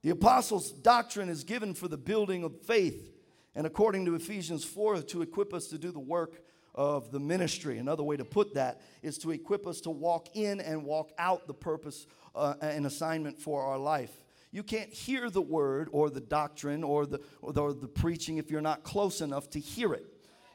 The 0.03 0.11
apostles' 0.11 0.71
doctrine 0.71 1.29
is 1.29 1.45
given 1.45 1.75
for 1.75 1.89
the 1.89 1.99
building 1.99 2.45
of 2.45 2.63
faith, 2.63 3.11
and 3.55 3.67
according 3.67 4.07
to 4.07 4.15
Ephesians 4.15 4.65
4, 4.65 5.03
to 5.03 5.23
equip 5.23 5.53
us 5.53 5.67
to 5.67 5.77
do 5.77 5.91
the 5.91 5.99
work 5.99 6.41
of 6.75 7.11
the 7.11 7.19
ministry. 7.19 7.79
Another 7.79 8.05
way 8.05 8.17
to 8.17 8.25
put 8.25 8.55
that 8.55 8.81
is 9.03 9.19
to 9.19 9.33
equip 9.33 9.67
us 9.67 9.81
to 9.83 9.91
walk 9.91 10.29
in 10.35 10.61
and 10.61 10.85
walk 10.85 11.11
out 11.19 11.49
the 11.49 11.53
purpose 11.53 12.07
uh, 12.35 12.55
and 12.61 12.87
assignment 12.87 13.39
for 13.39 13.63
our 13.63 13.77
life. 13.77 14.13
You 14.51 14.63
can't 14.63 14.91
hear 14.91 15.31
the 15.31 15.43
word 15.43 15.89
or 15.93 16.11
the 16.11 16.21
doctrine 16.21 16.83
or 16.83 17.07
the, 17.07 17.21
or 17.43 17.53
the, 17.53 17.63
or 17.63 17.73
the 17.73 17.89
preaching 17.89 18.39
if 18.39 18.51
you're 18.51 18.61
not 18.61 18.83
close 18.83 19.21
enough 19.21 19.51
to 19.51 19.61
hear 19.61 19.93
it. 19.93 20.07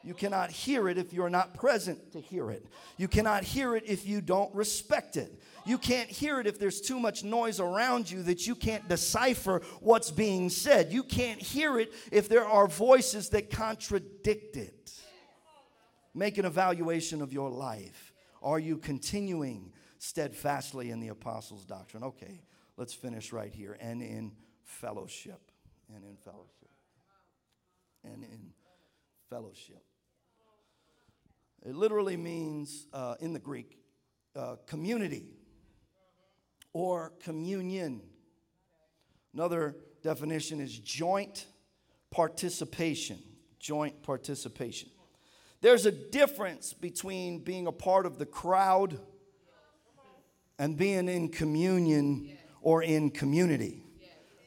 You 0.06 0.14
cannot 0.14 0.52
hear 0.52 0.90
it 0.90 0.98
if 0.98 1.14
you're 1.14 1.30
not 1.30 1.54
present 1.54 2.12
to 2.12 2.20
hear 2.20 2.52
it. 2.52 2.66
You 2.98 3.08
cannot 3.08 3.44
hear 3.44 3.74
it 3.76 3.84
if 3.86 4.06
you 4.06 4.20
don't 4.20 4.54
respect 4.54 5.16
it. 5.16 5.42
You 5.66 5.78
can't 5.78 6.10
hear 6.10 6.42
it 6.42 6.48
if 6.48 6.60
there's 6.60 6.82
too 6.82 7.00
much 7.00 7.24
noise 7.24 7.62
around 7.62 8.12
you 8.12 8.22
that 8.24 8.46
you 8.46 8.54
can't 8.54 8.88
decipher 8.90 9.62
what's 9.80 10.12
being 10.12 10.50
said. 10.50 10.92
You 10.92 11.04
can't 11.04 11.42
hear 11.42 11.80
it 11.80 11.94
if 12.12 12.28
there 12.28 12.46
are 12.46 12.68
voices 12.68 13.30
that 13.30 13.50
contradict 13.50 14.58
it. 14.58 14.92
Make 16.14 16.38
an 16.38 16.46
evaluation 16.46 17.22
of 17.22 17.32
your 17.32 17.50
life. 17.50 18.14
Are 18.42 18.60
you 18.60 18.78
continuing 18.78 19.72
steadfastly 20.00 20.92
in 20.92 21.00
the 21.00 21.08
apostles' 21.08 21.64
doctrine? 21.64 22.04
Okay, 22.04 22.42
let's 22.78 22.94
finish 22.94 23.32
right 23.32 23.54
here. 23.54 23.78
And 23.80 24.02
in 24.02 24.32
fellowship. 24.64 25.52
And 25.94 26.04
in 26.04 26.18
fellowship. 26.18 26.70
And 28.04 28.24
in 28.24 28.54
fellowship. 29.30 29.84
It 31.66 31.76
literally 31.76 32.18
means, 32.18 32.88
uh, 32.92 33.16
in 33.22 33.34
the 33.34 33.40
Greek, 33.40 33.80
uh, 34.36 34.58
community 34.68 35.38
or 36.74 37.14
communion. 37.22 38.02
Another 39.34 39.76
definition 40.02 40.60
is 40.60 40.78
joint 40.78 41.46
participation. 42.12 43.20
Joint 43.60 44.04
participation. 44.04 44.90
There's 45.62 45.86
a 45.86 45.92
difference 45.92 46.74
between 46.74 47.40
being 47.40 47.68
a 47.68 47.72
part 47.72 48.06
of 48.06 48.18
the 48.18 48.26
crowd 48.26 49.00
and 50.60 50.76
being 50.76 51.08
in 51.08 51.30
communion 51.30 52.38
or 52.64 52.82
in 52.82 53.12
community. 53.12 53.84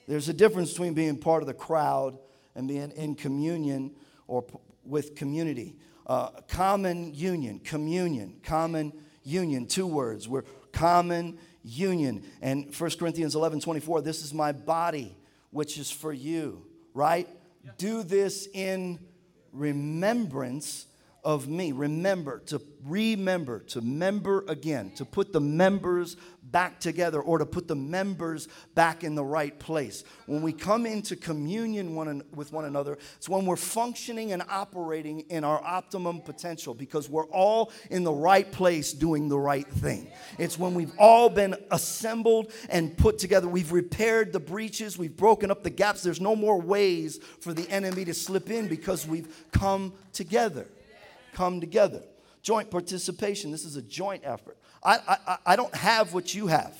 There's 0.08 0.28
a 0.28 0.32
difference 0.32 0.70
between 0.70 0.94
being 0.94 1.18
part 1.18 1.42
of 1.42 1.46
the 1.46 1.54
crowd 1.54 2.18
and 2.54 2.66
being 2.66 2.90
in 2.92 3.14
communion 3.14 3.92
or 4.26 4.42
p- 4.42 4.56
with 4.84 5.14
community. 5.14 5.76
Uh, 6.06 6.30
common 6.48 7.12
union, 7.14 7.60
communion, 7.60 8.36
common 8.42 8.92
union, 9.22 9.66
two 9.66 9.86
words. 9.86 10.28
We're 10.28 10.44
common 10.72 11.38
union. 11.62 12.24
And 12.40 12.74
1 12.74 12.90
Corinthians 12.92 13.34
11 13.34 13.60
24, 13.60 14.02
this 14.02 14.24
is 14.24 14.32
my 14.32 14.52
body, 14.52 15.16
which 15.50 15.78
is 15.78 15.90
for 15.90 16.12
you, 16.12 16.64
right? 16.94 17.28
Do 17.78 18.02
this 18.02 18.48
in 18.54 19.00
remembrance 19.52 20.86
of 21.26 21.48
me. 21.48 21.72
Remember, 21.72 22.38
to 22.46 22.62
remember, 22.84 23.58
to 23.58 23.80
member 23.80 24.44
again, 24.46 24.92
to 24.94 25.04
put 25.04 25.32
the 25.32 25.40
members 25.40 26.16
back 26.40 26.78
together 26.78 27.20
or 27.20 27.38
to 27.38 27.44
put 27.44 27.66
the 27.66 27.74
members 27.74 28.46
back 28.76 29.02
in 29.02 29.16
the 29.16 29.24
right 29.24 29.58
place. 29.58 30.04
When 30.26 30.40
we 30.40 30.52
come 30.52 30.86
into 30.86 31.16
communion 31.16 31.96
one 31.96 32.22
with 32.32 32.52
one 32.52 32.64
another, 32.64 32.96
it's 33.16 33.28
when 33.28 33.44
we're 33.44 33.56
functioning 33.56 34.30
and 34.30 34.40
operating 34.48 35.22
in 35.28 35.42
our 35.42 35.60
optimum 35.64 36.20
potential 36.20 36.74
because 36.74 37.10
we're 37.10 37.26
all 37.26 37.72
in 37.90 38.04
the 38.04 38.12
right 38.12 38.50
place 38.52 38.92
doing 38.92 39.28
the 39.28 39.38
right 39.38 39.66
thing. 39.66 40.06
It's 40.38 40.60
when 40.60 40.74
we've 40.74 40.96
all 40.96 41.28
been 41.28 41.56
assembled 41.72 42.52
and 42.68 42.96
put 42.96 43.18
together. 43.18 43.48
We've 43.48 43.72
repaired 43.72 44.32
the 44.32 44.38
breaches, 44.38 44.96
we've 44.96 45.16
broken 45.16 45.50
up 45.50 45.64
the 45.64 45.70
gaps. 45.70 46.04
There's 46.04 46.20
no 46.20 46.36
more 46.36 46.60
ways 46.60 47.18
for 47.40 47.52
the 47.52 47.68
enemy 47.68 48.04
to 48.04 48.14
slip 48.14 48.48
in 48.48 48.68
because 48.68 49.08
we've 49.08 49.44
come 49.50 49.92
together 50.12 50.68
come 51.36 51.60
together. 51.60 52.02
Joint 52.42 52.70
participation. 52.70 53.50
This 53.52 53.64
is 53.64 53.76
a 53.76 53.82
joint 53.82 54.22
effort. 54.24 54.56
I, 54.82 54.98
I, 55.26 55.38
I 55.46 55.56
don't 55.56 55.74
have 55.74 56.14
what 56.14 56.34
you 56.34 56.46
have. 56.46 56.76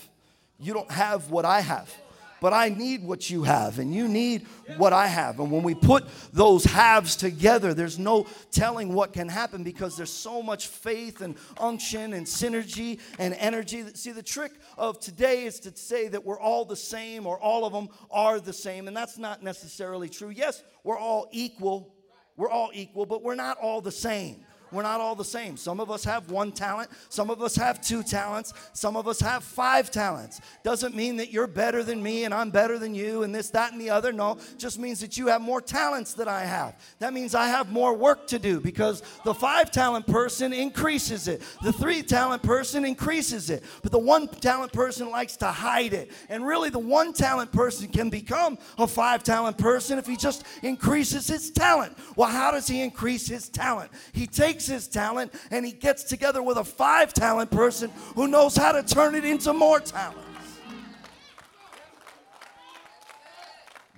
You 0.59 0.73
don't 0.73 0.91
have 0.91 1.31
what 1.31 1.45
I 1.45 1.61
have. 1.61 1.95
But 2.41 2.53
I 2.53 2.69
need 2.69 3.03
what 3.03 3.31
you 3.31 3.45
have, 3.45 3.79
and 3.79 3.95
you 3.95 4.07
need 4.09 4.47
what 4.77 4.93
I 4.93 5.07
have. 5.07 5.41
And 5.41 5.51
when 5.51 5.63
we 5.63 5.75
put 5.75 6.05
those 6.35 6.65
halves 6.65 7.17
together, 7.17 7.73
there's 7.73 7.99
no 7.99 8.27
telling 8.51 8.93
what 8.93 9.15
can 9.15 9.29
happen 9.29 9.65
because 9.65 9.97
there's 9.97 10.13
so 10.13 10.43
much 10.43 10.67
faith 10.67 11.23
and 11.23 11.37
unction 11.59 12.13
and 12.13 12.27
synergy 12.27 13.01
and 13.19 13.33
energy. 13.35 13.85
See, 13.95 14.13
the 14.13 14.23
trick 14.23 14.53
of 14.77 15.01
today 15.01 15.45
is 15.45 15.61
to 15.61 15.75
say 15.75 16.09
that 16.09 16.27
we're 16.27 16.39
all 16.39 16.67
the 16.67 16.77
same 16.77 17.27
or 17.27 17.41
all 17.41 17.65
of 17.65 17.73
them 17.73 17.89
are 18.11 18.39
the 18.39 18.53
same, 18.53 18.87
and 18.87 18.95
that's 18.95 19.17
not 19.17 19.43
necessarily 19.43 20.11
true. 20.11 20.29
Yes, 20.31 20.63
we're 20.85 20.99
all 20.99 21.29
equal. 21.33 21.95
We're 22.37 22.51
all 22.51 22.71
equal, 22.75 23.07
but 23.07 23.23
we're 23.23 23.35
not 23.35 23.57
all 23.59 23.81
the 23.81 23.91
same. 23.91 24.45
We're 24.73 24.83
not 24.83 25.01
all 25.01 25.15
the 25.15 25.25
same. 25.25 25.57
Some 25.57 25.81
of 25.81 25.91
us 25.91 26.05
have 26.05 26.31
one 26.31 26.53
talent, 26.53 26.91
some 27.09 27.31
of 27.31 27.41
us 27.43 27.57
have 27.57 27.81
two 27.81 28.03
talents, 28.03 28.53
some 28.73 28.97
of 28.97 29.07
us 29.07 29.21
have 29.21 29.45
five 29.45 29.91
talents. 29.91 30.41
Doesn't 30.65 30.95
mean 30.95 31.17
that 31.17 31.31
you're 31.31 31.47
better 31.47 31.83
than 31.83 32.03
me 32.03 32.25
and 32.25 32.35
I'm 32.35 32.51
better 32.51 32.79
than 32.79 32.95
you 32.95 33.23
and 33.23 33.35
this, 33.35 33.51
that, 33.51 33.73
and 33.73 33.81
the 33.81 33.91
other. 33.91 34.13
No, 34.13 34.39
just 34.59 34.79
means 34.79 35.01
that 35.01 35.17
you 35.17 35.29
have 35.29 35.41
more 35.41 35.61
talents 35.61 36.15
than 36.15 36.29
I 36.29 36.41
have. 36.41 36.77
That 36.99 37.13
means 37.13 37.35
I 37.35 37.47
have 37.47 37.71
more 37.71 37.95
work 37.95 38.27
to 38.29 38.39
do 38.39 38.61
because 38.61 39.03
the 39.25 39.35
five 39.35 39.71
talent 39.71 40.07
person 40.07 40.53
increases 40.53 41.29
it, 41.29 41.43
the 41.63 41.73
three 41.73 42.03
talent 42.03 42.43
person 42.43 42.85
increases 42.85 43.51
it, 43.51 43.63
but 43.83 43.93
the 43.93 43.99
one 43.99 44.29
talent 44.29 44.73
person 44.73 45.11
likes 45.11 45.37
to 45.39 45.47
hide 45.47 45.93
it. 45.93 46.11
And 46.29 46.47
really, 46.47 46.71
the 46.71 46.79
one 46.79 47.13
talent 47.13 47.53
person 47.53 47.89
can 47.89 48.11
become 48.11 48.59
a 48.79 48.87
five 48.87 49.23
talent 49.23 49.59
person 49.59 49.99
if 49.99 50.07
he 50.07 50.17
just 50.17 50.45
increases 50.63 51.27
his 51.27 51.51
talent. 51.51 51.97
Well, 52.17 52.29
how 52.29 52.51
does 52.51 52.67
he 52.67 52.83
increase 52.83 53.29
his 53.29 53.49
talent? 53.49 53.91
He 54.13 54.27
takes 54.27 54.56
takes 54.57 54.67
his 54.67 54.89
talent 54.89 55.35
and 55.51 55.67
he 55.67 55.73
gets 55.73 56.03
together 56.05 56.43
with 56.43 56.57
a 56.57 56.65
five 56.65 57.13
talent 57.13 57.51
person 57.51 57.91
who 58.15 58.27
knows 58.27 58.57
how 58.57 58.73
to 58.73 58.83
turn 58.83 59.15
it 59.15 59.25
into 59.25 59.53
more 59.53 59.81
talents. 59.81 60.23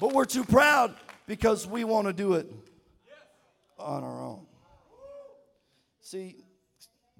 But 0.00 0.12
we're 0.12 0.24
too 0.24 0.44
proud 0.44 0.94
because 1.26 1.66
we 1.66 1.84
want 1.84 2.08
to 2.08 2.12
do 2.12 2.34
it 2.34 2.52
on 3.78 4.02
our 4.02 4.24
own. 4.24 4.46
See, 6.00 6.36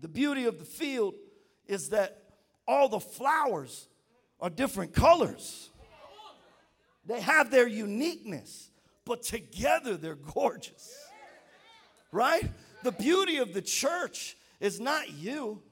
The 0.01 0.09
beauty 0.09 0.47
of 0.47 0.59
the 0.59 0.65
field 0.65 1.15
is 1.67 1.91
that 1.91 2.23
all 2.67 2.89
the 2.89 3.01
flowers 3.01 3.89
are 4.41 4.51
different 4.51 4.93
colors. 4.93 5.71
They 7.07 7.21
have 7.21 7.51
their 7.51 7.69
uniqueness, 7.69 8.71
but 9.05 9.23
together 9.23 9.97
they're 9.97 10.15
gorgeous. 10.17 10.97
Right? 12.11 12.51
The 12.83 12.93
beauty 12.93 13.39
of 13.39 13.55
the 13.55 13.63
church 13.63 14.37
is 14.61 14.81
not 14.81 15.11
you. 15.11 15.63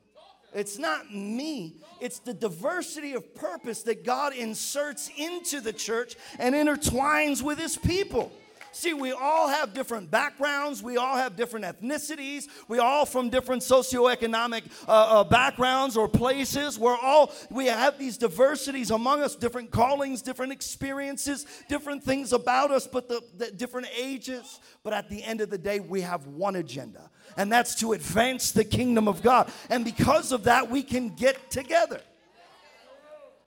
It's 0.55 0.79
not 0.79 1.13
me. 1.13 1.77
It's 2.01 2.19
the 2.19 2.33
diversity 2.33 3.13
of 3.13 3.35
purpose 3.35 3.83
that 3.83 4.05
God 4.05 4.33
inserts 4.33 5.11
into 5.17 5.61
the 5.61 5.73
church 5.73 6.15
and 6.39 6.55
intertwines 6.55 7.43
with 7.43 7.59
his 7.59 7.77
people. 7.77 8.33
See, 8.77 8.93
we 8.93 9.11
all 9.11 9.49
have 9.49 9.73
different 9.73 10.11
backgrounds. 10.11 10.83
We 10.83 10.99
all 10.99 11.17
have 11.17 11.35
different 11.35 11.65
ethnicities. 11.65 12.47
We 12.69 12.79
all 12.79 13.07
from 13.07 13.31
different 13.31 13.63
socioeconomic 13.63 14.65
uh, 14.87 14.91
uh, 14.91 15.25
backgrounds 15.25 15.97
or 15.97 16.09
places. 16.09 16.79
We're 16.79 16.95
all, 16.95 17.33
we 17.51 17.67
have 17.67 17.99
these 17.99 18.19
diversities 18.19 18.91
among 18.91 19.23
us, 19.23 19.35
different 19.35 19.71
callings, 19.71 20.21
different 20.21 20.53
experiences, 20.53 21.47
different 21.71 22.05
things 22.05 22.35
about 22.35 22.71
us, 22.71 22.87
but 22.87 23.09
the, 23.09 23.23
the 23.39 23.51
different 23.51 23.89
ages. 23.99 24.61
But 24.83 24.93
at 24.93 25.09
the 25.09 25.25
end 25.25 25.41
of 25.41 25.49
the 25.49 25.57
day, 25.57 25.81
we 25.81 26.03
have 26.03 26.27
one 26.27 26.57
agenda, 26.57 27.11
and 27.39 27.51
that's 27.51 27.77
to 27.77 27.95
advance 27.95 28.53
the 28.53 28.65
kingdom 28.65 29.09
of 29.09 29.23
God. 29.23 29.51
And 29.71 29.87
because 29.87 30.33
of 30.33 30.45
that, 30.45 30.71
we 30.71 30.83
can 30.83 31.15
get 31.15 31.51
together. 31.51 32.03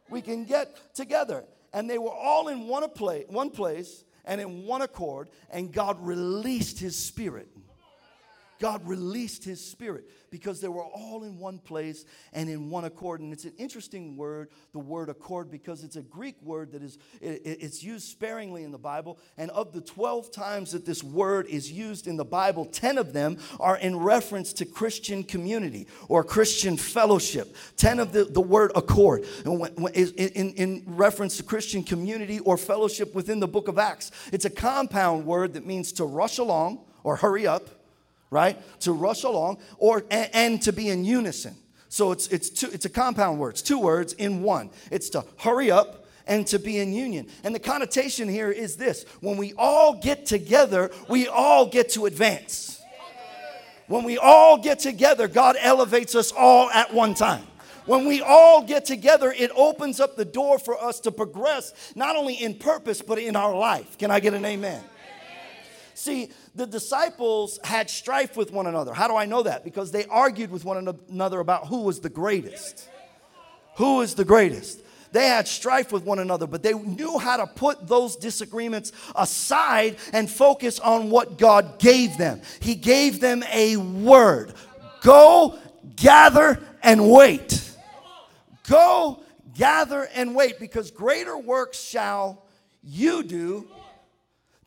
We 0.09 0.23
can 0.23 0.45
get 0.45 0.95
together. 0.95 1.43
And 1.71 1.87
they 1.87 1.99
were 1.99 2.09
all 2.09 2.47
in 2.47 2.67
one 2.67 2.81
one 3.27 3.51
place 3.51 4.05
and 4.25 4.39
in 4.41 4.65
one 4.65 4.81
accord, 4.81 5.29
and 5.49 5.71
God 5.71 5.97
released 5.99 6.79
his 6.79 6.97
spirit. 6.97 7.47
God 8.59 8.85
released 8.85 9.43
his 9.43 9.63
spirit 9.63 10.09
because 10.31 10.59
they 10.59 10.67
were 10.67 10.83
all 10.83 11.23
in 11.23 11.39
one 11.39 11.59
place 11.59 12.05
and 12.33 12.49
in 12.49 12.69
one 12.69 12.83
accord. 12.83 13.21
And 13.21 13.31
it's 13.31 13.45
an 13.45 13.53
interesting 13.57 14.17
word, 14.17 14.49
the 14.73 14.79
word 14.79 15.09
accord, 15.09 15.49
because 15.49 15.83
it's 15.83 15.95
a 15.95 16.01
Greek 16.01 16.35
word 16.41 16.73
that 16.73 16.83
is 16.83 16.97
it, 17.21 17.41
it's 17.45 17.83
used 17.83 18.09
sparingly 18.09 18.63
in 18.63 18.71
the 18.71 18.77
Bible. 18.77 19.17
And 19.37 19.49
of 19.51 19.71
the 19.71 19.81
12 19.81 20.31
times 20.31 20.71
that 20.71 20.85
this 20.85 21.03
word 21.03 21.47
is 21.47 21.71
used 21.71 22.05
in 22.05 22.17
the 22.17 22.25
Bible, 22.25 22.65
10 22.65 22.97
of 22.97 23.13
them 23.13 23.37
are 23.59 23.77
in 23.77 23.97
reference 23.97 24.51
to 24.53 24.65
Christian 24.65 25.23
community 25.23 25.87
or 26.09 26.23
Christian 26.23 26.75
fellowship. 26.75 27.55
10 27.77 27.99
of 27.99 28.11
the, 28.11 28.25
the 28.25 28.41
word 28.41 28.71
accord 28.75 29.25
in, 29.45 30.53
in 30.53 30.83
reference 30.85 31.37
to 31.37 31.43
Christian 31.43 31.81
community 31.83 32.39
or 32.39 32.57
fellowship 32.57 33.15
within 33.15 33.39
the 33.39 33.47
book 33.47 33.67
of 33.67 33.77
Acts. 33.77 34.11
It's 34.33 34.45
a 34.45 34.49
compound 34.49 35.25
word 35.25 35.53
that 35.53 35.65
means 35.65 35.93
to 35.93 36.05
rush 36.05 36.37
along 36.37 36.85
or 37.03 37.15
hurry 37.15 37.47
up 37.47 37.69
right? 38.29 38.57
To 38.81 38.91
rush 38.91 39.23
along 39.23 39.59
or 39.77 40.03
and, 40.09 40.29
and 40.33 40.61
to 40.63 40.73
be 40.73 40.89
in 40.89 41.05
unison. 41.05 41.55
So 41.89 42.11
it's 42.11 42.27
it's 42.27 42.49
two, 42.49 42.69
it's 42.71 42.85
a 42.85 42.89
compound 42.89 43.39
word. 43.39 43.51
It's 43.51 43.61
two 43.61 43.79
words 43.79 44.13
in 44.13 44.43
one. 44.43 44.69
It's 44.91 45.09
to 45.09 45.25
hurry 45.37 45.71
up 45.71 46.05
and 46.27 46.45
to 46.47 46.59
be 46.59 46.77
in 46.77 46.93
union. 46.93 47.27
And 47.43 47.55
the 47.55 47.59
connotation 47.59 48.29
here 48.29 48.51
is 48.51 48.75
this: 48.75 49.05
when 49.21 49.37
we 49.37 49.53
all 49.57 49.95
get 49.95 50.25
together, 50.25 50.91
we 51.09 51.27
all 51.27 51.65
get 51.65 51.89
to 51.91 52.05
advance. 52.05 52.81
When 53.87 54.03
we 54.03 54.19
all 54.19 54.59
get 54.59 54.77
together, 54.77 55.27
God 55.27 55.55
elevates 55.59 56.13
us 56.13 56.31
all 56.31 56.69
at 56.69 56.93
one 56.93 57.15
time. 57.15 57.43
When 57.87 58.05
we 58.05 58.21
all 58.21 58.61
get 58.61 58.85
together, 58.85 59.33
it 59.35 59.49
opens 59.55 59.99
up 59.99 60.15
the 60.15 60.25
door 60.25 60.59
for 60.59 60.79
us 60.79 60.99
to 60.99 61.11
progress, 61.11 61.73
not 61.95 62.15
only 62.15 62.35
in 62.35 62.53
purpose, 62.53 63.01
but 63.01 63.17
in 63.17 63.35
our 63.35 63.55
life. 63.57 63.97
Can 63.97 64.11
I 64.11 64.19
get 64.19 64.35
an 64.35 64.45
amen? 64.45 64.83
See, 65.99 66.31
the 66.55 66.65
disciples 66.65 67.59
had 67.61 67.89
strife 67.89 68.37
with 68.37 68.53
one 68.53 68.67
another. 68.67 68.93
How 68.93 69.09
do 69.09 69.17
I 69.17 69.25
know 69.25 69.43
that? 69.43 69.65
Because 69.65 69.91
they 69.91 70.05
argued 70.05 70.49
with 70.49 70.63
one 70.63 70.87
another 71.09 71.41
about 71.41 71.67
who 71.67 71.81
was 71.81 71.99
the 71.99 72.09
greatest. 72.09 72.87
Who 73.75 73.99
is 73.99 74.15
the 74.15 74.23
greatest? 74.23 74.81
They 75.11 75.27
had 75.27 75.45
strife 75.45 75.91
with 75.91 76.05
one 76.05 76.19
another, 76.19 76.47
but 76.47 76.63
they 76.63 76.71
knew 76.71 77.17
how 77.17 77.35
to 77.35 77.47
put 77.47 77.85
those 77.85 78.15
disagreements 78.15 78.93
aside 79.13 79.97
and 80.13 80.29
focus 80.29 80.79
on 80.79 81.09
what 81.09 81.37
God 81.37 81.79
gave 81.79 82.17
them. 82.17 82.43
He 82.61 82.75
gave 82.75 83.19
them 83.19 83.43
a 83.51 83.75
word 83.75 84.53
go, 85.01 85.59
gather, 85.97 86.61
and 86.81 87.11
wait. 87.11 87.61
Go, 88.69 89.21
gather, 89.53 90.07
and 90.15 90.33
wait, 90.33 90.59
because 90.59 90.91
greater 90.91 91.37
works 91.37 91.77
shall 91.83 92.45
you 92.81 93.21
do 93.21 93.67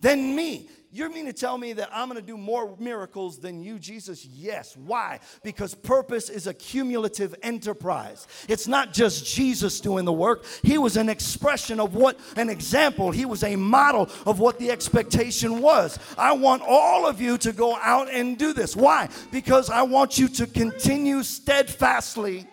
than 0.01 0.37
me. 0.37 0.69
You 0.95 1.09
mean 1.11 1.25
to 1.25 1.33
tell 1.33 1.57
me 1.57 1.73
that 1.73 1.89
I'm 1.91 2.09
going 2.09 2.21
to 2.21 2.27
do 2.27 2.37
more 2.37 2.77
miracles 2.79 3.39
than 3.39 3.63
you, 3.63 3.79
Jesus? 3.79 4.27
Yes. 4.27 4.77
Why? 4.77 5.21
Because 5.43 5.75
purpose 5.75 6.29
is 6.29 6.47
a 6.47 6.53
cumulative 6.53 7.35
enterprise. 7.43 8.27
It's 8.47 8.69
not 8.69 8.93
just 8.93 9.25
Jesus 9.25 9.81
doing 9.81 10.05
the 10.05 10.13
work, 10.13 10.45
He 10.63 10.77
was 10.77 10.99
an 10.99 11.09
expression 11.09 11.81
of 11.81 11.95
what, 11.95 12.21
an 12.37 12.51
example. 12.51 13.11
He 13.11 13.25
was 13.25 13.43
a 13.43 13.57
model 13.57 14.11
of 14.27 14.39
what 14.39 14.59
the 14.59 14.71
expectation 14.71 15.63
was. 15.63 15.99
I 16.19 16.33
want 16.33 16.63
all 16.63 17.07
of 17.07 17.23
you 17.23 17.39
to 17.39 17.53
go 17.53 17.75
out 17.77 18.11
and 18.11 18.37
do 18.37 18.53
this. 18.53 18.77
Why? 18.77 19.09
Because 19.31 19.71
I 19.71 19.83
want 19.83 20.19
you 20.19 20.29
to 20.29 20.47
continue 20.47 21.23
steadfastly 21.23 22.47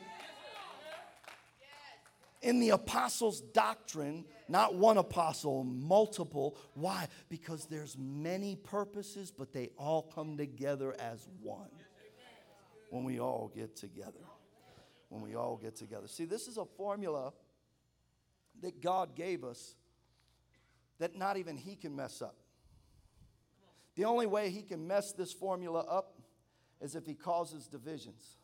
in 2.42 2.62
the 2.62 2.70
apostles' 2.70 3.42
doctrine 3.42 4.24
not 4.50 4.74
one 4.76 4.98
apostle, 4.98 5.64
multiple. 5.64 6.58
Why? 6.74 7.08
Because 7.30 7.66
there's 7.66 7.96
many 7.98 8.56
purposes, 8.56 9.32
but 9.32 9.54
they 9.54 9.70
all 9.78 10.02
come 10.02 10.38
together 10.38 10.96
as 11.00 11.28
one 11.42 11.70
when 12.90 13.04
we 13.04 13.20
all 13.20 13.52
get 13.56 13.76
together. 13.76 14.20
When 15.10 15.22
we 15.22 15.36
all 15.36 15.58
get 15.58 15.76
together. 15.76 16.08
See, 16.08 16.26
this 16.26 16.48
is 16.48 16.58
a 16.58 16.66
formula 16.66 17.34
that 18.62 18.82
God 18.82 19.16
gave 19.16 19.44
us 19.44 19.76
that 21.00 21.16
not 21.16 21.38
even 21.38 21.56
He 21.56 21.76
can 21.76 21.96
mess 21.96 22.22
up. 22.22 22.36
The 23.96 24.06
only 24.06 24.28
way 24.28 24.50
He 24.50 24.62
can 24.62 24.88
mess 24.88 25.14
this 25.14 25.34
formula 25.34 25.82
up 25.82 26.20
is 26.82 26.96
if 26.96 27.06
He 27.06 27.14
causes 27.14 27.68
divisions. 27.68 28.38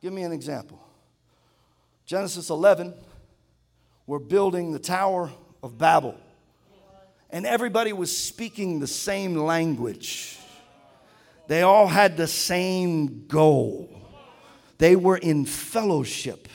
Give 0.00 0.12
me 0.12 0.22
an 0.22 0.32
example. 0.32 0.84
Genesis 2.04 2.50
11 2.50 2.94
were 4.06 4.18
building 4.18 4.72
the 4.72 4.78
Tower 4.78 5.30
of 5.62 5.78
Babel. 5.78 6.18
And 7.30 7.46
everybody 7.46 7.92
was 7.92 8.16
speaking 8.16 8.78
the 8.78 8.86
same 8.86 9.34
language. 9.34 10.38
They 11.48 11.62
all 11.62 11.86
had 11.86 12.16
the 12.16 12.26
same 12.26 13.26
goal. 13.26 13.90
They 14.78 14.96
were 14.96 15.16
in 15.16 15.46
fellowship. 15.46 16.48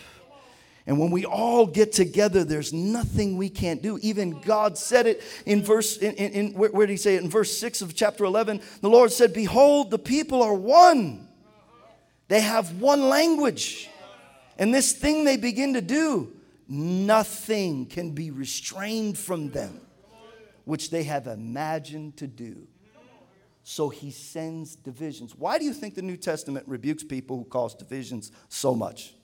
And 0.86 0.97
when 0.97 1.12
we 1.12 1.26
all 1.26 1.68
get 1.68 1.91
together, 1.91 2.43
there's 2.43 2.74
nothing 2.74 3.38
we 3.38 3.50
can't 3.50 3.82
do. 3.82 4.00
Even 4.02 4.41
God 4.41 4.78
said 4.78 5.06
it 5.06 5.22
in 5.45 5.64
verse, 5.64 5.97
in, 5.97 6.16
in, 6.16 6.32
in 6.32 6.54
where, 6.54 6.72
where 6.72 6.88
did 6.88 6.93
he 6.93 6.97
say 6.97 7.16
it? 7.16 7.24
In 7.24 7.30
verse 7.30 7.56
6 7.58 7.82
of 7.82 7.93
chapter 7.93 8.24
11, 8.24 8.62
the 8.82 8.89
Lord 8.89 9.12
said, 9.12 9.32
Behold, 9.32 9.91
the 9.91 10.00
people 10.00 10.41
are 10.41 10.54
one. 10.54 11.28
They 12.28 12.41
have 12.41 12.82
one 12.82 13.08
language. 13.08 13.88
And 14.58 14.74
this 14.74 14.91
thing 14.91 15.26
they 15.26 15.38
begin 15.38 15.76
to 15.76 15.82
do, 15.82 16.32
Nothing 16.72 17.88
can 17.88 18.11
be 18.11 18.30
restrained 18.30 19.17
from 19.17 19.49
them, 19.49 19.82
which 20.65 20.91
they 20.91 21.03
have 21.03 21.26
imagined 21.26 22.15
to 22.17 22.28
do. 22.28 22.67
So 23.63 23.89
he 23.89 24.11
sends 24.11 24.76
divisions. 24.76 25.36
Why 25.36 25.57
do 25.57 25.65
you 25.65 25.74
think 25.74 25.95
the 25.95 26.03
New 26.03 26.15
Testament 26.15 26.67
rebukes 26.67 27.03
people 27.03 27.38
who 27.38 27.45
cause 27.45 27.74
divisions 27.74 28.32
so 28.49 28.76
much? 28.76 29.15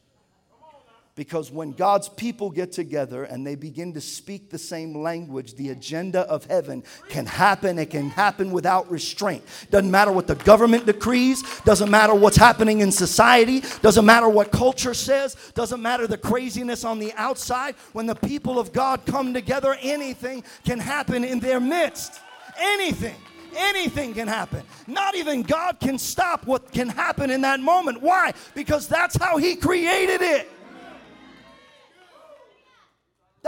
Because 1.16 1.50
when 1.50 1.72
God's 1.72 2.10
people 2.10 2.52
get 2.52 2.74
together 2.74 3.24
and 3.24 3.48
they 3.48 3.56
begin 3.56 3.94
to 3.94 4.02
speak 4.02 4.50
the 4.50 4.58
same 4.58 5.02
language, 5.02 5.56
the 5.56 5.70
agenda 5.70 6.22
of 6.22 6.44
heaven 6.46 6.84
can 7.08 7.26
happen. 7.26 7.80
It 7.80 7.90
can 7.90 8.10
happen 8.10 8.52
without 8.52 8.92
restraint. 8.92 9.42
Doesn't 9.72 9.90
matter 9.90 10.12
what 10.12 10.28
the 10.28 10.36
government 10.36 10.86
decrees, 10.86 11.42
doesn't 11.62 11.90
matter 11.90 12.14
what's 12.14 12.36
happening 12.36 12.82
in 12.82 12.92
society, 12.92 13.62
doesn't 13.82 14.06
matter 14.06 14.28
what 14.28 14.52
culture 14.52 14.94
says, 14.94 15.38
doesn't 15.54 15.82
matter 15.82 16.06
the 16.06 16.18
craziness 16.18 16.84
on 16.84 17.00
the 17.00 17.14
outside. 17.16 17.76
When 17.94 18.08
the 18.08 18.16
people 18.16 18.60
of 18.60 18.74
God 18.74 19.06
come 19.06 19.34
together, 19.34 19.78
anything 19.82 20.44
can 20.66 20.80
happen 20.80 21.24
in 21.24 21.40
their 21.40 21.62
midst. 21.62 22.20
Anything 22.60 23.16
anything 23.58 24.14
can 24.14 24.28
happen. 24.28 24.62
Not 24.86 25.16
even 25.16 25.42
God 25.42 25.80
can 25.80 25.98
stop 25.98 26.46
what 26.46 26.74
can 26.74 26.90
happen 26.90 27.30
in 27.30 27.40
that 27.42 27.62
moment. 27.62 28.02
Why? 28.02 28.34
Because 28.54 28.86
that's 28.86 29.16
how 29.16 29.38
He 29.38 29.56
created 29.56 30.22
it. 30.22 30.50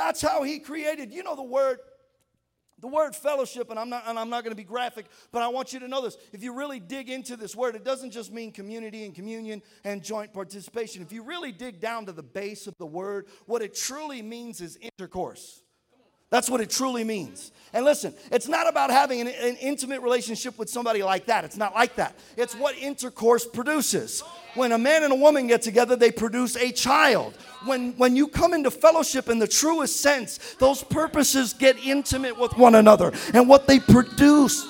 That's 0.08 0.22
how 0.22 0.44
he 0.44 0.60
created. 0.60 1.12
You 1.12 1.22
know 1.22 1.36
the 1.36 1.44
word 1.44 1.80
the 2.80 2.88
word 2.88 3.14
fellowship, 3.14 3.72
and 3.72 3.78
I'm 3.80 3.90
not, 3.90 4.04
and 4.08 4.18
I'm 4.18 4.30
not 4.30 4.44
going 4.44 4.52
to 4.52 4.56
be 4.56 4.64
graphic, 4.64 5.08
but 5.32 5.42
I 5.42 5.48
want 5.48 5.74
you 5.74 5.80
to 5.80 5.88
know 5.88 6.02
this. 6.02 6.16
If 6.32 6.44
you 6.44 6.54
really 6.54 6.80
dig 6.80 7.10
into 7.10 7.36
this 7.36 7.56
word, 7.56 7.76
it 7.76 7.84
doesn't 7.84 8.12
just 8.12 8.32
mean 8.32 8.52
community 8.52 9.04
and 9.04 9.16
communion 9.16 9.64
and 9.84 10.04
joint 10.04 10.32
participation. 10.32 11.02
If 11.02 11.12
you 11.12 11.24
really 11.24 11.52
dig 11.52 11.82
down 11.82 12.06
to 12.06 12.12
the 12.12 12.22
base 12.22 12.68
of 12.68 12.76
the 12.78 12.86
word, 12.86 13.26
what 13.48 13.64
it 13.64 13.76
truly 13.76 14.22
means 14.22 14.62
is 14.62 14.78
intercourse. 14.78 15.64
That's 16.30 16.50
what 16.50 16.60
it 16.62 16.70
truly 16.70 17.04
means. 17.04 17.52
And 17.74 17.86
listen, 17.86 18.14
it's 18.32 18.48
not 18.48 18.68
about 18.68 18.90
having 18.90 19.22
an, 19.22 19.28
an, 19.28 19.56
intimate 19.58 20.02
relationship 20.02 20.58
with 20.58 20.70
somebody 20.70 21.04
like 21.04 21.26
that. 21.28 21.44
It's 21.44 21.58
not 21.58 21.74
like 21.74 21.96
that. 21.96 22.18
It's 22.38 22.56
what 22.56 22.78
intercourse 22.78 23.46
produces. 23.46 24.22
When 24.56 24.72
a 24.72 24.78
man 24.78 25.04
and 25.04 25.12
a 25.12 25.16
woman 25.16 25.48
get 25.48 25.62
together, 25.62 25.96
they 25.96 26.12
produce 26.12 26.56
a 26.56 26.72
child. 26.72 27.36
When, 27.66 27.92
when 27.98 28.16
you 28.16 28.30
come 28.30 28.54
into 28.54 28.72
fellowship 28.72 29.30
in 29.30 29.40
the 29.40 29.48
truest 29.48 30.02
sense, 30.02 30.56
those 30.60 30.84
purposes 30.84 31.54
get 31.54 31.78
intimate 31.78 32.40
with 32.40 32.58
one 32.58 32.76
another 32.76 33.12
and 33.34 33.48
what 33.48 33.68
they 33.68 33.80
produce. 33.80 34.66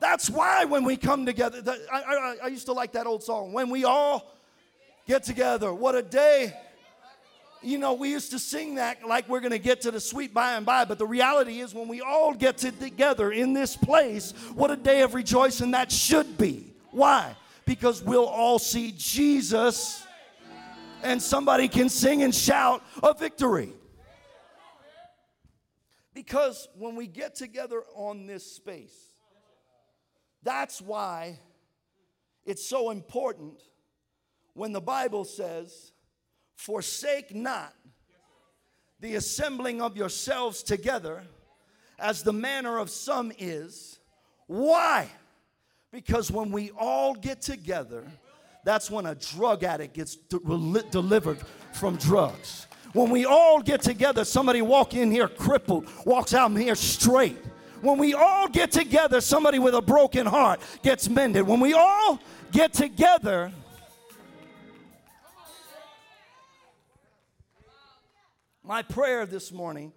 That's 0.00 0.30
why 0.30 0.64
when 0.64 0.84
we 0.84 0.96
come 0.96 1.26
together, 1.26 1.60
I, 1.92 2.00
I, 2.00 2.36
I 2.44 2.46
used 2.48 2.66
to 2.66 2.72
like 2.72 2.92
that 2.92 3.06
old 3.06 3.22
song, 3.24 3.52
when 3.52 3.68
we 3.68 3.84
all 3.84 4.32
get 5.06 5.24
together, 5.24 5.74
what 5.74 5.96
a 5.96 6.02
day 6.02 6.54
you 7.62 7.78
know, 7.78 7.94
we 7.94 8.10
used 8.10 8.30
to 8.30 8.38
sing 8.38 8.76
that 8.76 9.06
like 9.06 9.28
we're 9.28 9.40
going 9.40 9.52
to 9.52 9.58
get 9.58 9.80
to 9.82 9.90
the 9.90 10.00
sweet 10.00 10.32
by 10.32 10.54
and 10.54 10.64
by, 10.64 10.84
but 10.84 10.98
the 10.98 11.06
reality 11.06 11.60
is 11.60 11.74
when 11.74 11.88
we 11.88 12.00
all 12.00 12.34
get 12.34 12.58
to 12.58 12.72
together 12.72 13.32
in 13.32 13.52
this 13.52 13.76
place, 13.76 14.32
what 14.54 14.70
a 14.70 14.76
day 14.76 15.02
of 15.02 15.14
rejoicing 15.14 15.72
that 15.72 15.90
should 15.90 16.38
be. 16.38 16.72
Why? 16.90 17.34
Because 17.64 18.02
we'll 18.02 18.26
all 18.26 18.58
see 18.58 18.94
Jesus 18.96 20.06
and 21.02 21.22
somebody 21.22 21.68
can 21.68 21.88
sing 21.88 22.22
and 22.22 22.34
shout 22.34 22.82
a 23.02 23.14
victory. 23.14 23.72
Because 26.14 26.68
when 26.76 26.96
we 26.96 27.06
get 27.06 27.36
together 27.36 27.82
on 27.94 28.26
this 28.26 28.44
space, 28.44 28.96
that's 30.42 30.80
why 30.80 31.38
it's 32.44 32.66
so 32.66 32.90
important 32.90 33.62
when 34.54 34.72
the 34.72 34.80
Bible 34.80 35.24
says, 35.24 35.92
Forsake 36.58 37.32
not 37.32 37.72
the 38.98 39.14
assembling 39.14 39.80
of 39.80 39.96
yourselves 39.96 40.64
together 40.64 41.22
as 42.00 42.24
the 42.24 42.32
manner 42.32 42.78
of 42.78 42.90
some 42.90 43.30
is. 43.38 44.00
Why? 44.48 45.08
Because 45.92 46.32
when 46.32 46.50
we 46.50 46.72
all 46.76 47.14
get 47.14 47.40
together, 47.40 48.04
that's 48.64 48.90
when 48.90 49.06
a 49.06 49.14
drug 49.14 49.62
addict 49.62 49.94
gets 49.94 50.16
de- 50.16 50.82
delivered 50.90 51.38
from 51.74 51.94
drugs. 51.94 52.66
When 52.92 53.08
we 53.08 53.24
all 53.24 53.60
get 53.60 53.80
together, 53.80 54.24
somebody 54.24 54.60
walk 54.60 54.94
in 54.94 55.12
here 55.12 55.28
crippled, 55.28 55.86
walks 56.04 56.34
out 56.34 56.50
here 56.56 56.74
straight. 56.74 57.36
When 57.82 57.98
we 57.98 58.14
all 58.14 58.48
get 58.48 58.72
together, 58.72 59.20
somebody 59.20 59.60
with 59.60 59.76
a 59.76 59.82
broken 59.82 60.26
heart 60.26 60.60
gets 60.82 61.08
mended. 61.08 61.46
When 61.46 61.60
we 61.60 61.72
all 61.72 62.18
get 62.50 62.72
together, 62.72 63.52
My 68.68 68.82
prayer 68.82 69.24
this 69.24 69.50
morning, 69.50 69.94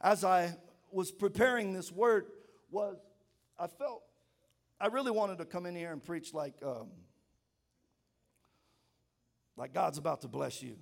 as 0.00 0.24
I 0.24 0.56
was 0.90 1.10
preparing 1.12 1.74
this 1.74 1.92
word, 1.92 2.24
was 2.70 2.96
I 3.58 3.66
felt 3.66 4.02
I 4.80 4.86
really 4.86 5.10
wanted 5.10 5.36
to 5.36 5.44
come 5.44 5.66
in 5.66 5.76
here 5.76 5.92
and 5.92 6.02
preach 6.02 6.32
like 6.32 6.54
um, 6.64 6.88
like 9.58 9.74
God's 9.74 9.98
about 9.98 10.22
to 10.22 10.28
bless 10.28 10.62
you. 10.62 10.76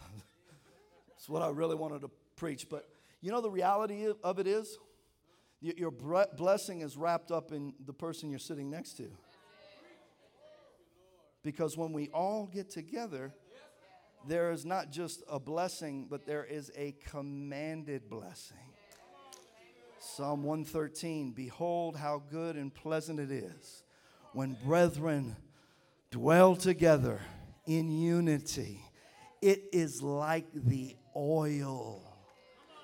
That's 1.10 1.28
what 1.28 1.42
I 1.42 1.50
really 1.50 1.76
wanted 1.76 2.00
to 2.00 2.10
preach. 2.34 2.70
But 2.70 2.88
you 3.20 3.30
know, 3.30 3.42
the 3.42 3.50
reality 3.50 4.10
of 4.24 4.38
it 4.38 4.46
is, 4.46 4.78
your 5.60 5.90
blessing 5.90 6.80
is 6.80 6.96
wrapped 6.96 7.30
up 7.30 7.52
in 7.52 7.74
the 7.84 7.92
person 7.92 8.30
you're 8.30 8.38
sitting 8.38 8.70
next 8.70 8.94
to. 8.94 9.10
Because 11.42 11.76
when 11.76 11.92
we 11.92 12.08
all 12.08 12.46
get 12.46 12.70
together, 12.70 13.34
there 14.26 14.50
is 14.52 14.64
not 14.64 14.90
just 14.90 15.22
a 15.28 15.38
blessing, 15.38 16.06
but 16.08 16.26
there 16.26 16.44
is 16.44 16.70
a 16.76 16.94
commanded 17.06 18.08
blessing. 18.08 18.56
Psalm 20.00 20.42
113 20.42 21.32
Behold, 21.32 21.96
how 21.96 22.22
good 22.30 22.56
and 22.56 22.74
pleasant 22.74 23.20
it 23.20 23.30
is 23.30 23.82
when 24.32 24.56
brethren 24.64 25.36
dwell 26.10 26.56
together 26.56 27.20
in 27.66 27.90
unity. 27.90 28.80
It 29.40 29.64
is 29.72 30.02
like 30.02 30.46
the 30.52 30.96
oil. 31.14 32.02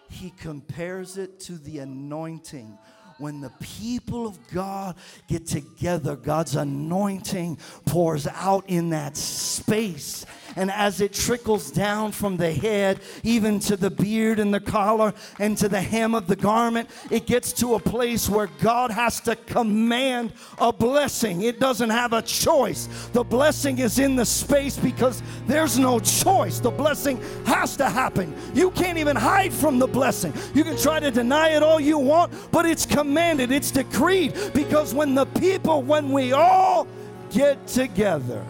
He 0.09 0.31
compares 0.31 1.17
it 1.19 1.41
to 1.41 1.59
the 1.59 1.79
anointing 1.81 2.79
when 3.19 3.41
the 3.41 3.53
people 3.61 4.27
of 4.27 4.39
God 4.53 4.97
get 5.29 5.47
together, 5.47 6.17
God's 6.17 6.57
anointing 6.57 7.59
pours 7.87 8.27
out 8.27 8.65
in 8.69 8.91
that 8.91 9.17
space. 9.17 10.27
And 10.57 10.71
as 10.71 11.01
it 11.01 11.13
trickles 11.13 11.71
down 11.71 12.13
from 12.13 12.37
the 12.37 12.53
head, 12.53 13.01
even 13.23 13.59
to 13.61 13.77
the 13.77 13.91
beard 13.91 14.39
and 14.39 14.53
the 14.53 14.61
collar 14.61 15.13
and 15.39 15.57
to 15.59 15.69
the 15.69 15.81
hem 15.81 16.15
of 16.15 16.27
the 16.27 16.37
garment, 16.37 16.89
it 17.11 17.27
gets 17.27 17.53
to 17.55 17.75
a 17.75 17.81
place 17.81 18.29
where 18.29 18.49
God 18.61 18.91
has 18.91 19.21
to 19.23 19.37
command 19.37 20.33
a 20.59 20.73
blessing. 20.73 21.43
It 21.43 21.61
doesn't 21.61 21.91
have 21.91 22.13
a 22.13 22.23
choice. 22.23 22.89
The 23.13 23.25
blessing 23.25 23.79
is 23.79 23.99
in 23.99 24.17
the 24.17 24.25
space 24.25 24.77
because 24.77 25.23
there's 25.47 25.79
no 25.79 25.99
choice. 25.99 26.61
The 26.61 26.71
blessing 26.71 27.21
has 27.47 27.77
to 27.77 27.89
happen. 27.89 28.35
You 28.55 28.71
can't 28.71 28.99
even 28.99 29.17
hide 29.17 29.53
from 29.53 29.79
the 29.79 29.87
blessing. 29.87 30.33
You 30.55 30.65
can 30.65 30.77
try 30.77 31.01
to 31.01 31.11
deny 31.11 31.51
it 31.51 31.63
all 31.63 31.81
you 31.81 31.99
want, 31.99 32.33
but 32.51 32.67
it's 32.67 32.87
commanded, 32.87 33.51
it's 33.51 33.71
decreed 33.71 34.35
because 34.55 34.95
when 34.95 35.15
the 35.15 35.27
people, 35.27 35.83
when 35.83 36.13
we 36.13 36.33
all 36.33 36.87
get 37.31 37.67
together, 37.67 38.45